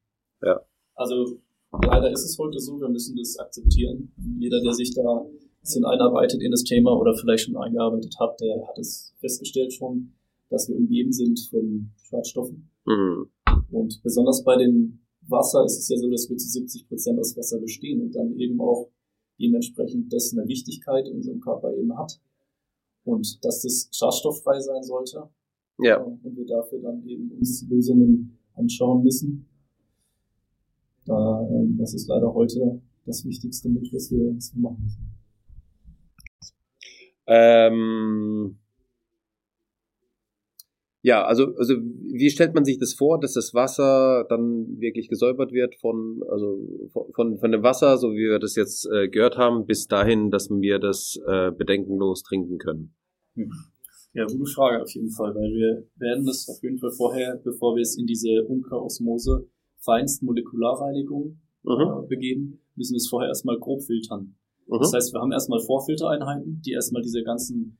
Also 0.96 1.40
leider 1.84 2.12
ist 2.12 2.26
es 2.26 2.38
heute 2.38 2.60
so, 2.60 2.80
wir 2.80 2.90
müssen 2.90 3.16
das 3.16 3.38
akzeptieren. 3.40 4.12
Jeder, 4.38 4.60
der 4.62 4.74
sich 4.74 4.94
da 4.94 5.02
ein 5.02 5.40
bisschen 5.62 5.86
einarbeitet 5.86 6.42
in 6.44 6.52
das 6.52 6.64
Thema 6.64 6.92
oder 7.00 7.16
vielleicht 7.16 7.46
schon 7.46 7.56
eingearbeitet 7.58 8.16
hat, 8.20 8.40
der 8.42 8.68
hat 8.68 8.78
es 8.78 9.16
festgestellt 9.20 9.74
schon, 9.74 10.14
dass 10.50 10.68
wir 10.68 10.76
umgeben 10.76 11.12
sind 11.12 11.40
von 11.50 11.92
Schadstoffen. 12.10 12.70
Mhm. 12.86 13.30
Und 13.72 14.02
besonders 14.04 14.44
bei 14.44 14.58
den 14.58 15.00
Wasser 15.28 15.64
ist 15.66 15.80
es 15.80 15.90
ja 15.90 15.98
so, 15.98 16.10
dass 16.10 16.30
wir 16.30 16.38
zu 16.38 16.48
70 16.48 16.88
Prozent 16.88 17.20
aus 17.20 17.38
Wasser 17.38 17.60
bestehen 17.60 18.02
und 18.02 18.16
dann 18.16 18.36
eben 18.38 18.60
auch 18.60 18.90
dementsprechend 19.40 20.12
das 20.12 20.34
eine 20.34 20.48
Wichtigkeit 20.48 21.08
in 21.08 21.18
unserem 21.18 21.40
Körper 21.40 21.76
eben 21.76 21.98
hat. 21.98 22.20
Und 23.06 23.44
dass 23.44 23.62
das 23.62 23.90
schadstofffrei 23.92 24.60
sein 24.60 24.84
sollte. 24.84 25.30
Ja. 25.80 26.02
Und 26.02 26.36
wir 26.36 26.46
dafür 26.46 26.80
dann 26.80 27.06
eben 27.08 27.32
uns 27.32 27.66
Lösungen 27.70 28.38
anschauen 28.56 29.04
müssen. 29.04 29.48
Da, 31.06 31.48
ähm, 31.50 31.78
das 31.78 31.94
ist 31.94 32.08
leider 32.08 32.34
heute 32.34 32.82
das 33.06 33.26
Wichtigste 33.26 33.70
mit, 33.70 33.92
was 33.94 34.12
wir, 34.12 34.36
was 34.36 34.54
wir 34.54 34.62
machen 34.62 34.84
müssen. 34.84 35.10
Ähm, 37.26 38.59
ja, 41.02 41.24
also, 41.24 41.56
also 41.56 41.76
wie 41.76 42.30
stellt 42.30 42.54
man 42.54 42.66
sich 42.66 42.78
das 42.78 42.94
vor, 42.94 43.20
dass 43.20 43.34
das 43.34 43.54
Wasser 43.54 44.26
dann 44.28 44.80
wirklich 44.80 45.08
gesäubert 45.08 45.54
wird 45.54 45.76
von, 45.76 46.22
also 46.30 46.60
von, 47.14 47.38
von 47.38 47.52
dem 47.52 47.64
Wasser, 47.64 47.98
so 47.98 48.12
wie 48.12 48.30
wir 48.30 48.40
das 48.40 48.56
jetzt 48.56 48.86
äh, 48.92 49.08
gehört 49.08 49.38
haben, 49.38 49.66
bis 49.66 49.88
dahin, 49.88 50.30
dass 50.30 50.50
wir 50.50 50.80
das 50.80 51.18
äh, 51.26 51.52
bedenkenlos 51.52 52.24
trinken 52.24 52.58
können? 52.58 52.94
Hm. 53.36 53.50
Ja, 54.14 54.26
gute 54.26 54.52
Frage 54.52 54.82
auf 54.82 54.92
jeden 54.92 55.12
Fall, 55.12 55.36
weil 55.36 55.54
wir 55.54 55.88
werden 55.98 56.26
das 56.26 56.50
auf 56.50 56.62
jeden 56.64 56.80
Fall 56.80 56.92
vorher, 56.92 57.40
bevor 57.44 57.76
wir 57.76 57.82
es 57.82 57.98
in 57.98 58.08
diese 58.08 58.44
Umkehrosmose 58.46 59.48
feinst 59.78 60.24
Molekularreinigung 60.24 61.40
mhm. 61.64 61.72
äh, 61.72 62.08
begeben, 62.08 62.60
müssen 62.76 62.94
wir 62.94 62.98
es 62.98 63.08
vorher 63.08 63.30
erstmal 63.30 63.58
grob 63.60 63.84
filtern. 63.84 64.36
Mhm. 64.68 64.80
Das 64.80 64.94
heißt, 64.94 65.14
wir 65.14 65.22
haben 65.22 65.32
erstmal 65.32 65.60
Vorfiltereinheiten, 65.62 66.62
die 66.66 66.72
erstmal 66.72 67.04
diese 67.04 67.24
ganzen 67.24 67.78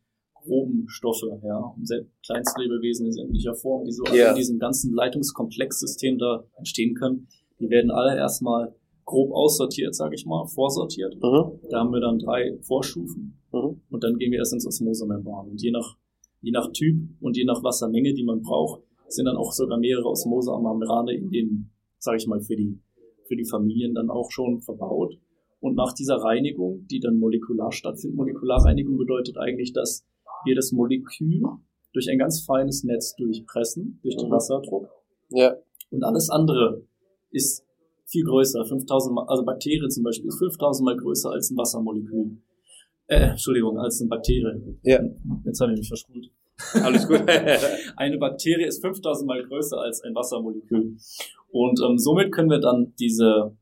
groben 0.50 0.86
Stoffe, 0.88 1.40
ja, 1.44 1.58
um 1.60 1.84
Kleinstlebewesen 2.26 3.06
in 3.06 3.14
sämtlicher 3.14 3.54
Form, 3.54 3.86
die 3.86 3.92
so 3.92 4.04
yeah. 4.12 4.32
in 4.32 4.36
diesem 4.36 4.58
ganzen 4.58 4.94
Leitungskomplexsystem 4.94 6.18
da 6.18 6.44
entstehen 6.58 6.96
können, 6.96 7.28
die 7.60 7.70
werden 7.70 7.92
alle 7.92 8.18
erstmal 8.18 8.74
grob 9.06 9.32
aussortiert, 9.32 9.96
sage 9.96 10.16
ich 10.16 10.26
mal, 10.26 10.46
vorsortiert. 10.46 11.16
Mhm. 11.16 11.60
Da 11.70 11.80
haben 11.80 11.92
wir 11.92 12.00
dann 12.00 12.20
drei 12.20 12.58
Vorstufen 12.62 13.40
mhm. 13.52 13.82
und 13.90 14.04
dann 14.04 14.18
gehen 14.18 14.32
wir 14.32 14.40
erst 14.40 14.54
ins 14.54 14.68
Osmosemembran. 14.68 15.50
Und 15.50 15.62
je 15.62 15.72
nach, 15.72 15.98
je 16.42 16.52
nach 16.52 16.72
Typ 16.72 17.10
und 17.20 17.38
je 17.38 17.46
nach 17.46 17.64
Wassermenge, 17.64 18.14
die 18.14 18.24
man 18.24 18.42
braucht, 18.42 18.82
sind 19.08 19.26
dann 19.26 19.36
auch 19.36 19.52
sogar 19.52 19.80
mehrere 19.80 20.08
Osmosemembrane 20.10 21.14
in 21.14 21.30
dem, 21.32 21.70
sage 21.98 22.18
ich 22.18 22.28
mal, 22.28 22.42
für 22.42 22.56
die, 22.56 22.80
für 23.28 23.36
die 23.36 23.46
Familien 23.46 23.96
dann 23.96 24.10
auch 24.10 24.32
schon 24.32 24.62
verbaut. 24.62 25.18
Und 25.60 25.76
nach 25.76 25.94
dieser 25.94 26.18
Reinigung, 26.18 26.86
die 26.88 27.00
dann 27.00 27.20
molekular 27.20 27.72
stattfindet, 27.72 28.18
Molekularreinigung 28.18 28.98
bedeutet 28.98 29.38
eigentlich, 29.38 29.74
dass 29.74 30.06
wir 30.46 30.56
das 30.56 30.72
Molekül 30.72 31.42
durch 31.94 32.10
ein 32.10 32.18
ganz 32.18 32.44
feines 32.46 32.84
Netz 32.84 33.16
durchpressen, 33.16 34.00
durch 34.04 34.16
den 34.16 34.28
mhm. 34.28 34.34
Wasserdruck. 34.34 34.90
Ja. 35.30 35.56
Und 35.92 36.04
alles 36.04 36.30
andere 36.30 36.84
ist 37.32 37.66
viel 38.06 38.24
größer, 38.24 38.66
5000 38.66 39.16
Mal, 39.16 39.26
also 39.28 39.44
Bakterien 39.44 39.90
zum 39.90 40.04
Beispiel 40.04 40.28
ist 40.28 40.40
5000 40.40 40.86
Mal 40.86 40.98
größer 40.98 41.32
als 41.32 41.50
ein 41.50 41.58
Wassermolekül. 41.58 42.38
Äh, 43.08 43.32
Entschuldigung, 43.32 43.80
als 43.80 44.02
eine 44.02 44.10
Bakterie. 44.10 44.78
Ja. 44.84 45.02
Jetzt 45.46 45.62
habe 45.62 45.74
ich 45.74 45.80
mich 45.80 45.88
verspult. 45.88 46.32
Alles 46.84 47.08
gut. 47.08 47.22
eine 47.96 48.18
Bakterie 48.18 48.66
ist 48.66 48.82
5000 48.82 49.28
Mal 49.28 49.44
größer 49.44 49.80
als 49.80 50.02
ein 50.02 50.14
Wassermolekül. 50.14 50.98
Und 51.52 51.80
ähm, 51.82 51.98
somit 51.98 52.32
können 52.32 52.50
wir 52.50 52.60
dann 52.60 52.94
diese 53.00 53.56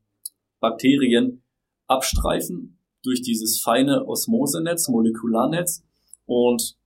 Bakterien 0.60 1.42
abstreifen 1.86 2.78
durch 3.02 3.22
dieses 3.22 3.60
feine 3.62 4.06
Osmosenetz, 4.06 4.88
Molekularnetz 4.88 5.84
und 6.28 6.76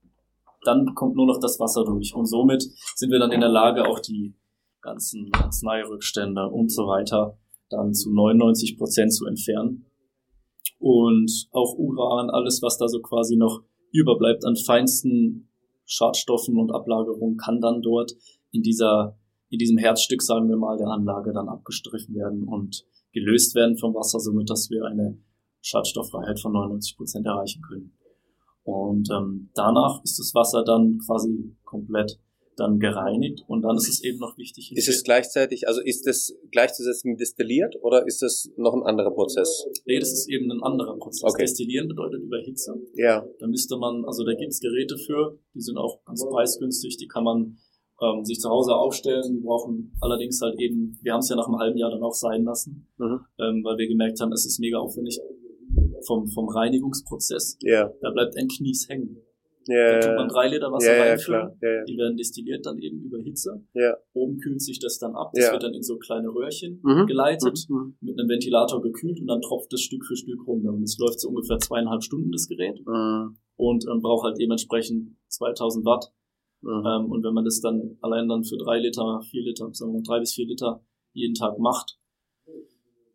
dann 0.63 0.95
kommt 0.95 1.15
nur 1.15 1.27
noch 1.27 1.39
das 1.39 1.59
Wasser 1.59 1.83
durch. 1.83 2.15
Und 2.15 2.25
somit 2.25 2.63
sind 2.95 3.11
wir 3.11 3.19
dann 3.19 3.33
in 3.33 3.41
der 3.41 3.49
Lage, 3.49 3.85
auch 3.85 3.99
die 3.99 4.33
ganzen 4.81 5.29
Arzneirückstände 5.33 6.47
und 6.47 6.71
so 6.71 6.87
weiter 6.87 7.37
dann 7.69 7.93
zu 7.93 8.13
99 8.13 8.77
Prozent 8.77 9.13
zu 9.13 9.25
entfernen. 9.25 9.85
Und 10.79 11.47
auch 11.51 11.75
Uran, 11.77 12.29
alles, 12.29 12.61
was 12.61 12.77
da 12.77 12.87
so 12.87 13.01
quasi 13.01 13.35
noch 13.35 13.63
überbleibt 13.91 14.45
an 14.45 14.55
feinsten 14.55 15.49
Schadstoffen 15.85 16.57
und 16.57 16.71
Ablagerungen, 16.71 17.37
kann 17.37 17.59
dann 17.59 17.81
dort 17.81 18.13
in 18.51 18.61
dieser, 18.61 19.17
in 19.49 19.59
diesem 19.59 19.77
Herzstück, 19.77 20.21
sagen 20.21 20.47
wir 20.47 20.57
mal, 20.57 20.77
der 20.77 20.87
Anlage 20.87 21.33
dann 21.33 21.49
abgestrichen 21.49 22.15
werden 22.15 22.47
und 22.47 22.85
gelöst 23.11 23.55
werden 23.55 23.77
vom 23.77 23.93
Wasser, 23.93 24.19
somit 24.19 24.49
dass 24.49 24.69
wir 24.69 24.85
eine 24.85 25.17
Schadstofffreiheit 25.61 26.39
von 26.39 26.53
99 26.53 26.95
Prozent 26.97 27.25
erreichen 27.25 27.61
können. 27.61 27.97
Und 28.63 29.09
ähm, 29.11 29.49
danach 29.55 30.01
ist 30.03 30.19
das 30.19 30.33
Wasser 30.33 30.63
dann 30.63 30.99
quasi 31.05 31.55
komplett 31.63 32.19
dann 32.55 32.79
gereinigt 32.79 33.43
und 33.47 33.63
dann 33.63 33.75
ist 33.77 33.89
es 33.89 34.03
eben 34.03 34.19
noch 34.19 34.37
wichtig. 34.37 34.71
Ist 34.75 34.87
es 34.87 35.03
gleichzeitig, 35.03 35.67
also 35.67 35.81
ist 35.81 36.05
das 36.05 36.35
gleichzusetzen 36.51 37.11
mit 37.11 37.19
destilliert 37.19 37.75
oder 37.81 38.05
ist 38.05 38.21
das 38.21 38.49
noch 38.57 38.73
ein 38.73 38.83
anderer 38.83 39.11
Prozess? 39.11 39.65
Nee, 39.85 39.99
das 39.99 40.11
ist 40.11 40.29
eben 40.29 40.51
ein 40.51 40.61
anderer 40.61 40.97
Prozess. 40.97 41.23
Okay. 41.23 41.43
Destillieren 41.43 41.87
bedeutet 41.87 42.21
über 42.21 42.37
Hitze. 42.39 42.75
Ja. 42.93 43.25
Da 43.39 43.47
müsste 43.47 43.77
man, 43.77 44.05
also 44.05 44.23
da 44.23 44.33
gibt's 44.33 44.59
Geräte 44.59 44.97
für, 44.97 45.39
die 45.53 45.61
sind 45.61 45.77
auch 45.77 46.03
ganz 46.05 46.23
preisgünstig, 46.25 46.97
die 46.97 47.07
kann 47.07 47.23
man 47.23 47.57
ähm, 48.01 48.23
sich 48.23 48.39
zu 48.39 48.49
Hause 48.49 48.75
aufstellen. 48.75 49.33
Die 49.33 49.41
brauchen 49.41 49.95
allerdings 50.01 50.39
halt 50.41 50.59
eben, 50.59 50.99
wir 51.01 51.13
haben 51.13 51.19
es 51.19 51.29
ja 51.29 51.35
nach 51.35 51.47
einem 51.47 51.59
halben 51.59 51.77
Jahr 51.77 51.91
dann 51.91 52.03
auch 52.03 52.13
sein 52.13 52.43
lassen, 52.43 52.87
mhm. 52.97 53.21
ähm, 53.39 53.63
weil 53.63 53.77
wir 53.77 53.87
gemerkt 53.87 54.19
haben, 54.19 54.31
es 54.31 54.45
ist 54.45 54.59
mega 54.59 54.77
aufwendig 54.77 55.19
vom, 56.05 56.27
vom 56.27 56.47
Reinigungsprozess. 56.49 57.57
Ja. 57.61 57.91
Da 58.01 58.11
bleibt 58.11 58.35
ein 58.37 58.47
Knies 58.47 58.87
hängen. 58.89 59.17
Ja, 59.67 59.93
da 59.93 59.99
tut 60.07 60.15
man 60.17 60.27
drei 60.27 60.49
Liter 60.49 60.71
Wasser 60.73 60.93
ja, 60.93 61.03
reinfüllen. 61.03 61.49
Ja, 61.61 61.83
Die 61.85 61.97
werden 61.97 62.17
destilliert 62.17 62.65
dann 62.65 62.79
eben 62.79 62.99
über 63.01 63.17
Hitze. 63.19 63.63
Oben 64.11 64.37
kühlt 64.39 64.61
sich 64.61 64.77
das 64.79 64.99
dann 64.99 65.15
ab. 65.15 65.31
Das 65.33 65.51
wird 65.53 65.63
dann 65.63 65.73
in 65.73 65.83
so 65.83 65.97
kleine 65.97 66.27
Röhrchen 66.27 66.81
Mhm. 66.83 67.07
geleitet, 67.07 67.65
Mhm. 67.69 67.95
mit 68.01 68.19
einem 68.19 68.27
Ventilator 68.27 68.81
gekühlt 68.81 69.21
und 69.21 69.27
dann 69.27 69.39
tropft 69.41 69.71
das 69.71 69.79
Stück 69.79 70.05
für 70.05 70.17
Stück 70.17 70.45
runter. 70.45 70.73
Und 70.73 70.83
es 70.83 70.97
läuft 70.97 71.21
so 71.21 71.29
ungefähr 71.29 71.59
zweieinhalb 71.59 72.03
Stunden, 72.03 72.31
das 72.31 72.47
Gerät. 72.49 72.85
Mhm. 72.85 73.37
Und 73.55 73.85
ähm, 73.89 74.01
braucht 74.01 74.25
halt 74.25 74.37
dementsprechend 74.37 75.15
2000 75.29 75.85
Watt. 75.85 76.11
Mhm. 76.61 76.83
Ähm, 76.85 77.11
und 77.11 77.23
wenn 77.23 77.33
man 77.33 77.45
das 77.45 77.61
dann 77.61 77.97
allein 78.01 78.27
dann 78.27 78.43
für 78.43 78.57
drei 78.57 78.79
Liter, 78.79 79.21
vier 79.31 79.43
Liter, 79.43 79.69
sagen 79.71 79.91
wir 79.93 79.99
mal 79.99 80.03
drei 80.05 80.19
bis 80.19 80.33
vier 80.33 80.47
Liter 80.47 80.83
jeden 81.13 81.35
Tag 81.35 81.57
macht, 81.59 81.97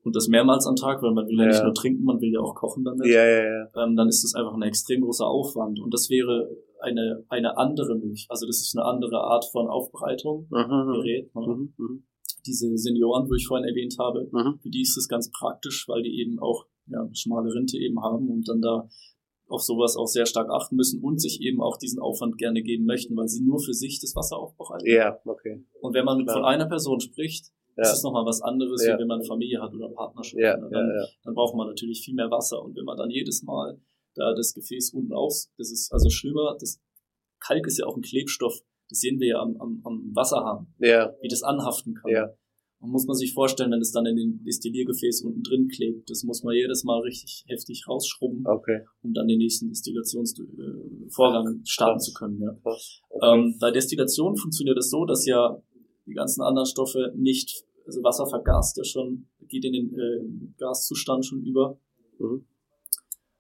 und 0.05 0.15
das 0.17 0.29
mehrmals 0.29 0.67
am 0.67 0.77
Tag, 0.77 1.03
weil 1.03 1.13
man 1.13 1.27
will 1.27 1.37
ja, 1.39 1.45
Ja. 1.45 1.49
nicht 1.51 1.63
nur 1.65 1.75
trinken, 1.75 2.05
man 2.05 2.21
will 2.21 2.33
ja 2.33 2.41
auch 2.41 2.55
kochen 2.55 2.85
damit 2.85 3.07
Ja, 3.07 3.25
ja, 3.27 3.43
ja. 3.45 3.85
ähm, 3.85 3.97
dann 3.97 4.09
ist 4.09 4.23
das 4.25 4.35
einfach 4.35 4.55
ein 4.55 4.63
extrem 4.63 5.01
großer 5.03 5.27
Aufwand. 5.27 5.81
Und 5.81 5.93
das 5.93 6.09
wäre 6.11 6.49
eine, 6.81 7.25
eine 7.29 7.57
andere 7.59 7.95
Möglichkeit. 7.97 8.31
Also 8.31 8.47
das 8.47 8.59
ist 8.61 8.77
eine 8.77 8.87
andere 8.87 9.21
Art 9.21 9.45
von 9.53 9.67
Aufbereitung, 9.69 10.47
Mhm. 10.51 10.93
Gerät. 10.95 11.35
Ne? 11.35 11.47
Mhm. 11.47 11.75
Mhm. 11.77 12.05
Diese 12.47 12.77
Senioren, 12.79 13.29
wo 13.29 13.35
ich 13.35 13.47
vorhin 13.47 13.69
erwähnt 13.69 13.97
habe, 13.99 14.29
Mhm. 14.33 14.59
für 14.63 14.71
die 14.71 14.83
ist 14.83 14.97
es 14.97 15.09
ganz 15.09 15.31
praktisch, 15.33 15.87
weil 15.89 16.03
die 16.03 16.21
eben 16.21 16.39
auch 16.39 16.67
ja, 16.87 17.07
schmale 17.13 17.53
Rinte 17.53 17.77
eben 17.77 18.01
haben 18.03 18.31
und 18.31 18.49
dann 18.49 18.63
da 18.63 18.89
auf 19.49 19.63
sowas 19.63 19.97
auch 19.97 20.07
sehr 20.07 20.25
stark 20.27 20.49
achten 20.51 20.77
müssen 20.77 21.03
und 21.03 21.21
sich 21.21 21.41
eben 21.43 21.61
auch 21.61 21.77
diesen 21.79 22.01
Aufwand 22.01 22.39
gerne 22.39 22.63
geben 22.63 22.85
möchten, 22.87 23.17
weil 23.17 23.29
sie 23.29 23.43
nur 23.43 23.59
für 23.61 23.73
sich 23.75 23.99
das 24.01 24.15
Wasser 24.15 24.39
aufbereiten. 24.39 24.87
Ja, 24.87 25.19
okay. 25.25 25.65
Und 25.81 25.95
wenn 25.95 26.05
man 26.05 26.23
Klar. 26.25 26.37
von 26.37 26.45
einer 26.45 26.67
Person 26.67 27.01
spricht, 27.01 27.47
Ja. 27.87 27.93
ist 27.93 28.03
nochmal 28.03 28.27
was 28.27 28.41
anderes, 28.43 28.83
wenn 28.87 29.07
man 29.07 29.23
Familie 29.25 29.61
hat 29.61 29.73
oder 29.75 29.89
Partnerschaft. 29.89 30.41
Ja, 30.41 30.57
Ne? 30.57 30.69
ja, 30.73 30.79
Dann, 30.79 31.07
dann 31.25 31.35
braucht 31.35 31.55
man 31.55 31.69
natürlich 31.69 32.01
viel 32.05 32.15
mehr 32.15 32.31
Wasser. 32.31 32.63
Und 32.63 32.77
wenn 32.77 32.85
man 32.85 32.97
dann 32.97 33.11
jedes 33.11 33.43
Mal 33.45 33.79
da 34.15 34.35
das 34.35 34.53
Gefäß 34.55 34.91
unten 34.95 35.13
auf, 35.13 35.35
das 35.57 35.71
ist 35.71 35.93
also 35.93 36.11
schlimmer, 36.11 36.57
das 36.61 36.81
Kalk 37.41 37.67
ist 37.67 37.79
ja 37.79 37.87
auch 37.87 37.97
ein 37.97 38.03
Klebstoff, 38.03 38.61
das 38.89 38.99
sehen 39.01 39.21
wir 39.21 39.29
ja 39.29 39.39
am, 39.41 39.57
am, 39.61 39.81
am 39.85 40.11
Wasserhahn, 40.15 40.67
Ja, 40.79 41.15
wie 41.23 41.29
das 41.29 41.43
anhaften 41.43 41.95
kann. 41.95 42.11
ja. 42.11 42.29
Man 42.81 42.91
muss 42.93 43.07
man 43.07 43.17
sich 43.17 43.35
vorstellen, 43.35 43.73
wenn 43.73 43.81
es 43.81 43.91
dann 43.91 44.07
in 44.07 44.15
den 44.15 44.45
Destilliergefäß 44.45 45.23
unten 45.23 45.43
drin 45.43 45.67
klebt, 45.67 46.09
das 46.11 46.23
muss 46.23 46.45
man 46.45 46.55
jedes 46.55 46.85
Mal 46.85 47.01
richtig 47.01 47.45
heftig 47.49 47.87
rausschrubben, 47.89 48.47
Okay. 48.47 48.83
um 49.03 49.13
dann 49.15 49.27
den 49.27 49.39
nächsten 49.39 49.69
Destillationsvorgang 49.69 51.61
starten 51.65 51.97
Krass. 51.99 52.05
zu 52.05 52.13
können. 52.15 52.41
Ja. 52.41 52.53
Krass. 52.63 53.01
Okay. 53.11 53.27
Ähm, 53.35 53.57
bei 53.61 53.71
Destillation 53.71 54.37
funktioniert 54.37 54.79
es 54.79 54.91
so, 54.91 55.05
dass 55.07 55.27
ja 55.27 55.61
die 56.07 56.15
ganzen 56.15 56.43
anderen 56.43 56.67
Stoffe 56.67 57.13
nicht, 57.17 57.65
also 57.89 58.03
Wasser 58.03 58.27
vergast 58.27 58.77
ja 58.77 58.85
schon, 58.85 59.27
geht 59.49 59.65
in 59.65 59.73
den 59.73 59.99
äh, 59.99 60.21
Gaszustand 60.59 61.25
schon 61.25 61.43
über. 61.43 61.79
Mhm. 62.19 62.45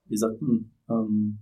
Wie 0.06 0.16
sagt 0.16 0.40
man? 0.40 0.70
Ähm, 0.88 1.38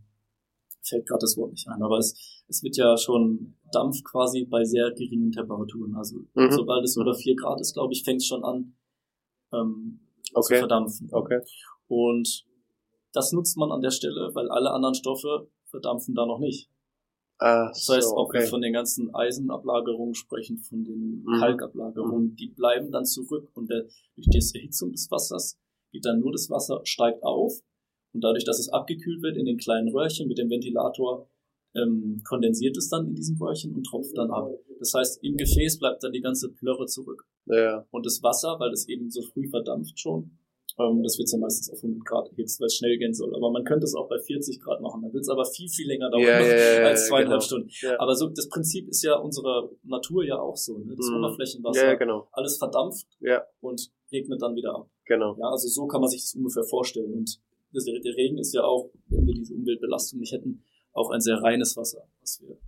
fällt 0.83 1.07
gerade 1.07 1.21
das 1.21 1.37
Wort 1.37 1.53
nicht 1.53 1.69
ein, 1.69 1.83
aber 1.83 1.99
es, 1.99 2.43
es 2.49 2.63
wird 2.65 2.77
ja 2.77 2.97
schon 2.97 3.55
Dampf 3.73 4.03
quasi 4.03 4.45
bei 4.45 4.65
sehr 4.65 4.91
geringen 4.93 5.31
Temperaturen. 5.31 5.95
Also 5.95 6.17
Mhm. 6.35 6.51
sobald 6.51 6.85
es 6.85 6.97
über 6.97 7.15
4 7.15 7.37
Grad 7.37 7.61
ist, 7.61 7.75
glaube 7.75 7.93
ich, 7.93 8.03
fängt 8.03 8.21
es 8.21 8.27
schon 8.27 8.45
an 8.45 8.75
ähm, 9.53 10.01
zu 10.25 10.35
Okay. 10.35 10.59
verdampfen. 10.59 11.09
Okay. 11.13 11.41
Und 11.87 12.45
das 13.13 13.31
nutzt 13.33 13.57
man 13.57 13.71
an 13.71 13.81
der 13.83 13.93
Stelle, 13.93 14.31
weil 14.35 14.51
alle 14.51 14.73
anderen 14.73 14.95
Stoffe 14.97 15.49
verdampfen 15.67 16.15
da 16.17 16.27
noch 16.27 16.41
nicht. 16.41 16.69
Ah, 17.39 17.69
Das 17.69 17.87
heißt, 17.89 18.09
so, 18.09 18.17
ob 18.17 18.33
wir 18.33 18.41
okay. 18.41 18.49
von 18.49 18.63
den 18.63 18.73
ganzen 18.73 19.15
Eisenablagerungen 19.15 20.15
sprechen, 20.15 20.59
von 20.59 20.85
den 20.85 21.23
Mhm. 21.25 21.39
Kalkablagerungen, 21.41 22.35
die 22.37 22.49
bleiben 22.49 22.91
dann 22.91 23.05
zurück 23.05 23.49
und 23.55 23.69
der, 23.71 23.83
durch 24.15 24.27
die 24.29 24.59
Erhitzung 24.59 24.93
des 24.93 25.11
Wassers 25.11 25.59
geht 25.93 26.05
dann 26.07 26.21
nur 26.21 26.33
das 26.33 26.49
Wasser, 26.51 26.81
steigt 26.85 27.23
auf 27.23 27.53
und 28.15 28.25
dadurch, 28.25 28.45
dass 28.45 28.59
es 28.59 28.69
abgekühlt 28.71 29.23
wird 29.23 29.37
in 29.37 29.45
den 29.45 29.59
kleinen 29.59 29.89
Röhrchen 29.89 30.29
mit 30.29 30.39
dem 30.39 30.49
Ventilator, 30.49 31.29
ähm, 31.75 32.23
kondensiert 32.27 32.77
es 32.79 32.89
dann 32.89 33.09
in 33.09 33.15
diesem 33.15 33.37
Röhrchen 33.37 33.75
und 33.75 33.85
tropft 33.85 34.17
dann 34.17 34.31
ab. 34.31 34.49
Das 34.79 34.95
heißt, 34.95 35.23
im 35.23 35.37
Gefäß 35.37 35.79
bleibt 35.79 36.03
dann 36.03 36.13
die 36.13 36.23
ganze 36.23 36.51
Plörre 36.51 36.87
zurück. 36.87 37.27
Ja. 37.47 37.87
Und 37.91 38.07
das 38.07 38.23
Wasser, 38.23 38.59
weil 38.59 38.73
es 38.73 38.89
eben 38.89 39.11
so 39.11 39.21
früh 39.23 39.47
verdampft 39.49 40.01
schon, 40.01 40.39
ähm, 40.79 41.03
das 41.03 41.19
wird 41.19 41.33
dann 41.33 41.41
meistens 41.41 41.71
auf 41.71 41.83
100 41.83 42.05
Grad 42.05 42.29
erhitzt, 42.33 42.61
weil 42.61 42.67
es 42.67 42.75
schnell 42.77 42.99
gehen 42.99 43.15
soll. 43.15 43.35
Aber 43.35 43.51
man 43.51 43.65
könnte 43.65 43.85
es 43.85 43.95
auch 43.95 44.09
bei 44.09 44.19
40 44.19 44.61
Grad 44.61 44.81
machen. 44.81 45.03
Dann 45.03 45.13
wird 45.13 45.23
es 45.23 45.29
aber 45.29 45.45
viel, 45.45 45.69
viel 45.69 45.87
länger 45.87 46.11
dauern 46.11 46.23
Ja, 46.25 46.41
ja, 46.47 46.81
ja, 46.81 46.87
als 46.87 47.07
zweieinhalb 47.09 47.41
genau. 47.41 47.67
Stunden. 47.67 47.71
Aber 47.99 48.15
so, 48.15 48.29
das 48.29 48.49
Prinzip 48.49 48.89
ist 48.89 49.03
ja 49.03 49.17
unserer 49.17 49.71
Natur 49.85 50.25
ja 50.25 50.39
auch 50.39 50.57
so. 50.57 50.79
Ne? 50.79 50.95
Das 50.97 51.09
Mhm. 51.09 51.17
Oberflächenwasser, 51.17 51.97
genau. 51.97 52.29
alles 52.33 52.59
verdampft 52.59 53.07
und 53.61 53.91
regnet 54.13 54.41
dann 54.43 54.55
wieder 54.55 54.75
ab. 54.75 54.91
genau. 55.07 55.37
Ja, 55.39 55.49
also 55.51 55.69
so 55.69 55.87
kann 55.87 56.01
man 56.01 56.11
sich 56.11 56.21
das 56.23 56.35
ungefähr 56.35 56.65
vorstellen. 56.65 57.13
Und 57.13 57.41
der 57.73 58.17
Regen 58.17 58.39
ist 58.39 58.55
ja 58.55 58.63
auch, 58.63 58.91
wenn 59.09 59.27
wir 59.27 59.35
diese 59.35 59.55
Umweltbelastung 59.55 60.21
nicht 60.21 60.33
hätten, 60.33 60.63
auch 60.93 61.11
ein 61.11 61.21
sehr 61.21 61.37
reines 61.43 61.77
Wasser, 61.77 62.09
was 62.21 62.41
wir. 62.43 62.59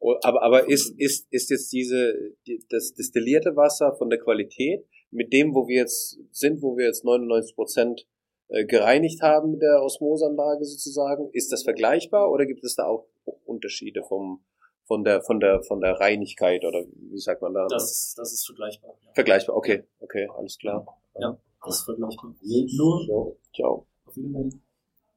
Oh, 0.00 0.16
Aber, 0.22 0.42
aber 0.42 0.68
ist, 0.68 0.98
ist, 0.98 1.30
ist 1.30 1.50
jetzt 1.50 1.70
diese, 1.72 2.14
die, 2.46 2.64
das 2.70 2.94
destillierte 2.94 3.54
Wasser 3.56 3.94
von 3.96 4.08
der 4.08 4.18
Qualität 4.18 4.86
mit 5.10 5.32
dem, 5.32 5.54
wo 5.54 5.66
wir 5.68 5.76
jetzt 5.76 6.18
sind, 6.30 6.62
wo 6.62 6.76
wir 6.76 6.86
jetzt 6.86 7.04
99 7.04 7.54
Prozent 7.54 8.06
äh, 8.48 8.64
gereinigt 8.64 9.22
haben 9.22 9.52
mit 9.52 9.62
der 9.62 9.82
Osmoseanlage 9.82 10.64
sozusagen, 10.64 11.30
ist 11.32 11.52
das 11.52 11.62
vergleichbar 11.62 12.30
oder 12.30 12.46
gibt 12.46 12.64
es 12.64 12.76
da 12.76 12.86
auch 12.86 13.06
Unterschiede 13.44 14.02
vom, 14.02 14.44
von 14.84 15.04
der, 15.04 15.22
von 15.22 15.40
der, 15.40 15.62
von 15.62 15.80
der 15.80 16.00
Reinigkeit 16.00 16.64
oder 16.64 16.84
wie 16.94 17.18
sagt 17.18 17.42
man 17.42 17.54
da? 17.54 17.66
Das 17.68 17.90
ist, 17.90 18.18
das 18.18 18.32
ist 18.32 18.46
vergleichbar. 18.46 18.96
Ja. 19.04 19.12
Vergleichbar, 19.14 19.56
okay, 19.56 19.84
okay, 20.00 20.28
alles 20.36 20.58
klar. 20.58 20.86
Ja, 21.18 21.38
das 21.64 21.78
ist 21.78 21.84
vergleichbar. 21.84 22.34
Nur, 22.76 23.36
Ciao. 23.54 23.86
Wiedersehen. 24.14 24.62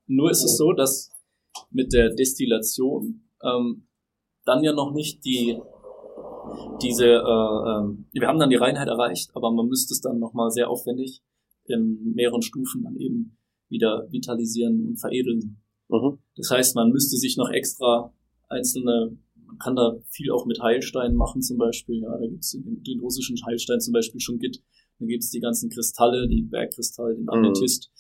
Nur 0.08 0.30
ist 0.30 0.44
es 0.44 0.58
so, 0.58 0.74
dass 0.74 1.12
mit 1.72 1.94
der 1.94 2.10
Destillation 2.10 3.30
ähm, 3.44 3.88
dann 4.46 4.64
ja 4.64 4.74
noch 4.74 4.94
nicht 4.94 5.24
die 5.26 5.60
diese, 6.82 7.06
äh, 7.06 7.70
ähm, 7.70 8.06
wir 8.12 8.28
haben 8.28 8.40
dann 8.40 8.50
die 8.50 8.56
Reinheit 8.56 8.88
erreicht, 8.88 9.32
aber 9.34 9.52
man 9.52 9.68
müsste 9.68 9.94
es 9.94 10.02
dann 10.02 10.20
nochmal 10.20 10.52
sehr 10.52 10.70
aufwendig 10.70 11.22
in 11.66 12.14
mehreren 12.14 12.42
Stufen 12.42 12.84
dann 12.84 12.96
eben 12.98 13.38
wieder 13.70 14.08
vitalisieren 14.12 14.88
und 14.88 15.00
veredeln. 15.00 15.62
Mhm. 15.90 16.20
Das 16.36 16.50
heißt, 16.52 16.76
man 16.76 16.90
müsste 16.90 17.18
sich 17.18 17.38
noch 17.38 17.50
extra 17.50 18.14
einzelne, 18.50 19.18
man 19.46 19.58
kann 19.60 19.76
da 19.76 19.96
viel 20.10 20.32
auch 20.32 20.46
mit 20.46 20.62
Heilsteinen 20.62 21.16
machen 21.16 21.42
zum 21.42 21.58
Beispiel. 21.58 22.02
Ja, 22.02 22.18
da 22.18 22.28
gibt's 22.28 22.52
den, 22.52 22.84
den 22.84 23.00
russischen 23.00 23.38
Heilstein 23.46 23.80
zum 23.80 23.94
Beispiel 23.94 24.20
schon 24.20 24.40
Git. 24.40 24.62
Dann 25.00 25.08
gibt's 25.08 25.32
die 25.32 25.40
ganzen 25.40 25.70
Kristalle, 25.70 26.28
die 26.28 26.44
Bergkristall, 26.44 27.16
den 27.16 27.30
Amethyst. 27.30 27.92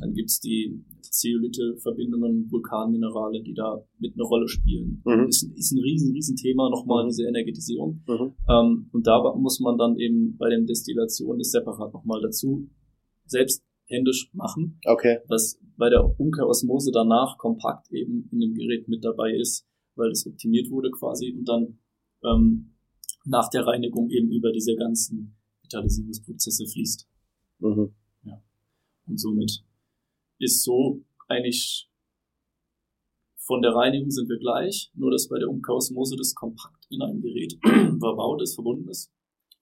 Dann 0.00 0.14
gibt's 0.14 0.40
die 0.40 0.82
Zeolite-Verbindungen, 1.02 2.50
Vulkanminerale, 2.50 3.42
die 3.42 3.54
da 3.54 3.84
mit 3.98 4.14
eine 4.14 4.22
Rolle 4.24 4.48
spielen. 4.48 5.02
Mhm. 5.04 5.28
Ist, 5.28 5.42
ein- 5.42 5.54
ist 5.54 5.72
ein 5.72 5.80
riesen, 5.80 6.12
riesen 6.12 6.36
Thema 6.36 6.70
nochmal, 6.70 7.04
Mhm. 7.04 7.08
diese 7.08 7.24
Energetisierung. 7.26 8.02
Mhm. 8.06 8.32
Ähm, 8.48 8.90
und 8.92 9.06
da 9.06 9.22
muss 9.36 9.60
man 9.60 9.76
dann 9.76 9.98
eben 9.98 10.36
bei 10.38 10.48
den 10.48 10.66
Destillationen 10.66 11.38
das 11.38 11.50
separat 11.50 11.92
nochmal 11.92 12.20
dazu 12.22 12.68
selbst 13.26 13.62
händisch 13.86 14.30
machen 14.32 14.78
Okay. 14.86 15.18
was 15.28 15.58
bei 15.76 15.88
der 15.90 16.18
Umkehrosmose 16.18 16.90
danach 16.92 17.38
kompakt 17.38 17.90
eben 17.92 18.28
in 18.30 18.40
dem 18.40 18.54
Gerät 18.54 18.86
mit 18.88 19.04
dabei 19.04 19.32
ist, 19.34 19.66
weil 19.96 20.10
das 20.10 20.26
optimiert 20.26 20.70
wurde 20.70 20.90
quasi 20.90 21.32
und 21.36 21.44
dann 21.48 21.78
ähm, 22.22 22.70
nach 23.24 23.48
der 23.50 23.66
Reinigung 23.66 24.08
eben 24.10 24.30
über 24.30 24.52
diese 24.52 24.74
ganzen 24.76 25.34
Vitalisierungsprozesse 25.62 26.66
fließt. 26.66 27.08
Mhm. 27.60 27.90
Und 29.06 29.18
somit 29.20 29.64
ist 30.40 30.64
so 30.64 31.00
eigentlich 31.28 31.88
von 33.46 33.62
der 33.62 33.74
Reinigung 33.74 34.10
sind 34.10 34.28
wir 34.28 34.38
gleich, 34.38 34.90
nur 34.94 35.10
dass 35.10 35.28
bei 35.28 35.38
der 35.38 35.48
Umkehrosmose 35.48 36.16
das 36.16 36.34
kompakt 36.34 36.86
in 36.90 37.02
einem 37.02 37.20
Gerät 37.20 37.58
verbaut 37.98 38.42
ist, 38.42 38.54
verbunden 38.54 38.88
ist. 38.88 39.10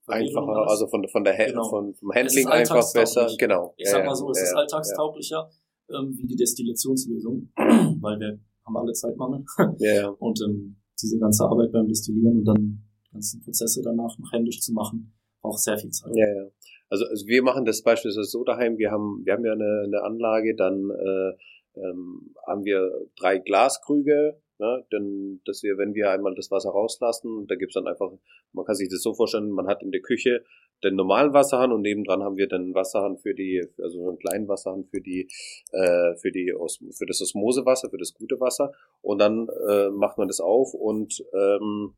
Einfacher, 0.05 0.67
also 0.67 0.87
von, 0.87 1.07
von 1.07 1.23
der, 1.23 1.35
Genau. 1.37 1.69
vom, 1.69 1.93
vom 1.93 2.11
Handling 2.13 2.47
einfach 2.47 2.93
besser. 2.93 3.27
Genau. 3.37 3.73
Ich 3.77 3.85
Ja, 3.85 3.91
sag 3.91 3.99
ja, 4.01 4.05
mal 4.09 4.15
so, 4.15 4.29
es 4.31 4.39
ja, 4.39 4.43
ist 4.43 4.51
ja. 4.51 4.57
alltagstauglicher 4.57 5.49
ähm, 5.89 6.17
wie 6.17 6.25
die 6.27 6.35
Destillationslösung, 6.35 7.51
weil 7.55 8.19
wir 8.19 8.39
haben 8.65 8.77
alle 8.77 8.93
Zeitmangel 8.93 9.43
Ja, 9.79 9.93
ja. 9.93 10.09
und 10.09 10.39
ähm, 10.41 10.77
diese 11.01 11.17
ganze 11.19 11.45
Arbeit 11.45 11.71
beim 11.71 11.87
Destillieren 11.87 12.37
und 12.39 12.45
dann 12.45 12.83
die 13.07 13.11
ganzen 13.13 13.41
Prozesse 13.41 13.81
danach 13.83 14.17
noch 14.17 14.31
händisch 14.31 14.59
zu 14.61 14.73
machen, 14.73 15.13
braucht 15.41 15.59
sehr 15.59 15.77
viel 15.77 15.91
Zeit. 15.91 16.11
Ja, 16.15 16.27
ja. 16.27 16.49
Also, 16.89 17.05
also 17.05 17.27
wir 17.27 17.43
machen 17.43 17.65
das 17.65 17.83
beispielsweise 17.83 18.29
so 18.29 18.43
daheim, 18.43 18.77
wir 18.77 18.91
haben, 18.91 19.21
wir 19.23 19.33
haben 19.33 19.45
ja 19.45 19.53
eine, 19.53 19.83
eine 19.85 20.03
Anlage, 20.03 20.55
dann 20.55 20.89
äh, 20.89 21.79
ähm, 21.79 22.33
haben 22.47 22.65
wir 22.65 22.91
drei 23.15 23.37
Glaskrüge, 23.37 24.39
ne, 24.57 24.85
denn 24.91 25.41
dass 25.45 25.63
wir, 25.63 25.77
wenn 25.77 25.93
wir 25.93 26.11
einmal 26.11 26.35
das 26.35 26.51
Wasser 26.51 26.69
rauslassen, 26.69 27.45
da 27.47 27.55
gibt's 27.55 27.75
dann 27.75 27.87
einfach, 27.87 28.11
man 28.53 28.65
kann 28.65 28.75
sich 28.75 28.89
das 28.89 29.01
so 29.01 29.13
vorstellen, 29.13 29.51
man 29.51 29.67
hat 29.67 29.83
in 29.83 29.91
der 29.91 30.01
Küche 30.01 30.43
den 30.83 30.95
normalen 30.95 31.33
Wasserhahn 31.33 31.71
und 31.71 31.81
nebendran 31.81 32.23
haben 32.23 32.37
wir 32.37 32.47
dann 32.47 32.73
Wasserhahn 32.73 33.17
für 33.17 33.33
die, 33.33 33.65
also 33.81 34.07
einen 34.07 34.19
kleinen 34.19 34.47
Wasserhahn 34.47 34.85
für 34.85 35.01
die, 35.01 35.29
äh, 35.71 36.15
für 36.15 36.31
die 36.31 36.53
für 36.97 37.05
das 37.05 37.21
Osmosewasser, 37.21 37.89
für 37.89 37.97
das 37.97 38.13
gute 38.13 38.39
Wasser. 38.39 38.71
Und 39.01 39.19
dann 39.19 39.47
äh, 39.67 39.89
macht 39.89 40.17
man 40.17 40.27
das 40.27 40.39
auf 40.39 40.73
und 40.73 41.21
ähm, 41.33 41.95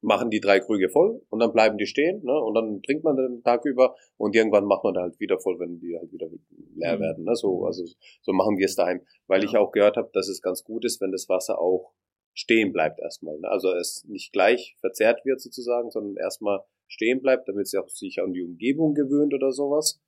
machen 0.00 0.30
die 0.30 0.40
drei 0.40 0.60
Krüge 0.60 0.88
voll 0.88 1.20
und 1.28 1.40
dann 1.40 1.52
bleiben 1.52 1.76
die 1.78 1.86
stehen, 1.86 2.22
ne? 2.24 2.32
Und 2.40 2.54
dann 2.54 2.82
trinkt 2.82 3.04
man 3.04 3.16
den 3.16 3.42
Tag 3.42 3.64
über 3.64 3.96
und 4.16 4.34
irgendwann 4.36 4.64
macht 4.64 4.84
man 4.84 4.94
da 4.94 5.02
halt 5.02 5.18
wieder 5.18 5.38
voll, 5.38 5.58
wenn 5.58 5.80
die 5.80 5.96
halt 5.98 6.12
wieder 6.12 6.28
leer 6.76 6.96
Mhm. 6.96 7.00
werden. 7.00 7.24
Ne? 7.24 7.34
So, 7.34 7.64
also 7.66 7.84
so 8.22 8.32
machen 8.32 8.58
wir 8.58 8.66
es 8.66 8.76
daheim. 8.76 9.00
Weil 9.26 9.44
ich 9.44 9.52
Ja. 9.52 9.60
auch 9.60 9.72
gehört 9.72 9.96
habe, 9.96 10.10
dass 10.12 10.28
es 10.28 10.40
ganz 10.40 10.62
gut 10.62 10.84
ist, 10.84 11.00
wenn 11.00 11.10
das 11.12 11.28
Wasser 11.28 11.60
auch 11.60 11.92
stehen 12.32 12.72
bleibt 12.72 13.00
erstmal. 13.00 13.38
Ne? 13.38 13.48
Also 13.48 13.72
es 13.72 14.04
nicht 14.08 14.32
gleich 14.32 14.76
verzehrt 14.80 15.24
wird 15.24 15.40
sozusagen, 15.40 15.90
sondern 15.90 16.16
erstmal 16.16 16.60
stehen 16.86 17.20
bleibt, 17.20 17.48
damit 17.48 17.66
sie 17.66 17.78
auch 17.78 17.88
sich 17.88 18.20
an 18.22 18.32
die 18.32 18.42
Umgebung 18.42 18.94
gewöhnt 18.94 19.34
oder 19.34 19.50
sowas. 19.50 20.00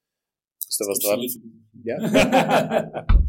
Ist 0.70 0.80
da 0.80 0.84
was 0.86 0.98
dran? 1.00 1.20
Ja. 1.82 1.96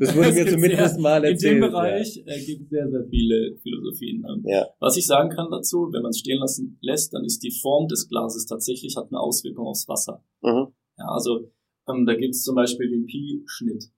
Das 0.00 0.14
wurde 0.16 0.32
mir 0.32 0.46
zumindest 0.48 0.94
sehr, 0.94 1.00
mal 1.02 1.24
erzählt. 1.24 1.54
In 1.56 1.60
dem 1.62 1.70
Bereich 1.70 2.16
äh, 2.26 2.44
gibt 2.44 2.62
es 2.64 2.68
sehr, 2.70 2.88
sehr 2.90 3.04
viele 3.08 3.56
Philosophien. 3.62 4.24
Ähm, 4.28 4.42
Ja. 4.46 4.66
Was 4.80 4.96
ich 4.96 5.06
sagen 5.06 5.30
kann 5.30 5.48
dazu, 5.50 5.88
wenn 5.92 6.02
man 6.02 6.10
es 6.10 6.18
stehen 6.18 6.38
lassen 6.40 6.78
lässt, 6.82 7.12
dann 7.14 7.24
ist 7.24 7.42
die 7.42 7.50
Form 7.62 7.86
des 7.88 8.08
Glases 8.08 8.46
tatsächlich 8.46 8.96
hat 8.96 9.08
eine 9.10 9.20
Auswirkung 9.20 9.66
aufs 9.66 9.88
Wasser. 9.88 10.22
ja. 10.42 10.52
Mhm. 10.52 10.72
Ja, 10.98 11.06
also 11.08 11.50
ähm, 11.88 12.06
da 12.06 12.14
gibt 12.14 12.34
es 12.34 12.42
zum 12.44 12.54
Beispiel 12.54 12.88
den 12.88 13.06
Pi-Schnitt. 13.06 13.90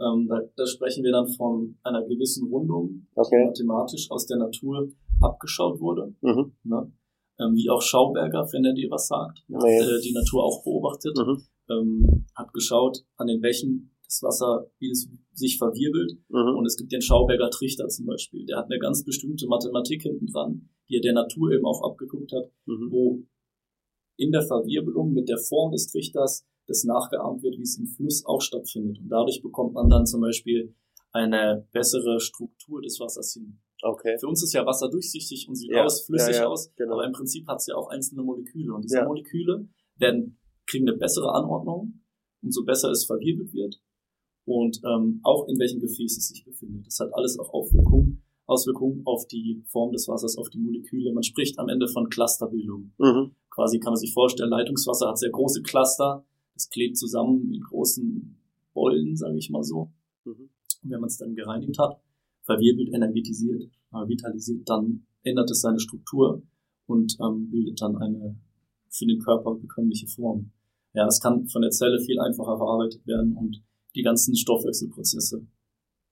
Ähm, 0.00 0.26
da, 0.28 0.40
da 0.56 0.66
sprechen 0.66 1.02
wir 1.04 1.10
dann 1.12 1.26
von 1.28 1.76
einer 1.82 2.02
gewissen 2.06 2.48
Rundung, 2.48 3.06
die 3.14 3.18
Okay. 3.20 3.44
mathematisch 3.46 4.08
aus 4.10 4.26
der 4.26 4.38
Natur 4.38 4.88
abgeschaut 5.20 5.80
wurde. 5.80 6.14
Mhm. 6.20 6.52
Ne? 6.64 6.92
Ähm, 7.40 7.54
wie 7.54 7.68
auch 7.70 7.82
Schauberger, 7.82 8.46
wenn 8.52 8.64
er 8.64 8.74
dir 8.74 8.90
was 8.90 9.08
sagt, 9.08 9.42
Nee. 9.48 9.56
hat 9.58 9.88
äh, 9.88 10.00
die 10.02 10.12
Natur 10.12 10.44
auch 10.44 10.62
beobachtet, 10.62 11.16
Mhm. 11.16 11.42
Ähm, 11.70 12.26
hat 12.34 12.52
geschaut 12.52 13.04
an 13.16 13.26
den 13.26 13.40
Bächen 13.40 13.94
das 14.04 14.22
Wasser, 14.22 14.70
wie 14.78 14.90
es 14.90 15.08
sich 15.32 15.56
verwirbelt. 15.58 16.18
Mhm. 16.28 16.56
Und 16.56 16.66
es 16.66 16.76
gibt 16.76 16.90
den 16.92 17.00
Schauberger 17.02 17.48
Trichter 17.50 17.88
zum 17.88 18.06
Beispiel. 18.06 18.44
Der 18.46 18.58
hat 18.58 18.66
eine 18.66 18.78
ganz 18.80 19.04
bestimmte 19.04 19.46
Mathematik 19.46 20.02
hinten 20.02 20.26
dran, 20.26 20.68
die 20.88 20.96
er 20.96 21.00
der 21.00 21.12
Natur 21.12 21.52
eben 21.52 21.64
auch 21.64 21.82
abgeguckt 21.88 22.32
hat, 22.32 22.50
Mhm. 22.66 22.88
wo 22.90 23.22
in 24.16 24.32
der 24.32 24.42
Verwirbelung 24.42 25.12
mit 25.12 25.28
der 25.28 25.38
Form 25.38 25.72
des 25.72 25.86
Trichters 25.90 26.44
das 26.66 26.84
nachgeahmt 26.84 27.42
wird, 27.42 27.56
wie 27.56 27.62
es 27.62 27.78
im 27.78 27.86
Fluss 27.86 28.24
auch 28.26 28.40
stattfindet. 28.40 28.98
Und 28.98 29.08
dadurch 29.08 29.40
bekommt 29.42 29.74
man 29.74 29.88
dann 29.88 30.06
zum 30.06 30.20
Beispiel 30.20 30.74
eine 31.12 31.66
bessere 31.72 32.20
Struktur 32.20 32.82
des 32.82 33.00
Wassers 33.00 33.32
hin. 33.32 33.60
Okay. 33.82 34.16
Für 34.18 34.26
uns 34.28 34.42
ist 34.42 34.52
ja 34.52 34.66
Wasser 34.66 34.90
durchsichtig 34.90 35.48
und 35.48 35.54
sieht 35.54 35.70
Ja, 35.70 35.84
aus, 35.84 36.02
flüssig 36.04 36.34
ja, 36.36 36.42
ja, 36.42 36.48
aus, 36.48 36.72
genau. 36.76 36.94
aber 36.94 37.06
im 37.06 37.12
Prinzip 37.12 37.46
hat 37.48 37.58
es 37.58 37.66
ja 37.66 37.74
auch 37.76 37.88
einzelne 37.88 38.22
Moleküle. 38.22 38.74
Und 38.74 38.84
diese. 38.84 39.02
Moleküle 39.04 39.68
werden, 39.96 40.38
kriegen 40.70 40.88
eine 40.88 40.96
bessere 40.96 41.34
Anordnung, 41.34 42.00
umso 42.42 42.64
besser 42.64 42.90
es 42.90 43.04
verwirbelt 43.04 43.52
wird. 43.52 43.80
Und 44.46 44.80
ähm, 44.84 45.20
auch 45.22 45.46
in 45.48 45.58
welchem 45.58 45.80
Gefäß 45.80 46.16
es 46.16 46.28
sich 46.28 46.44
befindet. 46.44 46.86
Das 46.86 46.98
hat 47.00 47.12
alles 47.12 47.38
auch 47.38 47.52
Auswirkungen, 47.52 48.22
Auswirkungen 48.46 49.02
auf 49.04 49.26
die 49.26 49.62
Form 49.66 49.92
des 49.92 50.08
Wassers, 50.08 50.36
auf 50.38 50.48
die 50.48 50.58
Moleküle. 50.58 51.12
Man 51.12 51.22
spricht 51.22 51.58
am 51.58 51.68
Ende 51.68 51.86
von 51.88 52.08
Clusterbildung. 52.08 52.92
Mhm. 52.98 53.32
Quasi 53.50 53.78
kann 53.78 53.92
man 53.92 54.00
sich 54.00 54.12
vorstellen, 54.12 54.50
Leitungswasser 54.50 55.08
hat 55.08 55.18
sehr 55.18 55.30
große 55.30 55.62
Cluster. 55.62 56.24
Es 56.56 56.68
klebt 56.68 56.96
zusammen 56.96 57.52
in 57.52 57.60
großen 57.60 58.38
Bollen, 58.72 59.16
sage 59.16 59.36
ich 59.38 59.50
mal 59.50 59.62
so. 59.62 59.92
Mhm. 60.24 60.50
Und 60.82 60.90
wenn 60.90 61.00
man 61.00 61.08
es 61.08 61.18
dann 61.18 61.34
gereinigt 61.34 61.78
hat, 61.78 62.00
verwirbelt, 62.42 62.92
energetisiert, 62.94 63.64
äh, 63.92 64.08
vitalisiert, 64.08 64.68
dann 64.68 65.06
ändert 65.22 65.50
es 65.50 65.60
seine 65.60 65.78
Struktur 65.78 66.42
und 66.86 67.16
ähm, 67.20 67.50
bildet 67.50 67.80
dann 67.80 67.96
eine 67.98 68.36
für 68.88 69.06
den 69.06 69.20
Körper 69.20 69.54
bekömmliche 69.54 70.08
Form. 70.08 70.50
Ja, 70.92 71.06
es 71.06 71.20
kann 71.20 71.46
von 71.48 71.62
der 71.62 71.70
Zelle 71.70 72.00
viel 72.00 72.18
einfacher 72.20 72.56
verarbeitet 72.56 73.06
werden 73.06 73.36
und 73.36 73.62
die 73.94 74.02
ganzen 74.02 74.36
Stoffwechselprozesse, 74.36 75.46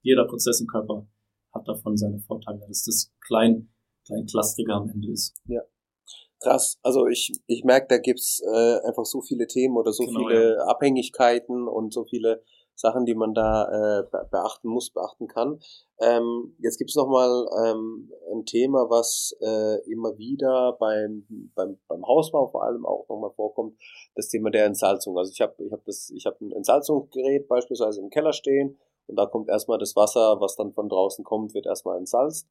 jeder 0.01 0.25
Prozess 0.25 0.61
im 0.61 0.67
Körper 0.67 1.07
hat 1.53 1.67
davon 1.67 1.97
seine 1.97 2.19
Vorteile, 2.19 2.59
dass 2.67 2.83
das 2.83 3.11
klein, 3.25 3.69
klein 4.05 4.25
clustriger 4.25 4.75
am 4.75 4.89
Ende 4.89 5.11
ist. 5.11 5.35
Krass, 6.41 6.79
also 6.83 7.07
ich, 7.07 7.33
ich 7.47 7.63
merke, 7.65 7.87
da 7.89 7.97
gibt's 7.97 8.41
äh, 8.41 8.79
einfach 8.87 9.03
so 9.03 9.21
viele 9.21 9.47
Themen 9.47 9.75
oder 9.75 9.91
so 9.91 10.05
Genau, 10.05 10.19
viele 10.19 10.65
Abhängigkeiten 10.67 11.67
und 11.67 11.93
so 11.93 12.05
viele 12.05 12.43
Sachen, 12.79 13.05
die 13.05 13.13
man 13.13 13.33
da 13.33 13.99
äh, 13.99 14.03
beachten 14.31 14.69
muss, 14.69 14.89
beachten 14.89 15.27
kann. 15.27 15.59
Ähm, 15.99 16.55
jetzt 16.59 16.77
gibt 16.77 16.91
es 16.91 16.95
nochmal 16.95 17.45
ähm, 17.65 18.09
ein 18.31 18.45
Thema, 18.45 18.89
was 18.89 19.35
äh, 19.41 19.91
immer 19.91 20.17
wieder 20.17 20.77
beim, 20.79 21.25
beim, 21.55 21.77
beim 21.89 22.07
Hausbau 22.07 22.47
vor 22.47 22.63
allem 22.63 22.85
auch 22.85 23.05
nochmal 23.09 23.31
vorkommt, 23.31 23.77
das 24.15 24.29
Thema 24.29 24.49
der 24.49 24.65
Entsalzung. 24.65 25.17
Also 25.17 25.31
ich 25.31 25.41
habe 25.41 25.61
ich 25.61 25.71
hab 25.73 25.83
das, 25.83 26.09
ich 26.15 26.25
habe 26.25 26.37
ein 26.39 26.51
Entsalzungsgerät 26.53 27.49
beispielsweise 27.49 27.99
im 27.99 28.09
Keller 28.09 28.31
stehen 28.31 28.77
und 29.07 29.17
da 29.17 29.25
kommt 29.25 29.49
erstmal 29.49 29.77
das 29.77 29.97
Wasser, 29.97 30.39
was 30.39 30.55
dann 30.55 30.71
von 30.71 30.87
draußen 30.87 31.25
kommt, 31.25 31.53
wird 31.53 31.65
erstmal 31.65 31.97
entsalzt. 31.97 32.47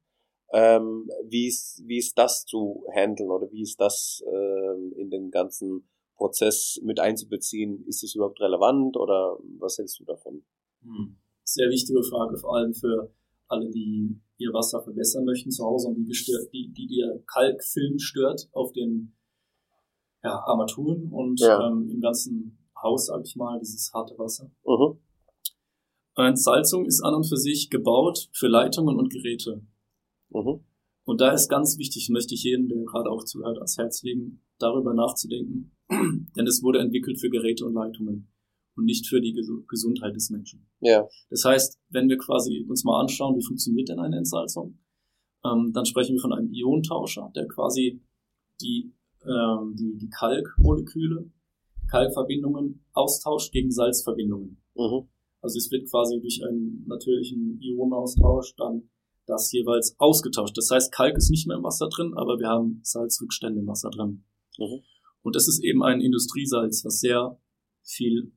Ähm, 0.51 1.09
wie, 1.25 1.47
ist, 1.47 1.81
wie 1.85 1.97
ist 1.97 2.17
das 2.17 2.45
zu 2.45 2.83
handeln 2.93 3.31
oder 3.31 3.51
wie 3.51 3.61
ist 3.61 3.79
das 3.81 4.23
ähm, 4.27 4.93
in 4.95 5.09
den 5.09 5.31
ganzen 5.31 5.87
Prozess 6.19 6.79
mit 6.83 6.99
einzubeziehen? 6.99 7.85
Ist 7.87 8.03
es 8.03 8.13
überhaupt 8.13 8.41
relevant 8.41 8.97
oder 8.97 9.39
was 9.57 9.77
hältst 9.77 9.99
du 9.99 10.03
davon? 10.03 10.43
Hm. 10.83 11.15
Sehr 11.45 11.69
wichtige 11.69 12.03
Frage, 12.03 12.37
vor 12.37 12.57
allem 12.57 12.73
für 12.73 13.11
alle, 13.47 13.69
die 13.71 14.19
ihr 14.37 14.53
Wasser 14.53 14.81
verbessern 14.81 15.25
möchten 15.25 15.49
zu 15.49 15.65
Hause 15.65 15.87
und 15.87 15.95
die, 15.95 16.05
gestört, 16.05 16.53
die, 16.53 16.71
die 16.71 16.87
der 16.87 17.19
Kalkfilm 17.25 17.97
stört 17.97 18.49
auf 18.51 18.71
den 18.73 19.15
ja, 20.23 20.37
Armaturen 20.45 21.11
und 21.11 21.39
ja. 21.39 21.67
ähm, 21.67 21.89
im 21.89 22.01
ganzen 22.01 22.59
Haus, 22.81 23.07
sag 23.07 23.25
ich 23.25 23.35
mal, 23.35 23.57
dieses 23.59 23.91
harte 23.93 24.17
Wasser. 24.17 24.51
Mhm. 24.65 24.99
Entsalzung 26.15 26.85
ist 26.85 27.01
an 27.01 27.15
und 27.15 27.23
für 27.23 27.37
sich 27.37 27.69
gebaut 27.69 28.29
für 28.33 28.47
Leitungen 28.47 28.97
und 28.97 29.09
Geräte. 29.09 29.61
Mhm. 30.29 30.65
Und 31.05 31.21
da 31.21 31.31
ist 31.31 31.47
ganz 31.47 31.77
wichtig, 31.77 32.09
möchte 32.09 32.35
ich 32.35 32.43
jedem, 32.43 32.67
der 32.67 32.83
gerade 32.83 33.09
auch 33.09 33.23
zuhört, 33.23 33.57
ans 33.57 33.77
Herz 33.77 34.03
legen, 34.03 34.43
darüber 34.59 34.93
nachzudenken, 34.93 35.71
denn 35.89 36.47
es 36.47 36.61
wurde 36.61 36.79
entwickelt 36.79 37.19
für 37.19 37.29
Geräte 37.29 37.65
und 37.65 37.73
Leitungen 37.73 38.31
und 38.75 38.85
nicht 38.85 39.07
für 39.07 39.21
die 39.21 39.33
Gesundheit 39.67 40.15
des 40.15 40.29
Menschen. 40.29 40.67
Ja. 40.79 41.07
Das 41.29 41.43
heißt, 41.43 41.79
wenn 41.89 42.09
wir 42.09 42.17
quasi 42.17 42.65
uns 42.67 42.83
mal 42.83 42.99
anschauen, 43.01 43.37
wie 43.37 43.45
funktioniert 43.45 43.89
denn 43.89 43.99
eine 43.99 44.17
Entsalzung, 44.17 44.79
ähm, 45.43 45.71
dann 45.73 45.85
sprechen 45.85 46.15
wir 46.15 46.21
von 46.21 46.33
einem 46.33 46.51
Ionentauscher, 46.53 47.31
der 47.35 47.47
quasi 47.47 48.01
die, 48.61 48.93
ähm, 49.25 49.75
die, 49.75 49.97
die 49.97 50.09
Kalkmoleküle, 50.09 51.29
Kalkverbindungen 51.89 52.85
austauscht 52.93 53.51
gegen 53.51 53.71
Salzverbindungen. 53.71 54.61
Mhm. 54.75 55.07
Also 55.41 55.57
es 55.57 55.71
wird 55.71 55.89
quasi 55.89 56.19
durch 56.19 56.43
einen 56.45 56.85
natürlichen 56.87 57.59
Ionenaustausch 57.61 58.55
dann 58.55 58.89
das 59.25 59.51
jeweils 59.51 59.95
ausgetauscht. 59.99 60.57
Das 60.57 60.69
heißt, 60.71 60.91
Kalk 60.91 61.17
ist 61.17 61.29
nicht 61.29 61.47
mehr 61.47 61.57
im 61.57 61.63
Wasser 61.63 61.87
drin, 61.87 62.13
aber 62.15 62.39
wir 62.39 62.47
haben 62.47 62.81
Salzrückstände 62.83 63.61
im 63.61 63.67
Wasser 63.67 63.89
drin. 63.89 64.23
Mhm. 64.57 64.81
Und 65.21 65.35
das 65.35 65.47
ist 65.47 65.63
eben 65.63 65.83
ein 65.83 66.01
Industriesalz, 66.01 66.83
was 66.85 66.99
sehr 66.99 67.39
viel 67.83 68.31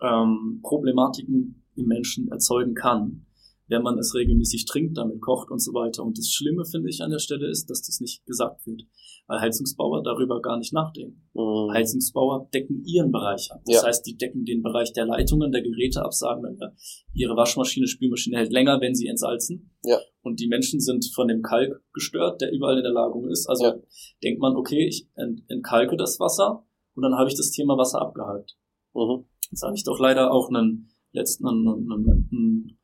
ähm, 0.00 0.60
Problematiken 0.62 1.66
im 1.76 1.86
Menschen 1.86 2.28
erzeugen 2.28 2.74
kann 2.74 3.26
wenn 3.70 3.82
man 3.82 3.98
es 3.98 4.14
regelmäßig 4.14 4.66
trinkt, 4.66 4.98
damit 4.98 5.20
kocht 5.20 5.50
und 5.50 5.62
so 5.62 5.72
weiter. 5.72 6.02
Und 6.02 6.18
das 6.18 6.28
Schlimme, 6.28 6.64
finde 6.64 6.90
ich, 6.90 7.00
an 7.02 7.10
der 7.10 7.20
Stelle 7.20 7.48
ist, 7.48 7.70
dass 7.70 7.82
das 7.82 8.00
nicht 8.00 8.26
gesagt 8.26 8.66
wird, 8.66 8.82
weil 9.28 9.40
Heizungsbauer 9.40 10.02
darüber 10.02 10.42
gar 10.42 10.58
nicht 10.58 10.72
nachdenken. 10.72 11.22
Mhm. 11.34 11.72
Heizungsbauer 11.72 12.48
decken 12.52 12.82
ihren 12.84 13.12
Bereich 13.12 13.48
ab. 13.52 13.62
Das 13.64 13.76
ja. 13.76 13.86
heißt, 13.86 14.04
die 14.04 14.16
decken 14.16 14.44
den 14.44 14.62
Bereich 14.62 14.92
der 14.92 15.06
Leitungen, 15.06 15.52
der 15.52 15.62
Geräte 15.62 16.02
ab, 16.04 16.12
sagen 16.12 16.42
dann, 16.42 16.56
ja, 16.60 16.72
ihre 17.14 17.36
Waschmaschine, 17.36 17.86
Spülmaschine 17.86 18.38
hält 18.38 18.52
länger, 18.52 18.80
wenn 18.80 18.94
sie 18.94 19.06
entsalzen. 19.06 19.70
Ja. 19.84 19.98
Und 20.22 20.40
die 20.40 20.48
Menschen 20.48 20.80
sind 20.80 21.06
von 21.14 21.28
dem 21.28 21.42
Kalk 21.42 21.80
gestört, 21.94 22.40
der 22.40 22.52
überall 22.52 22.76
in 22.76 22.82
der 22.82 22.92
Lagerung 22.92 23.28
ist. 23.28 23.48
Also 23.48 23.64
ja. 23.64 23.74
denkt 24.22 24.40
man, 24.40 24.56
okay, 24.56 24.86
ich 24.88 25.08
entkalke 25.46 25.96
das 25.96 26.18
Wasser 26.18 26.66
und 26.94 27.04
dann 27.04 27.14
habe 27.14 27.28
ich 27.28 27.36
das 27.36 27.52
Thema 27.52 27.78
Wasser 27.78 28.02
abgehakt. 28.02 28.56
Mhm. 28.94 29.26
Jetzt 29.50 29.62
habe 29.62 29.76
ich 29.76 29.84
doch 29.84 30.00
leider 30.00 30.32
auch 30.32 30.48
einen 30.48 30.90
letzten 31.12 31.46
einen, 31.46 31.66
einen, 31.68 32.28
einen 32.32 32.79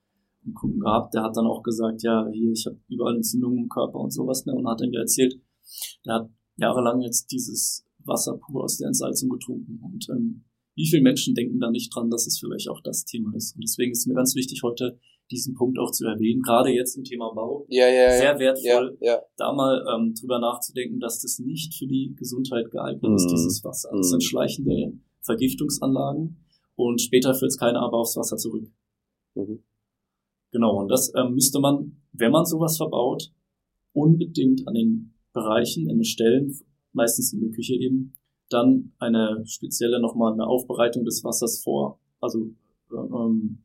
einen 0.46 0.54
Kunden 0.54 0.80
gehabt, 0.80 1.14
der 1.14 1.22
hat 1.22 1.36
dann 1.36 1.46
auch 1.46 1.62
gesagt, 1.62 2.02
ja, 2.02 2.26
hier, 2.32 2.52
ich 2.52 2.66
habe 2.66 2.78
überall 2.88 3.16
Entzündungen 3.16 3.64
im 3.64 3.68
Körper 3.68 3.98
und 3.98 4.12
sowas, 4.12 4.46
ne? 4.46 4.54
Und 4.54 4.68
hat 4.68 4.80
dann 4.80 4.90
mir 4.90 5.00
erzählt, 5.00 5.40
der 6.04 6.14
hat 6.14 6.30
jahrelang 6.56 7.00
jetzt 7.00 7.30
dieses 7.30 7.84
Wasser 8.04 8.38
pur 8.38 8.64
aus 8.64 8.78
der 8.78 8.88
Entsalzung 8.88 9.28
getrunken. 9.28 9.80
Und 9.82 10.08
ähm, 10.10 10.44
wie 10.74 10.86
viele 10.86 11.02
Menschen 11.02 11.34
denken 11.34 11.58
da 11.58 11.70
nicht 11.70 11.94
dran, 11.94 12.10
dass 12.10 12.26
es 12.26 12.38
vielleicht 12.38 12.68
auch 12.68 12.80
das 12.82 13.04
Thema 13.04 13.34
ist? 13.34 13.54
Und 13.54 13.64
deswegen 13.64 13.92
ist 13.92 14.00
es 14.00 14.06
mir 14.06 14.14
ganz 14.14 14.34
wichtig, 14.34 14.62
heute 14.62 14.98
diesen 15.30 15.54
Punkt 15.54 15.78
auch 15.78 15.90
zu 15.90 16.06
erwähnen, 16.06 16.40
gerade 16.42 16.70
jetzt 16.70 16.96
im 16.96 17.02
Thema 17.02 17.32
Bau. 17.34 17.66
Ja, 17.68 17.88
ja, 17.88 18.02
ja. 18.02 18.18
Sehr 18.18 18.38
wertvoll, 18.38 18.96
ja, 19.00 19.14
ja. 19.14 19.22
da 19.36 19.52
mal 19.52 19.84
ähm, 19.92 20.14
drüber 20.14 20.38
nachzudenken, 20.38 21.00
dass 21.00 21.20
das 21.20 21.40
nicht 21.40 21.74
für 21.74 21.86
die 21.86 22.14
Gesundheit 22.16 22.70
geeignet 22.70 23.10
mhm. 23.10 23.16
ist, 23.16 23.26
dieses 23.26 23.64
Wasser. 23.64 23.90
Das 23.96 24.10
sind 24.10 24.22
mhm. 24.22 24.26
schleichende 24.26 24.92
Vergiftungsanlagen 25.22 26.36
und 26.76 27.00
später 27.00 27.34
führt 27.34 27.50
es 27.50 27.58
keiner 27.58 27.80
aber 27.80 27.98
aufs 27.98 28.16
Wasser 28.16 28.36
zurück. 28.36 28.70
Mhm. 29.34 29.64
Genau, 30.52 30.80
und 30.80 30.88
das 30.88 31.12
ähm, 31.14 31.34
müsste 31.34 31.60
man, 31.60 31.96
wenn 32.12 32.32
man 32.32 32.46
sowas 32.46 32.76
verbaut, 32.76 33.32
unbedingt 33.92 34.66
an 34.66 34.74
den 34.74 35.14
Bereichen, 35.32 35.88
in 35.88 35.98
den 35.98 36.04
Stellen, 36.04 36.58
meistens 36.92 37.32
in 37.32 37.40
der 37.40 37.50
Küche 37.50 37.74
eben, 37.74 38.14
dann 38.48 38.92
eine 38.98 39.42
spezielle 39.46 40.00
nochmal 40.00 40.32
eine 40.32 40.46
Aufbereitung 40.46 41.04
des 41.04 41.24
Wassers 41.24 41.62
vor, 41.62 41.98
also 42.20 42.54
ähm, 42.92 43.64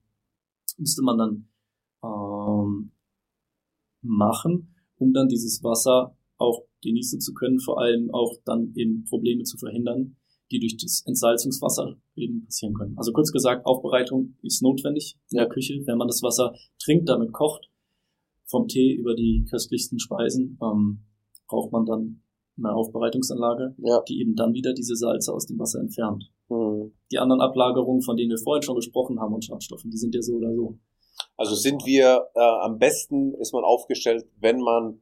müsste 0.78 1.04
man 1.04 1.18
dann 1.18 1.48
ähm, 2.04 2.92
machen, 4.02 4.76
um 4.98 5.14
dann 5.14 5.28
dieses 5.28 5.64
Wasser 5.64 6.16
auch 6.38 6.64
genießen 6.82 7.22
zu 7.22 7.34
können, 7.34 7.60
vor 7.60 7.80
allem 7.80 8.10
auch 8.12 8.38
dann 8.44 8.74
eben 8.76 9.06
Probleme 9.06 9.44
zu 9.44 9.58
verhindern, 9.58 10.18
die 10.52 10.60
durch 10.60 10.78
das 10.78 11.04
Entsalzungswasser 11.06 11.96
eben 12.16 12.46
passieren 12.46 12.74
können. 12.74 12.98
Also 12.98 13.12
kurz 13.14 13.32
gesagt, 13.32 13.66
Aufbereitung 13.66 14.36
ist 14.42 14.62
notwendig 14.62 15.18
in 15.32 15.38
der 15.38 15.48
Küche. 15.48 15.82
Wenn 15.86 15.98
man 15.98 16.08
das 16.08 16.22
Wasser 16.22 16.54
trinkt, 16.80 17.10
damit 17.10 17.32
kocht, 17.32 17.70
vom 18.46 18.68
Tee 18.68 18.94
über 18.94 19.16
die 19.16 19.46
köstlichsten 19.50 20.00
Speisen, 20.00 20.60
ähm, 20.62 21.00
braucht 21.48 21.72
man 21.72 21.86
dann 21.86 22.22
eine 22.58 22.74
Aufbereitungsanlage, 22.74 23.76
ja. 23.78 24.02
die 24.08 24.20
eben 24.20 24.36
dann 24.36 24.54
wieder 24.54 24.74
diese 24.74 24.96
Salze 24.96 25.34
aus 25.34 25.46
dem 25.46 25.58
Wasser 25.58 25.80
entfernt. 25.80 26.30
Mhm. 26.50 26.92
Die 27.12 27.18
anderen 27.18 27.42
Ablagerungen, 27.42 28.02
von 28.02 28.18
denen 28.18 28.30
wir 28.30 28.38
vorhin 28.38 28.62
schon 28.62 28.76
gesprochen 28.76 29.20
haben 29.20 29.34
und 29.34 29.46
Schadstoffen, 29.46 29.90
die 29.90 29.98
sind 29.98 30.14
ja 30.14 30.22
so 30.22 30.34
oder 30.34 30.54
so. 30.54 30.78
Also 31.38 31.56
sind 31.56 31.86
wir 31.86 32.28
äh, 32.36 32.40
am 32.40 32.78
besten 32.78 33.34
ist 33.36 33.54
man 33.54 33.64
aufgestellt, 33.64 34.26
wenn 34.40 34.60
man 34.60 35.02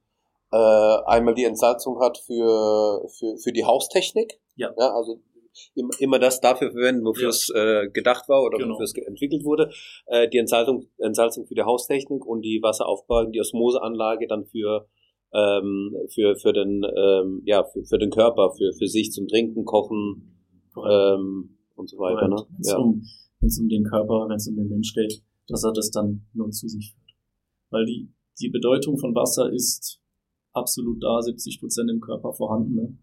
äh, 0.52 0.98
einmal 1.06 1.34
die 1.34 1.44
Entsalzung 1.44 2.00
hat 2.00 2.18
für, 2.18 3.08
für, 3.18 3.38
für 3.38 3.52
die 3.52 3.66
Haustechnik. 3.66 4.40
Ja. 4.56 4.72
ja 4.78 4.94
also 4.94 5.22
immer 6.00 6.20
das 6.20 6.40
dafür 6.42 6.72
verwenden, 6.72 7.06
wofür 7.06 7.24
ja. 7.24 7.30
es 7.30 7.50
äh, 7.50 7.90
gedacht 7.90 8.28
war 8.30 8.44
oder 8.44 8.58
genau. 8.58 8.74
wofür 8.74 8.86
es 8.86 8.94
entwickelt 8.96 9.44
wurde. 9.44 9.72
Äh, 10.08 10.30
die 10.30 10.38
Entsalzung, 10.38 10.88
Entsalzung 10.98 11.46
für 11.46 11.56
die 11.56 11.64
Haustechnik 11.64 12.26
und 12.26 12.42
die 12.42 12.60
Wasseraufbereitung, 12.62 13.32
die 13.32 13.42
Osmoseanlage 13.42 14.28
dann 14.28 14.46
für 14.46 14.88
ähm, 15.34 15.96
für 16.14 16.36
für 16.36 16.54
den 16.54 16.84
ähm, 16.84 17.42
ja 17.46 17.64
für, 17.64 17.84
für 17.86 17.98
den 17.98 18.10
Körper, 18.10 18.52
für 18.58 18.72
für 18.74 18.88
sich 18.88 19.12
zum 19.12 19.28
Trinken, 19.28 19.66
Kochen 19.66 20.36
ähm, 20.76 21.58
und 21.76 21.90
so 21.90 21.98
weiter. 21.98 22.28
Ne? 22.28 22.36
Wenn 22.50 22.60
es 22.60 22.72
ja. 22.72 22.78
um, 22.78 23.04
wenn's 23.40 23.60
um 23.60 23.70
den 23.70 23.84
Körper, 23.84 24.28
wenn 24.28 24.36
es 24.36 24.48
um 24.48 24.56
den 24.56 24.70
Mensch 24.70 24.94
geht, 24.94 25.22
dass 25.48 25.64
er 25.64 25.74
das 25.74 25.92
dann 25.92 26.26
nur 26.34 26.50
zu 26.52 26.68
sich 26.68 26.94
führt. 26.94 27.16
Weil 27.70 27.86
die 27.86 28.10
die 28.42 28.50
Bedeutung 28.50 28.98
von 28.98 29.14
Wasser 29.16 29.52
ist 29.52 30.00
absolut 30.54 31.04
da, 31.04 31.22
70 31.22 31.60
Prozent 31.60 31.90
im 31.90 32.00
Körper 32.00 32.34
vorhanden. 32.34 32.76
Ne? 32.76 32.98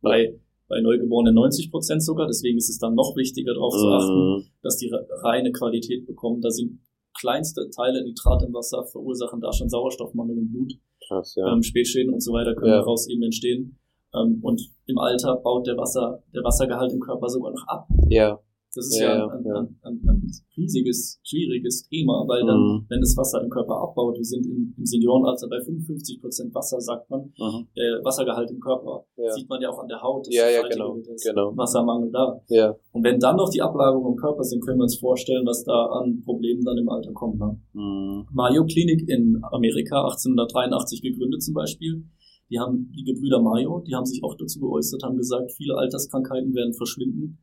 Bei 0.00 0.38
bei 0.72 0.80
Neugeborenen 0.80 1.34
90 1.34 1.70
Prozent 1.70 2.02
sogar. 2.02 2.26
Deswegen 2.26 2.56
ist 2.56 2.70
es 2.70 2.78
dann 2.78 2.94
noch 2.94 3.14
wichtiger 3.14 3.52
darauf 3.52 3.74
zu 3.74 3.86
achten, 3.88 4.14
mhm. 4.14 4.44
dass 4.62 4.78
die 4.78 4.90
reine 5.22 5.52
Qualität 5.52 6.06
bekommen. 6.06 6.40
Da 6.40 6.50
sind 6.50 6.80
kleinste 7.14 7.68
Teile 7.68 8.02
Nitrat 8.02 8.42
im 8.42 8.54
Wasser 8.54 8.82
verursachen 8.84 9.40
da 9.42 9.52
schon 9.52 9.68
Sauerstoffmangel 9.68 10.38
im 10.38 10.50
Blut. 10.50 10.72
Krass, 11.06 11.34
ja. 11.36 11.52
ähm, 11.52 11.62
Spätschäden 11.62 12.10
und 12.12 12.22
so 12.22 12.32
weiter 12.32 12.54
können 12.54 12.72
ja. 12.72 12.78
daraus 12.78 13.06
eben 13.08 13.22
entstehen. 13.22 13.78
Ähm, 14.14 14.38
und 14.40 14.62
im 14.86 14.96
Alter 14.96 15.36
baut 15.36 15.66
der 15.66 15.76
Wasser, 15.76 16.22
der 16.34 16.42
Wassergehalt 16.42 16.92
im 16.94 17.00
Körper 17.00 17.28
sogar 17.28 17.52
noch 17.52 17.66
ab. 17.66 17.86
Ja. 18.08 18.40
Das 18.74 18.86
ist 18.86 19.00
ja, 19.00 19.18
ja 19.18 19.28
ein, 19.28 19.44
ja. 19.44 19.54
Ein, 19.54 19.76
ein, 19.82 20.00
ein, 20.08 20.32
riesiges, 20.56 21.20
schwieriges 21.22 21.86
Thema, 21.88 22.24
weil 22.26 22.40
dann, 22.46 22.58
mhm. 22.58 22.86
wenn 22.88 23.00
das 23.00 23.14
Wasser 23.18 23.42
im 23.42 23.50
Körper 23.50 23.76
abbaut, 23.76 24.16
wir 24.16 24.24
sind 24.24 24.46
im, 24.46 24.72
im 24.78 24.86
Seniorenalter 24.86 25.46
bei 25.48 25.60
55 25.60 26.20
Prozent 26.22 26.54
Wasser, 26.54 26.80
sagt 26.80 27.10
man, 27.10 27.32
mhm. 27.36 27.68
äh, 27.74 28.02
Wassergehalt 28.02 28.50
im 28.50 28.60
Körper, 28.60 29.04
ja. 29.16 29.30
sieht 29.32 29.48
man 29.50 29.60
ja 29.60 29.68
auch 29.68 29.78
an 29.78 29.88
der 29.88 30.00
Haut, 30.00 30.26
ja, 30.30 30.48
ja, 30.48 30.66
genau, 30.66 30.96
genau. 31.22 31.54
Wassermangel 31.54 32.10
da. 32.12 32.40
Ja. 32.48 32.74
Und 32.92 33.04
wenn 33.04 33.20
dann 33.20 33.36
noch 33.36 33.50
die 33.50 33.60
Ablagerungen 33.60 34.12
im 34.12 34.16
Körper 34.16 34.42
sind, 34.42 34.64
können 34.64 34.78
wir 34.78 34.84
uns 34.84 34.98
vorstellen, 34.98 35.44
was 35.46 35.64
da 35.64 35.86
an 35.86 36.22
Problemen 36.24 36.64
dann 36.64 36.78
im 36.78 36.88
Alter 36.88 37.12
kommt. 37.12 37.38
Ne? 37.38 37.60
Mhm. 37.74 38.26
Mayo 38.32 38.64
Klinik 38.64 39.06
in 39.06 39.38
Amerika, 39.52 40.04
1883 40.04 41.02
gegründet 41.02 41.42
zum 41.42 41.52
Beispiel, 41.52 42.04
die 42.48 42.58
haben 42.58 42.90
die 42.96 43.04
Gebrüder 43.04 43.42
Mayo, 43.42 43.82
die 43.86 43.94
haben 43.94 44.06
sich 44.06 44.24
auch 44.24 44.34
dazu 44.34 44.60
geäußert, 44.60 45.02
haben 45.02 45.16
gesagt, 45.18 45.52
viele 45.52 45.76
Alterskrankheiten 45.76 46.54
werden 46.54 46.72
verschwinden 46.72 47.38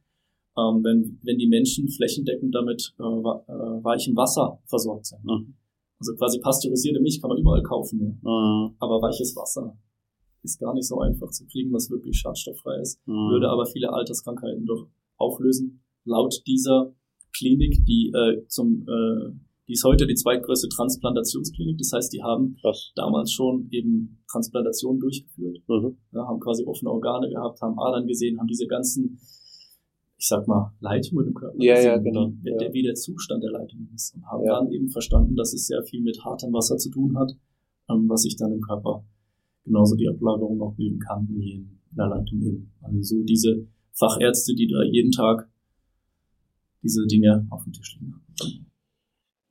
ähm, 0.59 0.83
wenn, 0.83 1.19
wenn 1.23 1.37
die 1.37 1.47
Menschen 1.47 1.87
flächendeckend 1.89 2.53
damit 2.53 2.93
äh, 2.99 3.03
äh, 3.03 3.83
weichem 3.83 4.15
Wasser 4.15 4.59
versorgt 4.65 5.07
sind. 5.07 5.23
Mhm. 5.23 5.55
Also 5.99 6.15
quasi 6.15 6.39
pasteurisierte 6.39 6.99
Milch 6.99 7.21
kann 7.21 7.29
man 7.29 7.37
überall 7.37 7.63
kaufen, 7.63 7.99
ja. 7.99 8.07
Mhm. 8.07 8.75
aber 8.79 9.01
weiches 9.01 9.35
Wasser 9.35 9.77
ist 10.43 10.59
gar 10.59 10.73
nicht 10.73 10.87
so 10.87 10.99
einfach 10.99 11.29
zu 11.31 11.45
kriegen, 11.47 11.73
was 11.73 11.89
wirklich 11.89 12.17
schadstofffrei 12.17 12.79
ist, 12.79 13.05
mhm. 13.05 13.31
würde 13.31 13.49
aber 13.49 13.65
viele 13.65 13.91
Alterskrankheiten 13.91 14.65
doch 14.65 14.87
auflösen. 15.17 15.83
Laut 16.05 16.41
dieser 16.47 16.93
Klinik, 17.35 17.85
die 17.85 18.11
äh, 18.13 18.45
zum 18.47 18.85
äh, 18.87 19.33
die 19.69 19.73
ist 19.73 19.83
heute 19.83 20.07
die 20.07 20.15
zweitgrößte 20.15 20.67
Transplantationsklinik. 20.67 21.77
Das 21.77 21.91
heißt, 21.93 22.11
die 22.11 22.23
haben 22.23 22.57
Krass. 22.59 22.91
damals 22.95 23.31
schon 23.31 23.67
eben 23.69 24.17
Transplantationen 24.27 24.99
durchgeführt, 24.99 25.59
mhm. 25.67 25.95
ja, 26.11 26.25
haben 26.27 26.39
quasi 26.39 26.65
offene 26.65 26.89
Organe 26.89 27.29
gehabt, 27.29 27.61
haben 27.61 27.77
Adern 27.77 28.07
gesehen, 28.07 28.39
haben 28.39 28.47
diese 28.47 28.65
ganzen, 28.65 29.19
ich 30.19 30.27
sag 30.27 30.47
mal, 30.49 30.73
Leitungen 30.81 31.27
im 31.27 31.33
Körper 31.33 31.55
ja, 31.63 31.79
ja, 31.79 31.97
genau. 31.97 32.33
wie, 32.41 32.49
ja. 32.49 32.73
wie 32.73 32.83
der 32.83 32.95
Zustand 32.95 33.41
der 33.41 33.51
Leitungen 33.51 33.89
ist. 33.95 34.13
Und 34.13 34.25
haben 34.25 34.43
ja. 34.43 34.59
dann 34.59 34.69
eben 34.69 34.89
verstanden, 34.89 35.37
dass 35.37 35.53
es 35.53 35.65
sehr 35.67 35.81
viel 35.83 36.01
mit 36.01 36.23
hartem 36.25 36.51
Wasser 36.51 36.77
zu 36.77 36.89
tun 36.89 37.17
hat, 37.17 37.31
ähm, 37.89 38.09
was 38.09 38.23
sich 38.23 38.35
dann 38.35 38.51
im 38.51 38.59
Körper 38.59 39.05
genauso 39.63 39.95
die 39.95 40.09
Ablagerung 40.09 40.61
auch 40.61 40.73
bilden 40.73 40.99
kann 40.99 41.25
wie 41.31 41.53
in 41.53 41.79
der 41.91 42.07
Leitung 42.07 42.41
eben. 42.41 42.71
Also 42.81 43.01
so 43.01 43.23
diese 43.23 43.65
Fachärzte, 43.93 44.53
die 44.55 44.67
da 44.67 44.83
jeden 44.83 45.11
Tag 45.11 45.49
diese 46.83 47.07
Dinge 47.07 47.47
auf 47.49 47.63
dem 47.63 47.71
Tisch 47.71 47.97
liegen 47.99 48.13
haben. 48.13 48.68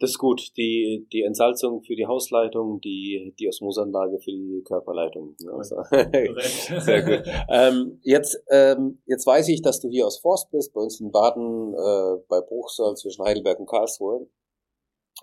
Das 0.01 0.11
ist 0.11 0.19
gut. 0.19 0.57
Die, 0.57 1.07
die 1.13 1.23
Entsalzung 1.23 1.83
für 1.83 1.97
die 1.97 2.07
Hausleitung, 2.07 2.81
die, 2.81 3.35
die 3.39 3.49
Osmosanlage 3.49 4.19
für 4.21 4.31
die 4.31 4.63
Körperleitung. 4.65 5.35
Also, 5.53 5.83
sehr 6.81 7.03
gut. 7.03 7.23
Ähm, 7.49 8.01
jetzt, 8.03 8.41
ähm, 8.51 9.03
jetzt 9.07 9.27
weiß 9.27 9.49
ich, 9.49 9.61
dass 9.61 9.81
du 9.81 9.89
hier 9.89 10.07
aus 10.07 10.19
Forst 10.21 10.51
bist, 10.51 10.73
bei 10.73 10.81
uns 10.81 11.01
in 11.01 11.11
Baden, 11.11 11.75
äh, 11.75 12.23
bei 12.29 12.41
Bruchsal 12.41 12.95
zwischen 12.95 13.25
Heidelberg 13.25 13.59
und 13.59 13.69
Karlsruhe. 13.69 14.29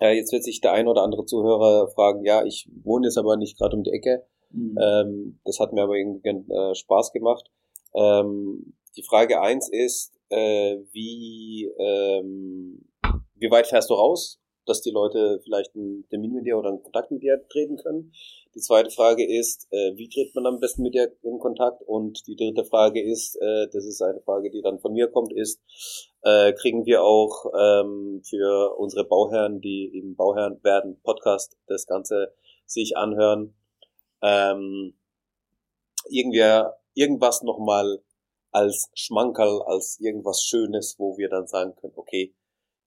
Äh, 0.00 0.16
jetzt 0.16 0.32
wird 0.32 0.44
sich 0.44 0.60
der 0.60 0.72
ein 0.72 0.88
oder 0.88 1.02
andere 1.02 1.24
Zuhörer 1.24 1.88
fragen, 1.88 2.24
ja, 2.24 2.44
ich 2.44 2.68
wohne 2.84 3.06
jetzt 3.06 3.16
aber 3.16 3.36
nicht 3.36 3.58
gerade 3.58 3.76
um 3.76 3.82
die 3.82 3.92
Ecke. 3.92 4.26
Mhm. 4.50 4.78
Ähm, 4.78 5.40
das 5.44 5.58
hat 5.58 5.72
mir 5.72 5.82
aber 5.82 5.94
irgendwie 5.94 6.28
äh, 6.28 6.74
Spaß 6.74 7.12
gemacht. 7.12 7.50
Ähm, 7.94 8.74
die 8.96 9.02
Frage 9.02 9.40
eins 9.40 9.70
ist, 9.70 10.12
äh, 10.28 10.76
wie, 10.92 11.70
ähm, 11.78 12.84
wie 13.34 13.50
weit 13.50 13.66
fährst 13.66 13.88
du 13.88 13.94
raus? 13.94 14.38
Dass 14.66 14.82
die 14.82 14.90
Leute 14.90 15.40
vielleicht 15.42 15.74
einen 15.74 16.08
Termin 16.08 16.34
mit 16.34 16.46
dir 16.46 16.58
oder 16.58 16.68
einen 16.70 16.82
Kontakt 16.82 17.10
mit 17.10 17.22
dir 17.22 17.46
treten 17.48 17.76
können. 17.76 18.12
Die 18.54 18.60
zweite 18.60 18.90
Frage 18.90 19.26
ist, 19.26 19.68
äh, 19.70 19.96
wie 19.96 20.08
tritt 20.08 20.34
man 20.34 20.46
am 20.46 20.60
besten 20.60 20.82
mit 20.82 20.94
dir 20.94 21.12
in 21.22 21.38
Kontakt? 21.38 21.82
Und 21.82 22.26
die 22.26 22.36
dritte 22.36 22.64
Frage 22.64 23.02
ist, 23.02 23.36
äh, 23.36 23.68
das 23.72 23.84
ist 23.84 24.02
eine 24.02 24.20
Frage, 24.20 24.50
die 24.50 24.62
dann 24.62 24.78
von 24.78 24.92
mir 24.92 25.08
kommt, 25.08 25.32
ist, 25.32 25.60
äh, 26.22 26.52
kriegen 26.52 26.86
wir 26.86 27.02
auch 27.02 27.46
ähm, 27.58 28.22
für 28.24 28.76
unsere 28.78 29.04
Bauherren, 29.04 29.60
die 29.60 29.86
im 29.98 30.16
Bauherren 30.16 30.62
werden 30.62 31.00
Podcast 31.02 31.56
das 31.66 31.86
Ganze 31.86 32.32
sich 32.66 32.96
anhören, 32.96 33.54
ähm, 34.22 34.94
irgendwie 36.08 36.64
irgendwas 36.94 37.42
nochmal 37.42 38.02
als 38.50 38.90
Schmankerl, 38.94 39.62
als 39.66 40.00
irgendwas 40.00 40.42
Schönes, 40.42 40.96
wo 40.98 41.18
wir 41.18 41.28
dann 41.28 41.46
sagen 41.46 41.74
können, 41.76 41.92
okay, 41.96 42.34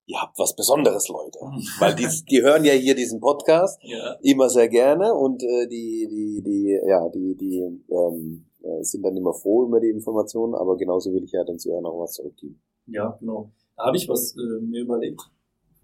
ihr 0.10 0.20
habt 0.20 0.38
was 0.40 0.56
Besonderes, 0.56 1.08
Leute. 1.08 1.40
Weil 1.80 1.96
die, 1.96 2.08
die 2.30 2.42
hören 2.42 2.66
ja 2.66 2.74
hier 2.74 2.96
diesen 2.96 3.20
Podcast 3.20 3.80
ja. 3.84 4.16
immer 4.22 4.50
sehr 4.50 4.68
gerne 4.68 5.14
und 5.14 5.44
äh, 5.44 5.68
die, 5.68 6.08
die, 6.10 6.42
die, 6.42 6.80
ja, 6.88 7.08
die, 7.10 7.36
die 7.36 7.60
ähm, 7.90 8.46
äh, 8.64 8.84
sind 8.84 9.04
dann 9.04 9.16
immer 9.16 9.34
froh 9.34 9.66
über 9.66 9.80
die 9.80 9.90
Informationen, 9.90 10.56
aber 10.56 10.78
genauso 10.78 11.14
will 11.14 11.24
ich 11.24 11.32
ja 11.32 11.44
den 11.44 11.60
Zuhörern 11.60 11.86
auch 11.86 12.00
was 12.00 12.14
zurückgeben. 12.14 12.60
Ja, 12.88 13.16
genau. 13.20 13.52
Da 13.78 13.86
habe 13.86 13.98
ich 13.98 14.10
was 14.10 14.36
äh, 14.36 14.62
mir 14.62 14.82
überlegt 14.82 15.22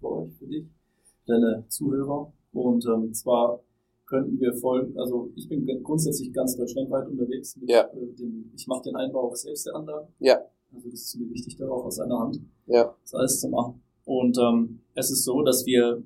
für 0.00 0.10
euch, 0.10 0.32
für 0.38 0.46
dich, 0.46 0.66
deine 1.26 1.64
Zuhörer. 1.68 2.32
Und 2.52 2.84
ähm, 2.86 3.14
zwar 3.14 3.60
könnten 4.06 4.40
wir 4.40 4.54
folgen, 4.54 4.98
also 4.98 5.30
ich 5.36 5.48
bin 5.48 5.66
grundsätzlich 5.84 6.32
ganz 6.32 6.56
deutschlandweit 6.56 7.08
unterwegs. 7.08 7.56
Mit, 7.56 7.70
ja. 7.70 7.82
äh, 7.82 8.06
dem, 8.18 8.50
ich 8.56 8.66
mache 8.66 8.82
den 8.82 8.96
Einbau 8.96 9.28
auch 9.28 9.36
selbst 9.36 9.66
der 9.66 9.76
Anlage. 9.76 10.08
Ja. 10.18 10.40
Also 10.74 10.90
das 10.90 11.00
ist 11.00 11.16
mir 11.16 11.30
wichtig, 11.30 11.56
da 11.56 11.68
auch 11.68 11.84
aus 11.84 12.00
einer 12.00 12.18
Hand 12.18 12.40
ja. 12.66 12.92
das 13.02 13.14
alles 13.14 13.40
zu 13.40 13.48
machen. 13.48 13.82
Und 14.06 14.38
ähm, 14.38 14.80
es 14.94 15.10
ist 15.10 15.24
so, 15.24 15.42
dass 15.42 15.66
wir 15.66 16.02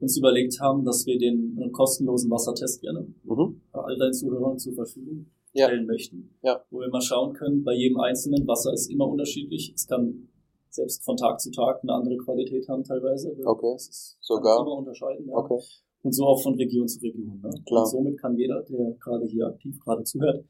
uns 0.00 0.16
überlegt 0.16 0.60
haben, 0.60 0.84
dass 0.84 1.06
wir 1.06 1.18
den 1.18 1.56
einen 1.60 1.72
kostenlosen 1.72 2.30
Wassertest 2.30 2.80
gerne 2.80 3.06
mhm. 3.24 3.60
all 3.72 3.98
deinen 3.98 4.14
Zuhörern 4.14 4.58
zur 4.58 4.72
Verfügung 4.72 5.26
ja. 5.52 5.66
stellen 5.66 5.86
möchten. 5.86 6.34
Ja. 6.42 6.64
Wo 6.70 6.80
wir 6.80 6.88
mal 6.88 7.02
schauen 7.02 7.34
können, 7.34 7.64
bei 7.64 7.74
jedem 7.74 8.00
einzelnen 8.00 8.46
Wasser 8.46 8.72
ist 8.72 8.90
immer 8.90 9.06
unterschiedlich. 9.06 9.72
Es 9.74 9.86
kann 9.86 10.28
selbst 10.70 11.04
von 11.04 11.16
Tag 11.16 11.40
zu 11.40 11.50
Tag 11.50 11.82
eine 11.82 11.92
andere 11.92 12.16
Qualität 12.16 12.66
haben 12.68 12.82
teilweise. 12.82 13.36
Okay. 13.44 13.74
Ist, 13.76 14.16
Sogar. 14.20 14.60
immer 14.60 14.78
unterscheiden. 14.78 15.28
Ja. 15.28 15.36
Okay. 15.36 15.58
Und 16.02 16.12
so 16.12 16.24
auch 16.24 16.40
von 16.40 16.54
Region 16.54 16.88
zu 16.88 17.00
Region. 17.00 17.40
Ne? 17.42 17.50
Klar. 17.66 17.82
Und 17.82 17.90
somit 17.90 18.18
kann 18.18 18.36
jeder, 18.36 18.62
der 18.62 18.94
gerade 19.00 19.26
hier 19.26 19.48
aktiv 19.48 19.78
gerade 19.80 20.04
zuhört, 20.04 20.46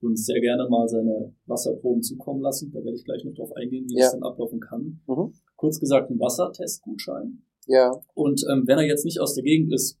uns 0.00 0.26
sehr 0.26 0.40
gerne 0.40 0.68
mal 0.68 0.88
seine 0.88 1.34
Wasserproben 1.46 2.02
zukommen 2.02 2.40
lassen. 2.42 2.72
Da 2.72 2.82
werde 2.82 2.96
ich 2.96 3.04
gleich 3.04 3.24
noch 3.24 3.34
drauf 3.34 3.52
eingehen, 3.54 3.86
wie 3.88 3.96
ja. 3.96 4.06
das 4.06 4.12
dann 4.12 4.22
ablaufen 4.22 4.60
kann. 4.60 5.00
Mhm. 5.06 5.32
Kurz 5.56 5.80
gesagt, 5.80 6.10
ein 6.10 6.20
Wassertestgutschein. 6.20 7.42
Ja. 7.66 7.90
Und 8.14 8.44
ähm, 8.50 8.64
wenn 8.66 8.78
er 8.78 8.86
jetzt 8.86 9.04
nicht 9.04 9.20
aus 9.20 9.34
der 9.34 9.44
Gegend 9.44 9.72
ist, 9.72 9.98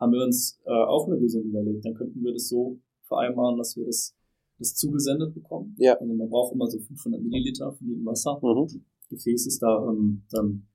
haben 0.00 0.12
wir 0.12 0.22
uns 0.24 0.60
äh, 0.64 0.70
auch 0.70 1.06
eine 1.06 1.16
Lösung 1.16 1.42
überlegt. 1.42 1.84
Dann 1.84 1.94
könnten 1.94 2.22
wir 2.22 2.32
das 2.32 2.48
so 2.48 2.78
vereinbaren, 3.02 3.58
dass 3.58 3.76
wir 3.76 3.84
das, 3.84 4.14
das 4.58 4.74
zugesendet 4.74 5.34
bekommen. 5.34 5.74
Ja. 5.78 5.94
Also 5.98 6.12
man 6.14 6.28
braucht 6.28 6.54
immer 6.54 6.66
so 6.66 6.78
500 6.78 7.22
Milliliter 7.22 7.72
von 7.72 7.86
jedem 7.86 8.06
Wasser. 8.06 8.38
Mhm. 8.42 8.84
Gefäß 9.10 9.46
ist 9.46 9.62
da, 9.62 9.86
ähm, 9.90 10.22
dann 10.30 10.66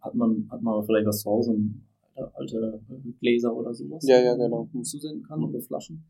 hat 0.00 0.14
man, 0.14 0.48
hat 0.50 0.62
man 0.62 0.84
vielleicht 0.84 1.06
was 1.06 1.20
zu 1.20 1.30
Hause, 1.30 1.56
alte, 2.34 2.80
Gläser 3.20 3.54
oder 3.54 3.74
sowas, 3.74 4.04
ja, 4.06 4.20
ja, 4.20 4.34
genau. 4.34 4.68
zusenden 4.82 5.22
kann 5.22 5.42
oder 5.44 5.60
Flaschen. 5.60 6.04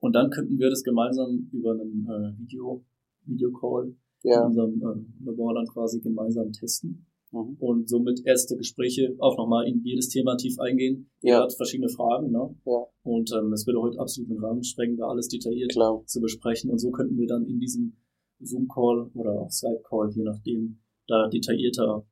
Und 0.00 0.14
dann 0.14 0.30
könnten 0.30 0.58
wir 0.58 0.70
das 0.70 0.82
gemeinsam 0.82 1.48
über 1.52 1.72
einen 1.72 2.06
äh, 2.08 2.38
Video, 2.38 2.84
Videocall 3.24 3.94
ja. 4.22 4.40
in 4.40 4.46
unserem 4.46 4.82
äh, 4.82 5.24
Labor 5.24 5.54
dann 5.54 5.66
quasi 5.66 6.00
gemeinsam 6.00 6.52
testen. 6.52 7.06
Mhm. 7.32 7.56
Und 7.58 7.88
somit 7.88 8.26
erste 8.26 8.56
Gespräche 8.56 9.14
auch 9.18 9.36
nochmal 9.36 9.66
in 9.68 9.82
jedes 9.84 10.08
Thema 10.08 10.36
tief 10.36 10.58
eingehen. 10.58 11.10
Ja. 11.22 11.38
Er 11.38 11.42
hat 11.44 11.52
verschiedene 11.54 11.88
Fragen, 11.88 12.30
ne? 12.30 12.54
Ja. 12.64 12.86
Und 13.02 13.32
ähm, 13.32 13.52
es 13.52 13.66
würde 13.66 13.80
heute 13.80 13.98
absolut 13.98 14.30
den 14.30 14.38
Rahmen 14.38 14.64
sprengen, 14.64 14.96
da 14.96 15.06
alles 15.08 15.28
detailliert 15.28 15.72
Klar. 15.72 16.02
zu 16.06 16.20
besprechen. 16.20 16.70
Und 16.70 16.78
so 16.78 16.90
könnten 16.90 17.16
wir 17.18 17.26
dann 17.26 17.46
in 17.46 17.60
diesem 17.60 17.96
Zoom-Call 18.40 19.10
oder 19.14 19.32
auch 19.32 19.50
Skype-Call, 19.50 20.10
je 20.12 20.22
nachdem, 20.24 20.80
da 21.06 21.28
detaillierter 21.28 22.04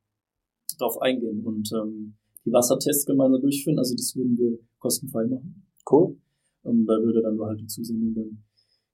drauf 0.79 1.01
eingehen 1.01 1.45
und 1.45 1.71
ähm, 1.73 2.15
die 2.45 2.53
Wassertests 2.53 3.07
gemeinsam 3.07 3.41
durchführen. 3.41 3.79
Also 3.79 3.95
das 3.95 4.15
würden 4.15 4.37
wir 4.39 4.59
kostenfrei 4.79 5.27
machen. 5.27 5.67
Cool. 5.91 6.17
Ähm, 6.65 6.85
da 6.87 6.95
würde 7.03 7.23
dann 7.23 7.41
halt 7.41 7.61
die 7.61 7.67
Zusendung 7.67 8.15
dann 8.15 8.45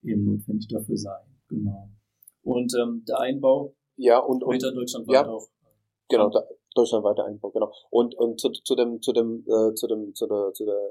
eben 0.03 0.25
notwendig 0.25 0.69
dafür 0.69 0.97
sein. 0.97 1.23
Genau. 1.49 1.91
Und 2.45 2.73
ähm, 2.81 3.05
der 3.09 3.21
Einbau 3.21 3.75
ja, 3.97 4.19
und, 4.19 4.43
und 4.45 4.63
deutschlandweit 4.63 5.27
ja, 5.27 5.29
auch. 5.29 5.49
Genau, 6.09 6.29
da, 6.29 6.45
deutschlandweiter 6.75 7.25
Einbau, 7.25 7.51
genau. 7.51 7.73
Und, 7.91 8.15
und 8.17 8.41
zu, 8.41 8.51
zu 8.51 8.75
dem, 8.75 9.01
zu 9.01 9.13
dem, 9.13 9.45
äh, 9.47 9.75
zu 9.75 9.87
dem, 9.87 10.15
zu 10.15 10.27
der, 10.27 10.53
zu 10.53 10.65
der 10.65 10.91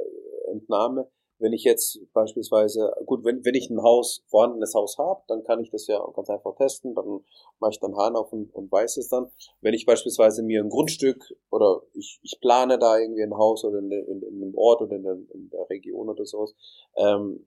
Entnahme, 0.52 1.10
wenn 1.40 1.52
ich 1.52 1.64
jetzt 1.64 2.00
beispielsweise, 2.14 2.94
gut, 3.06 3.26
wenn, 3.26 3.44
wenn 3.44 3.56
ich 3.56 3.70
ein 3.70 3.82
Haus, 3.82 4.24
vorhandenes 4.28 4.74
Haus 4.76 4.98
habe, 4.98 5.24
dann 5.28 5.44
kann 5.44 5.60
ich 5.60 5.70
das 5.72 5.88
ja 5.88 6.00
ganz 6.16 6.30
einfach 6.30 6.56
testen, 6.56 6.96
dann 6.96 7.20
mache 7.60 7.72
ich 7.72 7.80
dann 7.80 7.98
Hahn 7.98 8.16
auf 8.16 8.32
und, 8.32 8.54
und 8.56 8.72
weiß 8.72 8.98
es 8.98 9.10
dann. 9.10 9.30
Wenn 9.60 9.74
ich 9.74 9.86
beispielsweise 9.86 10.42
mir 10.42 10.62
ein 10.62 10.70
Grundstück 10.70 11.36
oder 11.52 11.82
ich, 11.94 12.20
ich 12.24 12.40
plane 12.40 12.80
da 12.80 12.98
irgendwie 12.98 13.24
ein 13.24 13.36
Haus 13.36 13.66
oder 13.66 13.80
in, 13.80 13.92
in, 13.92 14.22
in 14.22 14.42
einem 14.42 14.56
Ort 14.56 14.82
oder 14.82 14.96
in 14.96 15.04
der, 15.04 15.18
in 15.34 15.50
der 15.50 15.70
Region 15.70 16.08
oder 16.08 16.26
sowas, 16.26 16.56
ähm, 16.96 17.46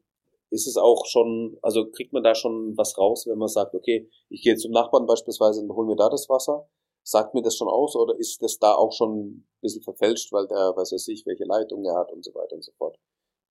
ist 0.51 0.67
es 0.67 0.77
auch 0.77 1.07
schon, 1.07 1.59
also 1.63 1.87
kriegt 1.91 2.13
man 2.13 2.23
da 2.23 2.35
schon 2.35 2.77
was 2.77 2.97
raus, 2.99 3.27
wenn 3.27 3.39
man 3.39 3.49
sagt, 3.49 3.75
okay, 3.75 4.09
ich 4.29 4.43
gehe 4.43 4.57
zum 4.57 4.73
Nachbarn 4.73 5.07
beispielsweise 5.07 5.61
und 5.61 5.75
hol 5.75 5.87
mir 5.87 5.97
da 5.97 6.09
das 6.09 6.29
Wasser. 6.29 6.69
Sagt 7.03 7.35
mir 7.35 7.43
das 7.43 7.57
schon 7.57 7.69
aus 7.69 7.95
oder 7.95 8.19
ist 8.19 8.43
das 8.43 8.59
da 8.59 8.75
auch 8.75 8.93
schon 8.93 9.19
ein 9.19 9.47
bisschen 9.61 9.83
verfälscht, 9.83 10.33
weil 10.33 10.49
der 10.49 10.75
weiß 10.77 10.91
ja 10.91 10.99
sich, 10.99 11.25
welche 11.25 11.45
Leitung 11.45 11.85
er 11.85 11.95
hat 11.95 12.13
und 12.13 12.25
so 12.25 12.35
weiter 12.35 12.57
und 12.57 12.65
so 12.65 12.73
fort? 12.79 12.99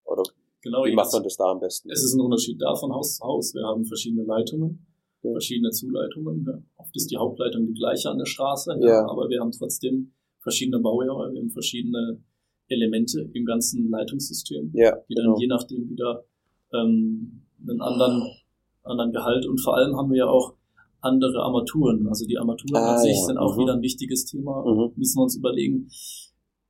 Oder 0.04 0.24
genau, 0.62 0.84
wie 0.84 0.94
macht 0.94 1.14
man 1.14 1.24
das 1.24 1.38
da 1.38 1.46
am 1.46 1.60
besten? 1.60 1.90
Es 1.90 2.04
ist 2.04 2.16
ein 2.16 2.22
Unterschied 2.22 2.62
da 2.62 2.76
von 2.76 2.94
Haus 2.94 3.16
zu 3.16 3.24
Haus. 3.24 3.54
Wir 3.54 3.64
haben 3.64 3.86
verschiedene 3.86 4.24
Leitungen, 4.24 4.86
ja. 5.24 5.32
verschiedene 5.32 5.72
Zuleitungen. 5.72 6.46
Ja. 6.46 6.62
Oft 6.84 6.96
ist 6.96 7.10
die 7.12 7.18
Hauptleitung 7.18 7.66
die 7.66 7.74
gleiche 7.74 8.10
an 8.10 8.18
der 8.18 8.26
Straße, 8.26 8.78
ja. 8.82 9.08
aber 9.08 9.30
wir 9.30 9.40
haben 9.40 9.52
trotzdem 9.52 10.14
verschiedene 10.40 10.80
Baujahre, 10.80 11.32
wir 11.32 11.40
haben 11.40 11.50
verschiedene 11.50 12.22
Elemente 12.68 13.30
im 13.34 13.46
ganzen 13.46 13.90
Leitungssystem, 13.90 14.72
die 14.72 14.82
dann 14.82 15.04
genau. 15.08 15.40
je 15.40 15.48
nachdem 15.48 15.90
wieder 15.90 16.26
ähm, 16.82 17.42
einen 17.68 17.82
anderen, 17.82 18.24
anderen 18.84 19.12
Gehalt 19.12 19.46
und 19.46 19.60
vor 19.60 19.76
allem 19.76 19.96
haben 19.96 20.12
wir 20.12 20.20
ja 20.20 20.28
auch 20.28 20.54
andere 21.02 21.44
Armaturen. 21.44 22.08
Also 22.08 22.26
die 22.26 22.38
Armaturen 22.38 22.76
ah, 22.76 22.96
an 22.96 23.02
sich 23.02 23.18
sind 23.26 23.38
auch 23.38 23.56
mhm. 23.56 23.62
wieder 23.62 23.74
ein 23.74 23.82
wichtiges 23.82 24.26
Thema. 24.26 24.64
Mhm. 24.66 24.94
Müssen 24.96 25.20
wir 25.20 25.24
uns 25.24 25.38
überlegen, 25.38 25.88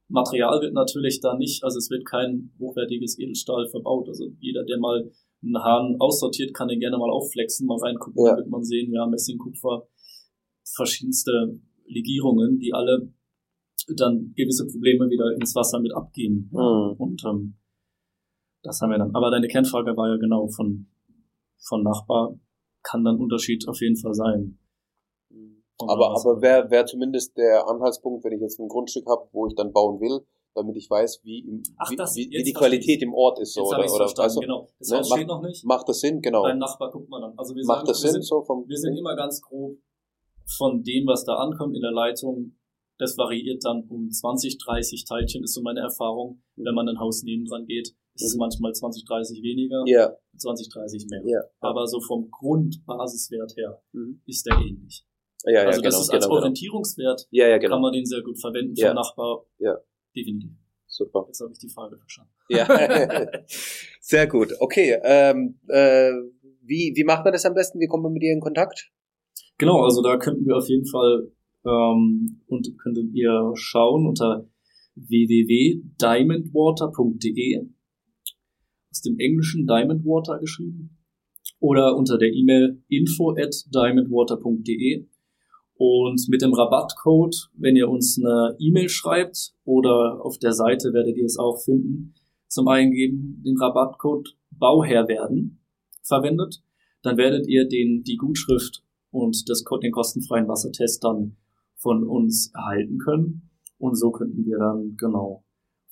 Material 0.08 0.62
wird 0.62 0.74
natürlich 0.74 1.20
da 1.20 1.36
nicht, 1.36 1.64
also 1.64 1.78
es 1.78 1.90
wird 1.90 2.06
kein 2.06 2.52
hochwertiges 2.60 3.18
Edelstahl 3.18 3.68
verbaut. 3.68 4.08
Also 4.08 4.30
jeder, 4.40 4.64
der 4.64 4.78
mal 4.78 5.12
einen 5.42 5.64
Hahn 5.64 5.96
aussortiert, 6.00 6.54
kann 6.54 6.68
den 6.68 6.80
gerne 6.80 6.98
mal 6.98 7.10
aufflexen, 7.10 7.66
mal 7.66 7.80
reingucken, 7.80 8.26
ja. 8.26 8.38
wird 8.38 8.50
man 8.50 8.64
sehen, 8.64 8.92
ja, 8.94 9.06
Messing, 9.08 9.38
Kupfer, 9.38 9.88
verschiedenste 10.64 11.60
Legierungen, 11.88 12.60
die 12.60 12.74
alle 12.74 13.12
dann 13.96 14.34
gewisse 14.36 14.66
Probleme 14.68 15.10
wieder 15.10 15.36
ins 15.36 15.56
Wasser 15.56 15.80
mit 15.80 15.94
abgeben. 15.94 16.50
Mhm. 16.52 16.96
Und 16.98 17.24
ähm, 17.26 17.56
das 18.66 18.82
haben 18.82 18.90
wir 18.90 18.98
dann. 18.98 19.16
Aber 19.16 19.30
deine 19.32 19.48
Kernfrage 19.48 19.96
war 19.96 20.10
ja 20.10 20.18
genau 20.18 20.48
von, 20.48 20.88
von 21.68 21.84
Nachbar, 21.84 22.36
kann 22.84 23.04
dann 23.04 23.18
Unterschied 23.18 23.68
auf 23.68 23.80
jeden 23.80 23.96
Fall 23.96 24.14
sein. 24.14 24.58
Aber, 25.78 26.12
aber 26.12 26.42
wäre 26.42 26.70
wär 26.72 26.86
zumindest 26.86 27.38
der 27.38 27.68
Anhaltspunkt, 27.68 28.24
wenn 28.24 28.34
ich 28.34 28.42
jetzt 28.42 28.60
ein 28.60 28.68
Grundstück 28.68 29.06
habe, 29.08 29.28
wo 29.34 29.46
ich 29.48 29.56
dann 29.56 29.74
bauen 29.74 30.00
will, 30.00 30.26
damit 30.56 30.78
ich 30.78 30.90
weiß, 30.90 31.20
wie, 31.24 31.40
im, 31.40 31.64
Ach, 31.78 31.92
wie, 31.92 31.96
das, 31.96 32.16
wie, 32.16 32.30
wie 32.32 32.44
die 32.44 32.54
Qualität 32.54 33.04
im 33.04 33.14
Ort 33.14 33.40
ist. 33.40 33.54
So, 33.54 33.64
oder, 33.64 33.80
oder, 33.80 34.06
weißt 34.06 34.38
du, 34.38 34.40
genau. 34.40 34.70
Das 34.80 34.90
ne, 34.90 35.04
steht 35.04 35.28
noch 35.28 35.42
nicht. 35.42 35.66
Macht 35.66 35.88
das 35.90 36.00
Sinn, 36.00 36.22
genau. 36.22 36.44
Dein 36.44 36.58
Nachbar 36.58 36.92
guckt 36.92 37.10
man 37.10 37.22
dann. 37.22 37.38
Also 37.38 37.54
wir 37.54 37.66
macht 37.66 37.80
sagen, 37.80 37.88
das 37.88 38.00
Sinn? 38.00 38.12
Sind, 38.12 38.26
so 38.26 38.42
vom 38.42 38.68
wir 38.68 38.78
sind 38.78 38.98
immer 38.98 39.16
ganz 39.16 39.42
grob 39.42 39.78
von 40.58 40.82
dem, 40.84 41.06
was 41.08 41.26
da 41.26 41.36
ankommt 41.36 41.76
in 41.76 41.82
der 41.82 41.92
Leitung. 41.92 42.58
Das 42.98 43.18
variiert 43.18 43.66
dann 43.66 43.84
um 43.90 44.10
20, 44.10 44.58
30 44.58 45.04
Teilchen, 45.04 45.44
ist 45.44 45.54
so 45.54 45.62
meine 45.62 45.82
Erfahrung. 45.82 46.42
Wenn 46.56 46.74
man 46.74 46.88
ein 46.88 47.00
Haus 47.00 47.24
nebendran 47.24 47.66
geht, 47.66 47.94
ist 48.16 48.24
es 48.24 48.36
manchmal 48.38 48.74
20, 48.74 49.06
30 49.06 49.44
weniger, 49.44 49.84
ja. 49.86 50.16
20, 50.38 50.70
30 50.70 51.08
mehr. 51.10 51.22
Ja. 51.26 51.42
Aber 51.60 51.86
so 51.88 52.00
vom 52.00 52.32
Grundbasiswert 52.32 53.56
her 53.58 53.82
mhm. 53.92 54.22
ist 54.26 54.46
der 54.46 54.58
ähnlich. 54.58 55.06
Ja, 55.44 55.52
ja, 55.52 55.68
also 55.68 55.82
das 55.82 55.94
genau, 55.94 56.02
ist 56.02 56.10
als 56.12 56.26
genau, 56.26 56.38
Orientierungswert, 56.38 57.28
ja, 57.30 57.48
ja, 57.48 57.58
genau. 57.58 57.76
kann 57.76 57.82
man 57.82 57.94
den 57.94 58.06
sehr 58.06 58.22
gut 58.22 58.40
verwenden 58.40 58.74
ja. 58.76 58.88
vom 58.88 58.96
Nachbar. 58.96 59.46
Ja. 59.60 59.78
Definitiv. 60.16 60.52
Super. 60.88 61.26
Jetzt 61.28 61.42
habe 61.42 61.52
ich 61.52 61.60
die 61.60 61.70
Frage 61.70 61.98
verstanden. 61.98 62.32
Ja, 62.48 62.66
sehr 64.00 64.28
gut. 64.28 64.54
Okay, 64.60 64.98
ähm, 65.04 65.60
äh, 65.68 66.12
wie, 66.62 66.94
wie 66.96 67.04
macht 67.04 67.26
man 67.26 67.34
das 67.34 67.46
am 67.46 67.54
besten? 67.54 67.80
Wie 67.80 67.88
kommt 67.88 68.04
man 68.04 68.14
mit 68.14 68.24
dir 68.24 68.32
in 68.32 68.40
Kontakt? 68.40 68.94
Genau, 69.58 69.84
also 69.84 70.02
da 70.02 70.16
könnten 70.18 70.46
wir 70.46 70.56
auf 70.56 70.70
jeden 70.70 70.86
Fall 70.86 71.32
ähm, 71.66 72.42
und 72.48 72.78
könntet 72.82 73.14
ihr 73.14 73.52
schauen 73.56 74.08
unter 74.08 74.48
www.diamondwater.de 74.96 77.75
aus 78.96 79.02
dem 79.02 79.20
Englischen 79.20 79.68
Diamondwater 79.68 80.40
geschrieben 80.40 80.98
oder 81.60 81.98
unter 81.98 82.18
der 82.18 82.32
E-Mail 82.32 82.82
info 82.88 83.32
at 83.32 83.54
diamondwater.de 83.74 85.06
und 85.78 86.30
mit 86.30 86.42
dem 86.42 86.54
Rabattcode, 86.54 87.50
wenn 87.58 87.76
ihr 87.76 87.90
uns 87.90 88.18
eine 88.18 88.56
E-Mail 88.58 88.88
schreibt 88.88 89.54
oder 89.66 90.24
auf 90.24 90.40
der 90.40 90.54
Seite 90.54 90.94
werdet 90.94 91.18
ihr 91.18 91.26
es 91.26 91.38
auch 91.38 91.58
finden, 91.58 92.14
zum 92.48 92.70
Eingeben 92.70 93.44
den 93.46 93.58
Rabattcode 93.58 94.38
Bauherr 94.52 95.10
werden 95.10 95.62
verwendet, 96.02 96.64
dann 97.02 97.18
werdet 97.18 97.48
ihr 97.48 97.68
den, 97.68 98.04
die 98.04 98.16
Gutschrift 98.16 98.82
und 99.12 99.50
das, 99.50 99.66
den 99.82 99.92
kostenfreien 99.92 100.48
Wassertest 100.48 101.04
dann 101.04 101.36
von 101.76 102.08
uns 102.08 102.52
erhalten 102.54 102.98
können. 103.00 103.50
Und 103.78 103.96
so 103.96 104.12
könnten 104.12 104.46
wir 104.46 104.58
dann 104.58 104.96
genau 104.98 105.45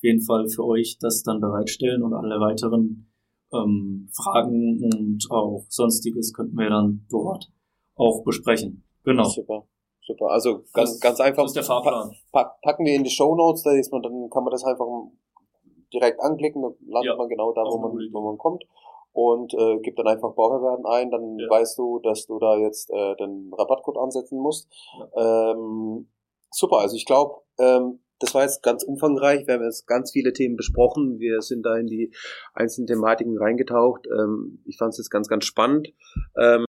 jeden 0.03 0.21
Fall 0.21 0.47
für 0.47 0.65
euch 0.65 0.97
das 0.99 1.23
dann 1.23 1.41
bereitstellen 1.41 2.03
und 2.03 2.13
alle 2.13 2.39
weiteren 2.39 3.09
ähm, 3.53 4.09
Fragen 4.13 4.83
und 4.83 5.25
auch 5.31 5.65
sonstiges 5.69 6.33
könnten 6.33 6.57
wir 6.57 6.69
dann 6.69 7.05
dort 7.09 7.51
auch 7.95 8.23
besprechen. 8.23 8.83
Genau. 9.03 9.23
Super. 9.23 9.67
Super. 10.05 10.27
Also 10.31 10.63
ganz, 10.73 10.91
das, 10.91 10.99
ganz 10.99 11.19
einfach. 11.21 11.43
Das 11.43 11.51
ist 11.51 11.55
der 11.55 11.63
Fahrplan. 11.63 12.11
Pa 12.31 12.55
packen 12.61 12.85
wir 12.85 12.93
in 12.93 13.03
die 13.03 13.09
Show 13.09 13.35
Notes, 13.35 13.63
da 13.63 13.71
ist 13.71 13.91
man, 13.91 14.01
dann 14.01 14.29
kann 14.29 14.43
man 14.43 14.51
das 14.51 14.63
einfach 14.63 14.85
direkt 15.93 16.19
anklicken, 16.21 16.61
dann 16.61 16.75
landet 16.87 17.11
ja, 17.11 17.15
man 17.15 17.29
genau 17.29 17.53
da, 17.53 17.61
wo 17.61 17.77
man, 17.77 17.91
wo 18.11 18.21
man 18.21 18.37
kommt 18.37 18.63
und 19.13 19.53
äh, 19.53 19.79
gibt 19.79 19.99
dann 19.99 20.07
einfach 20.07 20.33
Bauherrwerden 20.33 20.85
ein, 20.85 21.11
dann 21.11 21.37
ja. 21.37 21.49
weißt 21.49 21.77
du, 21.77 21.99
dass 21.99 22.25
du 22.25 22.39
da 22.39 22.57
jetzt 22.57 22.89
äh, 22.89 23.15
den 23.15 23.53
Rabattcode 23.53 23.97
ansetzen 23.97 24.39
musst. 24.39 24.67
Ja. 25.15 25.51
Ähm, 25.51 26.09
super, 26.51 26.79
also 26.79 26.95
ich 26.95 27.05
glaube, 27.05 27.41
ähm, 27.59 27.99
das 28.23 28.33
war 28.33 28.43
jetzt 28.43 28.63
ganz 28.63 28.83
umfangreich. 28.83 29.45
Wir 29.47 29.55
haben 29.55 29.63
jetzt 29.63 29.85
ganz 29.85 30.11
viele 30.11 30.31
Themen 30.31 30.55
besprochen. 30.55 31.19
Wir 31.19 31.41
sind 31.41 31.65
da 31.65 31.75
in 31.75 31.87
die 31.87 32.13
einzelnen 32.53 32.87
Thematiken 32.87 33.37
reingetaucht. 33.37 34.07
Ähm, 34.07 34.63
ich 34.65 34.77
fand 34.77 34.93
es 34.93 34.97
jetzt 34.97 35.09
ganz, 35.09 35.27
ganz 35.27 35.43
spannend. 35.43 35.93
Ähm, 36.37 36.65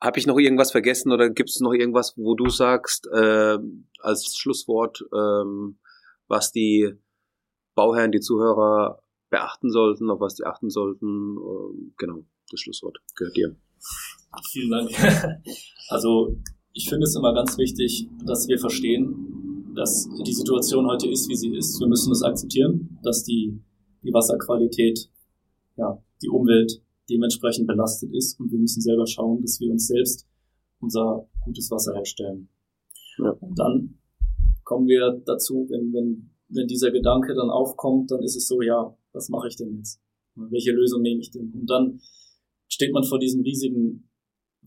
habe 0.00 0.20
ich 0.20 0.28
noch 0.28 0.38
irgendwas 0.38 0.70
vergessen 0.70 1.10
oder 1.10 1.28
gibt 1.28 1.50
es 1.50 1.58
noch 1.58 1.72
irgendwas, 1.72 2.14
wo 2.16 2.36
du 2.36 2.48
sagst, 2.48 3.08
äh, 3.12 3.58
als 3.98 4.36
Schlusswort, 4.36 5.04
ähm, 5.12 5.80
was 6.28 6.52
die 6.52 6.94
Bauherren, 7.74 8.12
die 8.12 8.20
Zuhörer 8.20 9.02
beachten 9.28 9.70
sollten, 9.70 10.08
auf 10.08 10.20
was 10.20 10.36
die 10.36 10.44
achten 10.44 10.70
sollten? 10.70 11.36
Äh, 11.36 11.92
genau, 11.96 12.24
das 12.48 12.60
Schlusswort 12.60 12.98
gehört 13.16 13.36
dir. 13.36 13.56
Vielen 14.52 14.70
Dank. 14.70 14.90
Also 15.90 16.36
ich 16.74 16.88
finde 16.88 17.04
es 17.04 17.16
immer 17.16 17.32
ganz 17.34 17.56
wichtig, 17.56 18.08
dass 18.24 18.46
wir 18.46 18.58
verstehen, 18.58 19.47
dass 19.78 20.08
die 20.26 20.32
Situation 20.32 20.86
heute 20.86 21.08
ist, 21.08 21.28
wie 21.28 21.36
sie 21.36 21.54
ist. 21.56 21.78
Wir 21.80 21.86
müssen 21.86 22.10
es 22.10 22.22
akzeptieren, 22.22 22.98
dass 23.02 23.22
die, 23.22 23.62
die 24.02 24.12
Wasserqualität, 24.12 25.08
ja, 25.76 26.02
die 26.20 26.28
Umwelt 26.28 26.82
dementsprechend 27.08 27.68
belastet 27.68 28.12
ist 28.12 28.38
und 28.40 28.50
wir 28.50 28.58
müssen 28.58 28.82
selber 28.82 29.06
schauen, 29.06 29.40
dass 29.40 29.60
wir 29.60 29.70
uns 29.70 29.86
selbst 29.86 30.26
unser 30.80 31.28
gutes 31.44 31.70
Wasser 31.70 31.94
herstellen. 31.94 32.48
Ja. 33.18 33.30
Und 33.30 33.58
dann 33.58 33.98
kommen 34.64 34.88
wir 34.88 35.22
dazu, 35.24 35.66
wenn, 35.70 35.92
wenn, 35.92 36.30
wenn 36.48 36.66
dieser 36.66 36.90
Gedanke 36.90 37.34
dann 37.34 37.50
aufkommt, 37.50 38.10
dann 38.10 38.22
ist 38.22 38.36
es 38.36 38.48
so, 38.48 38.60
ja, 38.60 38.96
was 39.12 39.28
mache 39.28 39.48
ich 39.48 39.56
denn 39.56 39.76
jetzt? 39.76 40.00
Welche 40.34 40.72
Lösung 40.72 41.02
nehme 41.02 41.20
ich 41.20 41.30
denn? 41.30 41.52
Und 41.52 41.70
dann 41.70 42.00
steht 42.68 42.92
man 42.92 43.04
vor 43.04 43.18
diesem 43.18 43.42
riesigen 43.42 44.10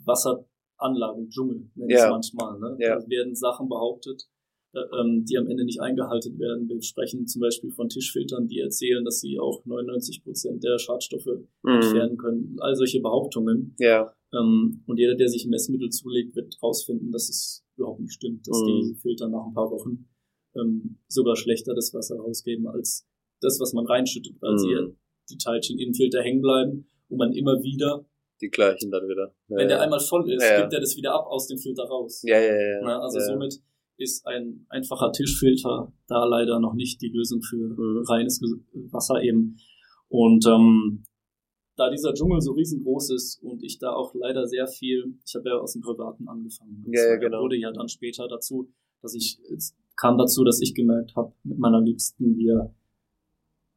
Wasseranlagen, 0.05 1.30
Dschungel, 1.30 1.70
nenne 1.76 1.93
ich 1.93 1.99
es 1.99 2.09
manchmal. 2.09 2.59
Ne? 2.59 2.78
Ja. 2.80 2.99
Da 2.99 3.09
werden 3.09 3.36
Sachen 3.36 3.70
behauptet, 3.70 4.28
die 4.74 5.38
am 5.38 5.48
Ende 5.48 5.66
nicht 5.66 5.82
eingehalten 5.82 6.40
werden. 6.40 6.70
Wir 6.70 6.82
sprechen 6.82 7.28
zum 7.28 7.42
Beispiel 7.42 7.72
von 7.72 7.90
Tischfiltern, 7.90 8.48
die 8.48 8.60
erzählen, 8.60 9.04
dass 9.04 9.20
sie 9.20 9.38
auch 9.38 9.66
99 9.66 10.24
Prozent 10.24 10.64
der 10.64 10.80
Schadstoffe 10.80 11.40
mm. 11.64 11.68
entfernen 11.68 12.18
können. 12.18 12.56
All 12.60 12.76
solche 12.76 13.02
Behauptungen. 13.02 13.76
Ja. 13.80 14.14
Ähm, 14.34 14.84
und 14.88 14.98
jeder, 14.98 15.16
der 15.16 15.28
sich 15.28 15.46
Messmittel 15.46 15.90
zulegt, 15.90 16.38
wird 16.38 16.56
herausfinden, 16.62 17.12
dass 17.12 17.28
es 17.28 17.66
überhaupt 17.76 18.00
nicht 18.00 18.14
stimmt, 18.14 18.48
dass 18.48 18.62
mm. 18.62 18.66
die 18.66 18.96
Filter 19.02 19.28
nach 19.28 19.46
ein 19.46 19.54
paar 19.54 19.70
Wochen 19.72 20.08
ähm, 20.56 21.00
sogar 21.10 21.36
schlechter 21.36 21.76
das 21.76 21.94
Wasser 21.94 22.16
rausgeben 22.16 22.68
als 22.68 23.06
das, 23.42 23.60
was 23.60 23.74
man 23.74 23.86
reinschüttet, 23.86 24.38
weil 24.40 24.54
mm. 24.54 24.58
sie 24.58 24.96
die 25.32 25.38
Teilchen 25.38 25.80
im 25.80 25.94
Filter 25.94 26.22
hängen 26.22 26.42
bleiben 26.42 26.88
und 27.10 27.18
man 27.18 27.34
immer 27.34 27.62
wieder 27.62 28.06
die 28.42 28.50
gleichen 28.50 28.90
dann 28.90 29.08
wieder. 29.08 29.36
Ja, 29.50 29.58
wenn 29.58 29.68
der 29.68 29.82
einmal 29.82 30.00
voll 30.00 30.30
ist, 30.32 30.44
ja, 30.44 30.62
gibt 30.62 30.74
er 30.74 30.80
das 30.80 30.98
wieder 30.98 31.14
ab 31.14 31.28
aus 31.28 31.48
dem 31.48 31.60
Filter 31.60 31.84
raus. 31.84 32.24
Ja, 32.24 32.40
ja, 32.40 32.56
ja. 32.56 33.00
also 33.00 33.20
somit 33.20 33.62
ist 33.98 34.26
ein 34.26 34.66
einfacher 34.70 35.12
Tischfilter 35.12 35.92
da 36.08 36.26
leider 36.26 36.60
noch 36.60 36.74
nicht 36.74 37.02
die 37.02 37.10
Lösung 37.10 37.42
für 37.42 37.58
mhm. 37.58 38.04
reines 38.08 38.42
Wasser 38.92 39.22
eben. 39.22 39.58
Und 40.10 40.46
ähm, 40.48 41.04
da 41.78 41.89
dieser 41.89 42.14
Dschungel 42.14 42.42
so 42.42 42.52
riesengroß 42.52 43.12
ist 43.12 43.42
und 43.44 43.64
ich 43.64 43.80
da 43.80 43.94
auch 43.94 44.14
leider 44.14 44.48
sehr 44.48 44.68
viel, 44.68 45.16
ich 45.26 45.36
habe 45.36 45.50
ja 45.50 45.58
aus 45.58 45.74
dem 45.74 45.82
Privaten 45.82 46.28
angefangen. 46.28 46.86
Ja, 46.92 47.08
ja, 47.08 47.16
genau. 47.16 47.44
wurde 47.44 47.58
ja 47.58 47.72
dann 47.72 47.88
später 47.88 48.28
dazu, 48.28 48.70
dass 49.02 49.16
ich, 49.16 49.39
es 49.54 49.76
kam 49.96 50.18
dazu, 50.18 50.44
dass 50.44 50.62
ich 50.62 50.76
gemerkt 50.76 51.16
habe, 51.16 51.34
mit 51.44 51.58
meiner 51.58 51.82
Liebsten, 51.82 52.38
wir 52.38 52.74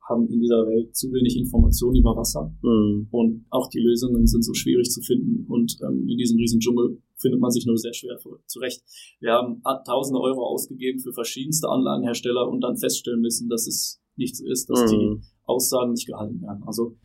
haben 0.09 0.29
in 0.29 0.41
dieser 0.41 0.67
Welt 0.67 0.95
zu 0.95 1.11
wenig 1.13 1.37
Informationen 1.37 1.97
über 1.97 2.15
Wasser 2.17 2.53
mhm. 2.63 3.09
und 3.11 3.47
auch 3.51 3.69
die 3.71 3.81
Lösungen 3.81 4.27
sind 4.27 4.43
so 4.43 4.53
schwierig 4.53 4.91
zu 4.91 5.01
finden 5.01 5.47
und 5.49 5.79
ähm, 5.83 6.07
in 6.09 6.19
diesem 6.19 6.39
riesen 6.39 6.61
Dschungel 6.61 7.01
findet 7.25 7.41
man 7.41 7.51
sich 7.51 7.65
nur 7.65 7.79
sehr 7.79 7.95
schwer 7.95 8.19
zurecht. 8.47 8.83
Wir 9.19 9.33
haben 9.33 9.63
tausende 9.87 10.21
Euro 10.21 10.47
ausgegeben 10.47 11.01
für 11.01 11.13
verschiedenste 11.13 11.69
Anlagenhersteller 11.69 12.47
und 12.49 12.61
dann 12.61 12.77
feststellen 12.77 13.21
müssen, 13.21 13.49
dass 13.49 13.67
es 13.67 14.03
nichts 14.17 14.41
ist, 14.41 14.69
dass 14.69 14.83
mhm. 14.83 14.89
die 14.91 15.21
Aussagen 15.47 15.93
nicht 15.93 16.07
gehalten 16.07 16.43
werden. 16.43 16.63
Also 16.67 16.97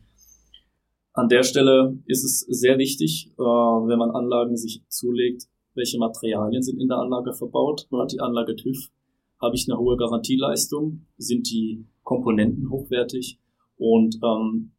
an 1.12 1.28
der 1.28 1.42
Stelle 1.42 1.98
ist 2.06 2.22
es 2.24 2.40
sehr 2.40 2.78
wichtig, 2.78 3.32
äh, 3.38 3.42
wenn 3.42 3.98
man 3.98 4.10
Anlagen 4.10 4.56
sich 4.56 4.82
zulegt, 4.88 5.48
welche 5.74 5.98
Materialien 5.98 6.62
sind 6.62 6.80
in 6.80 6.88
der 6.88 6.98
Anlage 6.98 7.32
verbaut, 7.32 7.88
hat 7.92 8.12
die 8.12 8.20
Anlage 8.20 8.56
TÜV, 8.56 8.90
habe 9.40 9.56
ich 9.56 9.66
eine 9.68 9.78
hohe 9.78 9.96
Garantieleistung, 9.96 11.06
sind 11.16 11.48
die 11.50 11.86
Komponenten 12.02 12.70
hochwertig 12.70 13.38
und 13.78 14.18
ähm, 14.22 14.72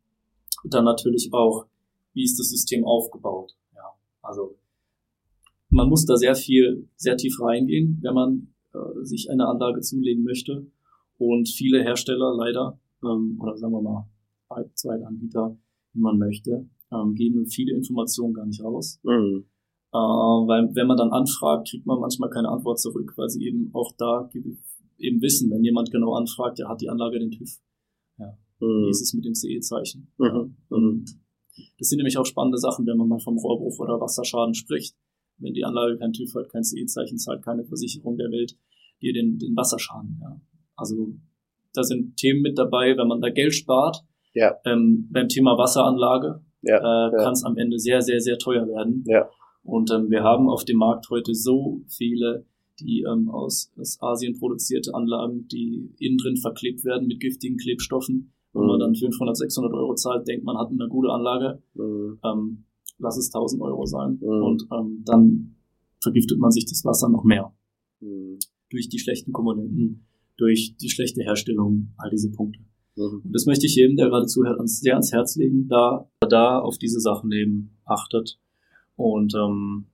dann 0.64 0.86
natürlich 0.86 1.30
auch, 1.34 1.66
wie 2.14 2.24
ist 2.24 2.40
das 2.40 2.50
System 2.50 2.86
aufgebaut. 2.86 3.56
Ja, 3.74 3.94
also 4.22 4.56
man 5.72 5.90
muss 5.90 6.06
da 6.06 6.18
sehr 6.18 6.36
viel, 6.36 6.88
sehr 6.96 7.18
tief 7.18 7.40
reingehen, 7.42 8.00
wenn 8.02 8.14
man 8.14 8.48
äh, 8.74 9.04
sich 9.04 9.30
eine 9.30 9.48
Anlage 9.48 9.82
zulegen 9.82 10.24
möchte. 10.24 10.68
Und 11.18 11.50
viele 11.50 11.82
Hersteller 11.82 12.36
leider, 12.36 12.80
ähm, 13.04 13.38
oder 13.40 13.58
sagen 13.58 13.74
wir 13.74 13.82
mal, 13.82 14.08
Zweitanbieter, 14.74 15.58
wie 15.94 16.00
man 16.00 16.18
möchte, 16.18 16.68
ähm, 16.92 17.16
geben 17.16 17.48
viele 17.48 17.74
Informationen 17.74 18.34
gar 18.34 18.46
nicht 18.46 18.62
raus. 18.62 19.00
Mhm. 19.04 19.46
Äh, 19.94 19.98
weil 19.98 20.76
wenn 20.76 20.88
man 20.88 20.98
dann 20.98 21.12
anfragt, 21.12 21.70
kriegt 21.70 21.86
man 21.86 22.00
manchmal 22.00 22.30
keine 22.30 22.50
Antwort 22.50 22.80
zurück, 22.80 23.14
weil 23.16 23.30
sie 23.30 23.46
eben 23.46 23.70
auch 23.74 23.94
da 23.98 24.30
eben 24.98 25.22
wissen, 25.22 25.50
wenn 25.52 25.64
jemand 25.64 25.92
genau 25.92 26.14
anfragt, 26.14 26.60
ja, 26.60 26.68
hat 26.68 26.82
die 26.82 26.90
Anlage 26.90 27.20
den 27.20 27.32
TÜV. 27.32 27.60
Ja. 28.18 28.38
Mhm. 28.60 28.86
Wie 28.86 28.90
ist 28.90 29.02
es 29.02 29.14
mit 29.14 29.24
dem 29.24 29.36
CE-Zeichen? 29.36 30.12
Mhm. 30.18 30.56
Mhm. 30.70 31.06
Das 31.78 31.90
sind 31.90 31.98
nämlich 31.98 32.18
auch 32.18 32.26
spannende 32.26 32.58
Sachen, 32.58 32.86
wenn 32.86 32.98
man 32.98 33.08
mal 33.08 33.20
vom 33.20 33.38
Rohrbruch 33.38 33.80
oder 33.80 34.02
Wasserschaden 34.02 34.54
spricht 34.54 34.96
wenn 35.42 35.54
die 35.54 35.66
Anlage 35.66 35.98
kein 35.98 36.14
TÜV 36.14 36.34
hat, 36.36 36.50
kein 36.50 36.64
CE-Zeichen 36.64 37.18
zahlt, 37.18 37.44
keine 37.44 37.64
Versicherung 37.64 38.18
der 38.18 38.32
Welt 38.32 38.56
dir 39.02 39.14
den, 39.14 39.38
den 39.38 39.56
Wasserschaden. 39.56 40.20
Ja. 40.22 40.40
Also 40.76 41.14
da 41.74 41.84
sind 41.84 42.18
Themen 42.18 42.42
mit 42.42 42.58
dabei, 42.58 42.96
wenn 42.98 43.08
man 43.08 43.22
da 43.22 43.30
Geld 43.30 43.54
spart. 43.54 44.04
Ja. 44.34 44.56
Ähm, 44.66 45.08
beim 45.12 45.28
Thema 45.28 45.58
Wasseranlage 45.58 46.42
ja, 46.62 46.78
äh, 46.78 47.12
ja. 47.12 47.24
kann 47.24 47.34
es 47.34 47.44
am 47.44 47.58
Ende 47.58 47.80
sehr, 47.80 48.02
sehr, 48.02 48.20
sehr 48.20 48.38
teuer 48.38 48.68
werden. 48.68 49.04
Ja. 49.08 49.30
Und 49.64 49.92
ähm, 49.92 50.10
wir 50.10 50.24
haben 50.24 50.50
auf 50.50 50.66
dem 50.66 50.78
Markt 50.78 51.10
heute 51.10 51.34
so 51.36 51.82
viele, 51.88 52.46
die 52.80 53.06
ähm, 53.08 53.30
aus, 53.30 53.72
aus 53.78 54.02
Asien 54.02 54.38
produzierte 54.40 54.94
Anlagen, 54.94 55.48
die 55.48 55.94
innen 56.00 56.18
drin 56.18 56.38
verklebt 56.38 56.84
werden 56.84 57.08
mit 57.08 57.20
giftigen 57.20 57.58
Klebstoffen. 57.58 58.34
Wenn 58.54 58.66
man 58.66 58.78
mhm. 58.78 58.80
dann 58.80 58.96
500, 58.96 59.38
600 59.38 59.74
Euro 59.74 59.96
zahlt, 59.96 60.28
denkt 60.28 60.46
man 60.46 60.58
hat 60.58 60.70
eine 60.70 60.88
gute 60.88 61.10
Anlage. 61.10 61.62
Mhm. 61.76 62.20
Ähm, 62.24 62.66
lass 63.02 63.18
es 63.18 63.34
1000 63.34 63.62
Euro 63.62 63.86
sein. 63.86 64.20
Mhm. 64.22 64.44
Und 64.44 64.68
ähm, 64.72 65.04
dann 65.06 65.56
vergiftet 66.02 66.40
man 66.40 66.52
sich 66.52 66.66
das 66.66 66.84
Wasser 66.86 67.10
noch 67.10 67.24
mehr. 67.24 67.54
Mhm. 68.00 68.40
Durch 68.70 68.90
die 68.90 69.00
schlechten 69.00 69.32
Komponenten, 69.32 70.06
durch 70.38 70.76
die 70.80 70.90
schlechte 70.90 71.22
Herstellung, 71.24 71.94
all 71.98 72.10
diese 72.10 72.32
Punkte. 72.32 72.62
Mhm. 72.96 73.22
Und 73.24 73.34
das 73.34 73.46
möchte 73.46 73.66
ich 73.66 73.76
jedem, 73.76 73.96
der 73.98 74.10
gerade 74.10 74.26
zuhört, 74.26 74.60
sehr 74.66 74.94
ans 74.94 75.12
Herz 75.12 75.36
legen, 75.36 75.68
da, 75.68 76.10
da 76.28 76.60
auf 76.60 76.78
diese 76.78 77.00
Sachen 77.00 77.32
eben 77.32 77.78
achtet. 77.86 78.40
Und 78.96 79.34
ähm, 79.36 79.86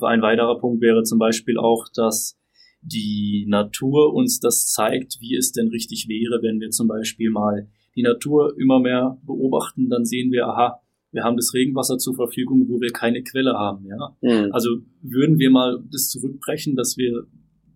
ein 0.00 0.22
weiterer 0.22 0.58
Punkt 0.58 0.80
wäre 0.80 1.02
zum 1.02 1.18
Beispiel 1.18 1.58
auch, 1.58 1.86
dass 1.94 2.38
die 2.80 3.44
Natur 3.48 4.12
uns 4.12 4.40
das 4.40 4.66
zeigt, 4.66 5.20
wie 5.20 5.36
es 5.36 5.52
denn 5.52 5.68
richtig 5.68 6.08
wäre, 6.08 6.42
wenn 6.42 6.60
wir 6.60 6.70
zum 6.70 6.88
Beispiel 6.88 7.30
mal 7.30 7.68
die 7.94 8.02
Natur 8.02 8.58
immer 8.58 8.80
mehr 8.80 9.18
beobachten, 9.24 9.88
dann 9.88 10.04
sehen 10.04 10.32
wir, 10.32 10.46
aha, 10.46 10.80
wir 11.12 11.22
haben 11.24 11.36
das 11.36 11.54
Regenwasser 11.54 11.98
zur 11.98 12.14
Verfügung, 12.14 12.68
wo 12.68 12.80
wir 12.80 12.90
keine 12.90 13.22
Quelle 13.22 13.52
haben, 13.52 13.86
ja. 13.86 14.16
Mhm. 14.22 14.52
Also 14.52 14.78
würden 15.02 15.38
wir 15.38 15.50
mal 15.50 15.84
das 15.90 16.08
zurückbrechen, 16.08 16.74
dass 16.74 16.96
wir 16.96 17.26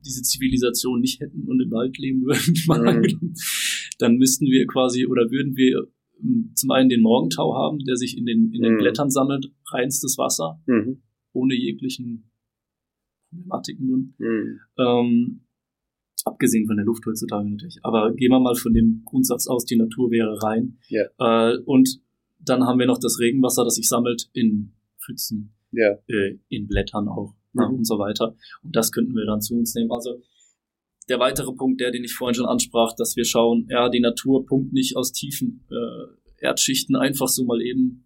diese 0.04 0.22
Zivilisation 0.22 1.00
nicht 1.00 1.20
hätten 1.20 1.44
und 1.46 1.60
im 1.60 1.70
Wald 1.70 1.98
leben 1.98 2.22
würden, 2.24 2.54
mhm. 3.20 3.34
dann 3.98 4.16
müssten 4.16 4.46
wir 4.46 4.66
quasi 4.66 5.06
oder 5.06 5.30
würden 5.30 5.56
wir 5.56 5.86
ähm, 6.22 6.52
zum 6.54 6.70
einen 6.70 6.88
den 6.88 7.02
Morgentau 7.02 7.54
haben, 7.54 7.78
der 7.80 7.96
sich 7.96 8.16
in 8.16 8.24
den, 8.24 8.52
in 8.52 8.62
den 8.62 8.74
mhm. 8.74 8.78
Blättern 8.78 9.10
sammelt, 9.10 9.52
reinstes 9.70 10.16
Wasser, 10.16 10.60
mhm. 10.66 11.02
ohne 11.32 11.54
jeglichen 11.54 12.30
Problematiken 13.28 13.86
nun. 13.86 14.14
Mhm. 14.18 14.60
Ähm, 14.78 15.40
abgesehen 16.24 16.66
von 16.66 16.76
der 16.76 16.86
Luft 16.86 17.04
heutzutage 17.06 17.48
natürlich. 17.48 17.78
Aber 17.82 18.12
gehen 18.14 18.30
wir 18.30 18.40
mal 18.40 18.54
von 18.54 18.72
dem 18.72 19.02
Grundsatz 19.04 19.46
aus, 19.46 19.64
die 19.64 19.76
Natur 19.76 20.10
wäre 20.10 20.42
rein. 20.42 20.78
Yeah. 20.90 21.52
Äh, 21.52 21.58
und 21.64 22.00
dann 22.38 22.64
haben 22.64 22.78
wir 22.78 22.86
noch 22.86 22.98
das 22.98 23.18
Regenwasser, 23.18 23.64
das 23.64 23.74
sich 23.74 23.88
sammelt 23.88 24.28
in 24.32 24.72
Pfützen, 25.04 25.54
yeah. 25.72 25.98
äh, 26.08 26.38
in 26.48 26.66
Blättern 26.66 27.08
auch 27.08 27.34
ne, 27.52 27.68
mhm. 27.68 27.76
und 27.76 27.86
so 27.86 27.98
weiter. 27.98 28.36
Und 28.62 28.76
das 28.76 28.92
könnten 28.92 29.14
wir 29.14 29.26
dann 29.26 29.40
zu 29.40 29.54
uns 29.54 29.74
nehmen. 29.74 29.90
Also 29.90 30.22
der 31.08 31.18
weitere 31.18 31.52
Punkt, 31.52 31.80
der, 31.80 31.90
den 31.90 32.04
ich 32.04 32.14
vorhin 32.14 32.34
schon 32.34 32.46
ansprach, 32.46 32.94
dass 32.96 33.16
wir 33.16 33.24
schauen, 33.24 33.66
ja, 33.70 33.88
die 33.88 34.00
Natur 34.00 34.44
pumpt 34.44 34.72
nicht 34.72 34.96
aus 34.96 35.12
tiefen 35.12 35.64
äh, 35.70 36.44
Erdschichten 36.44 36.96
einfach 36.96 37.28
so 37.28 37.44
mal 37.44 37.62
eben 37.62 38.04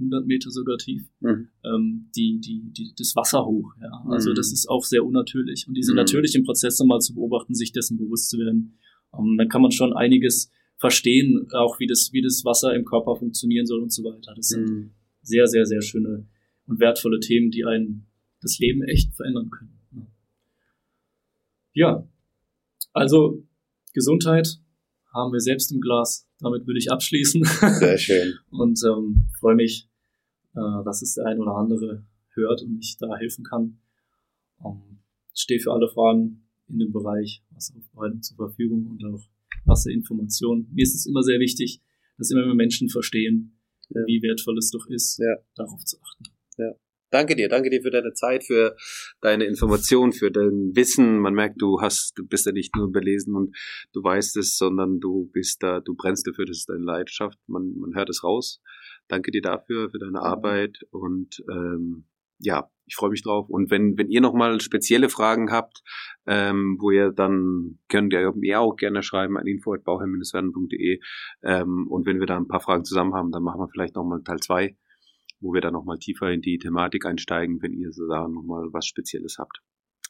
100 0.00 0.26
Meter 0.26 0.50
sogar 0.50 0.78
tief, 0.78 1.08
mhm. 1.20 1.48
ähm, 1.64 2.10
die, 2.16 2.40
die, 2.40 2.70
die, 2.72 2.92
das 2.96 3.16
Wasser 3.16 3.44
hoch. 3.44 3.72
Ja. 3.80 4.04
Also 4.08 4.30
mhm. 4.30 4.36
das 4.36 4.52
ist 4.52 4.68
auch 4.68 4.84
sehr 4.84 5.04
unnatürlich. 5.04 5.66
Und 5.66 5.74
diese 5.74 5.92
mhm. 5.92 5.96
natürlichen 5.96 6.44
Prozesse 6.44 6.84
mal 6.84 7.00
zu 7.00 7.14
beobachten, 7.14 7.54
sich 7.54 7.72
dessen 7.72 7.98
bewusst 7.98 8.30
zu 8.30 8.38
werden, 8.38 8.78
ähm, 9.16 9.36
dann 9.36 9.48
kann 9.48 9.62
man 9.62 9.72
schon 9.72 9.92
einiges 9.92 10.50
verstehen, 10.78 11.48
auch 11.52 11.78
wie 11.80 11.86
das, 11.86 12.12
wie 12.12 12.22
das 12.22 12.44
Wasser 12.44 12.74
im 12.74 12.84
Körper 12.84 13.16
funktionieren 13.16 13.66
soll 13.66 13.82
und 13.82 13.92
so 13.92 14.04
weiter. 14.04 14.32
Das 14.34 14.48
sind 14.48 14.68
mhm. 14.68 14.90
sehr, 15.22 15.46
sehr, 15.46 15.66
sehr 15.66 15.82
schöne 15.82 16.26
und 16.66 16.80
wertvolle 16.80 17.20
Themen, 17.20 17.50
die 17.50 17.64
einen 17.64 18.06
das 18.40 18.58
Leben 18.58 18.82
echt 18.84 19.14
verändern 19.14 19.50
können. 19.50 19.78
Ja, 21.72 22.08
also 22.92 23.44
Gesundheit 23.94 24.58
haben 25.12 25.32
wir 25.32 25.40
selbst 25.40 25.72
im 25.72 25.80
Glas. 25.80 26.28
Damit 26.40 26.66
würde 26.66 26.78
ich 26.78 26.90
abschließen. 26.90 27.44
Sehr 27.44 27.98
schön. 27.98 28.34
und 28.50 28.80
ähm, 28.86 29.28
freue 29.38 29.54
mich, 29.54 29.88
äh, 30.54 30.84
dass 30.84 31.02
es 31.02 31.14
der 31.14 31.26
ein 31.26 31.40
oder 31.40 31.52
andere 31.52 32.04
hört 32.30 32.62
und 32.62 32.78
ich 32.78 32.96
da 32.98 33.16
helfen 33.16 33.44
kann. 33.44 33.78
Ähm, 34.64 35.00
stehe 35.34 35.60
für 35.60 35.72
alle 35.72 35.88
Fragen 35.88 36.48
in 36.68 36.78
dem 36.78 36.92
Bereich 36.92 37.42
Wasseraufbereitung 37.50 38.22
zur 38.22 38.36
Verfügung 38.36 38.86
und 38.86 39.04
auch 39.04 39.24
Wasserinformation. 39.64 40.68
Mir 40.72 40.82
ist 40.82 40.94
es 40.94 41.06
immer 41.06 41.22
sehr 41.22 41.40
wichtig, 41.40 41.80
dass 42.16 42.30
immer 42.30 42.46
mehr 42.46 42.54
Menschen 42.54 42.88
verstehen, 42.88 43.58
ja. 43.90 44.02
wie 44.06 44.22
wertvoll 44.22 44.58
es 44.58 44.70
doch 44.70 44.86
ist, 44.88 45.18
ja. 45.18 45.36
darauf 45.54 45.84
zu 45.84 45.98
achten. 46.00 46.24
Ja. 46.58 46.74
Danke 47.10 47.36
dir, 47.36 47.48
danke 47.48 47.70
dir 47.70 47.80
für 47.80 47.90
deine 47.90 48.12
Zeit, 48.12 48.44
für 48.44 48.76
deine 49.22 49.44
Information, 49.44 50.12
für 50.12 50.30
dein 50.30 50.72
Wissen. 50.74 51.18
Man 51.20 51.32
merkt, 51.32 51.62
du 51.62 51.80
hast, 51.80 52.12
du 52.18 52.26
bist 52.26 52.44
ja 52.44 52.52
nicht 52.52 52.76
nur 52.76 52.92
belesen 52.92 53.34
und 53.34 53.56
du 53.94 54.02
weißt 54.02 54.36
es, 54.36 54.58
sondern 54.58 55.00
du 55.00 55.30
bist 55.32 55.62
da, 55.62 55.80
du 55.80 55.94
brennst 55.94 56.26
dafür, 56.26 56.44
das 56.44 56.58
ist 56.58 56.68
deine 56.68 56.84
Leidenschaft. 56.84 57.38
Man, 57.46 57.74
man 57.78 57.94
hört 57.94 58.10
es 58.10 58.22
raus. 58.22 58.60
Danke 59.08 59.30
dir 59.30 59.40
dafür, 59.40 59.88
für 59.88 59.98
deine 59.98 60.20
Arbeit 60.20 60.80
und 60.90 61.42
ähm, 61.50 62.04
ja, 62.38 62.70
ich 62.86 62.96
freue 62.96 63.10
mich 63.10 63.22
drauf. 63.22 63.48
Und 63.48 63.70
wenn, 63.70 63.98
wenn 63.98 64.08
ihr 64.08 64.20
nochmal 64.20 64.60
spezielle 64.60 65.08
Fragen 65.08 65.50
habt, 65.50 65.82
ähm, 66.26 66.76
wo 66.80 66.90
ihr 66.90 67.12
dann 67.12 67.78
könnt 67.88 68.12
ihr 68.12 68.32
mir 68.34 68.60
auch 68.60 68.76
gerne 68.76 69.02
schreiben 69.02 69.36
an 69.36 69.46
info.bauherr-werden.de 69.46 71.00
ähm, 71.42 71.86
und 71.88 72.06
wenn 72.06 72.20
wir 72.20 72.26
da 72.26 72.36
ein 72.36 72.48
paar 72.48 72.60
Fragen 72.60 72.84
zusammen 72.84 73.14
haben, 73.14 73.30
dann 73.30 73.42
machen 73.42 73.60
wir 73.60 73.68
vielleicht 73.68 73.94
nochmal 73.94 74.22
Teil 74.22 74.38
zwei 74.38 74.76
wo 75.40 75.52
wir 75.52 75.60
dann 75.60 75.72
nochmal 75.72 75.98
tiefer 75.98 76.30
in 76.30 76.40
die 76.40 76.58
Thematik 76.58 77.06
einsteigen, 77.06 77.62
wenn 77.62 77.72
ihr 77.72 77.92
so 77.92 78.08
da 78.08 78.28
nochmal 78.28 78.68
was 78.72 78.86
Spezielles 78.86 79.36
habt. 79.38 79.58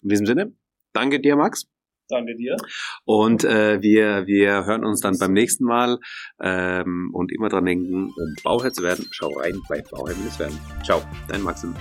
In 0.02 0.08
diesem 0.08 0.26
Sinne, 0.26 0.54
danke 0.92 1.20
dir, 1.20 1.36
Max. 1.36 1.66
Danke 2.08 2.36
dir. 2.36 2.56
Und 3.04 3.44
äh, 3.44 3.82
wir, 3.82 4.26
wir 4.26 4.64
hören 4.64 4.84
uns 4.84 5.00
dann 5.00 5.18
beim 5.18 5.34
nächsten 5.34 5.64
Mal 5.64 5.98
ähm, 6.40 7.10
und 7.12 7.30
immer 7.32 7.50
dran 7.50 7.66
denken, 7.66 8.06
um 8.06 8.34
Bauherr 8.42 8.72
zu 8.72 8.82
werden, 8.82 9.06
schau 9.10 9.28
rein 9.38 9.60
bei 9.68 9.82
Bauherr 9.82 10.16
werden. 10.38 10.58
Ciao, 10.82 11.02
dein 11.28 11.42
Maxim. 11.42 11.74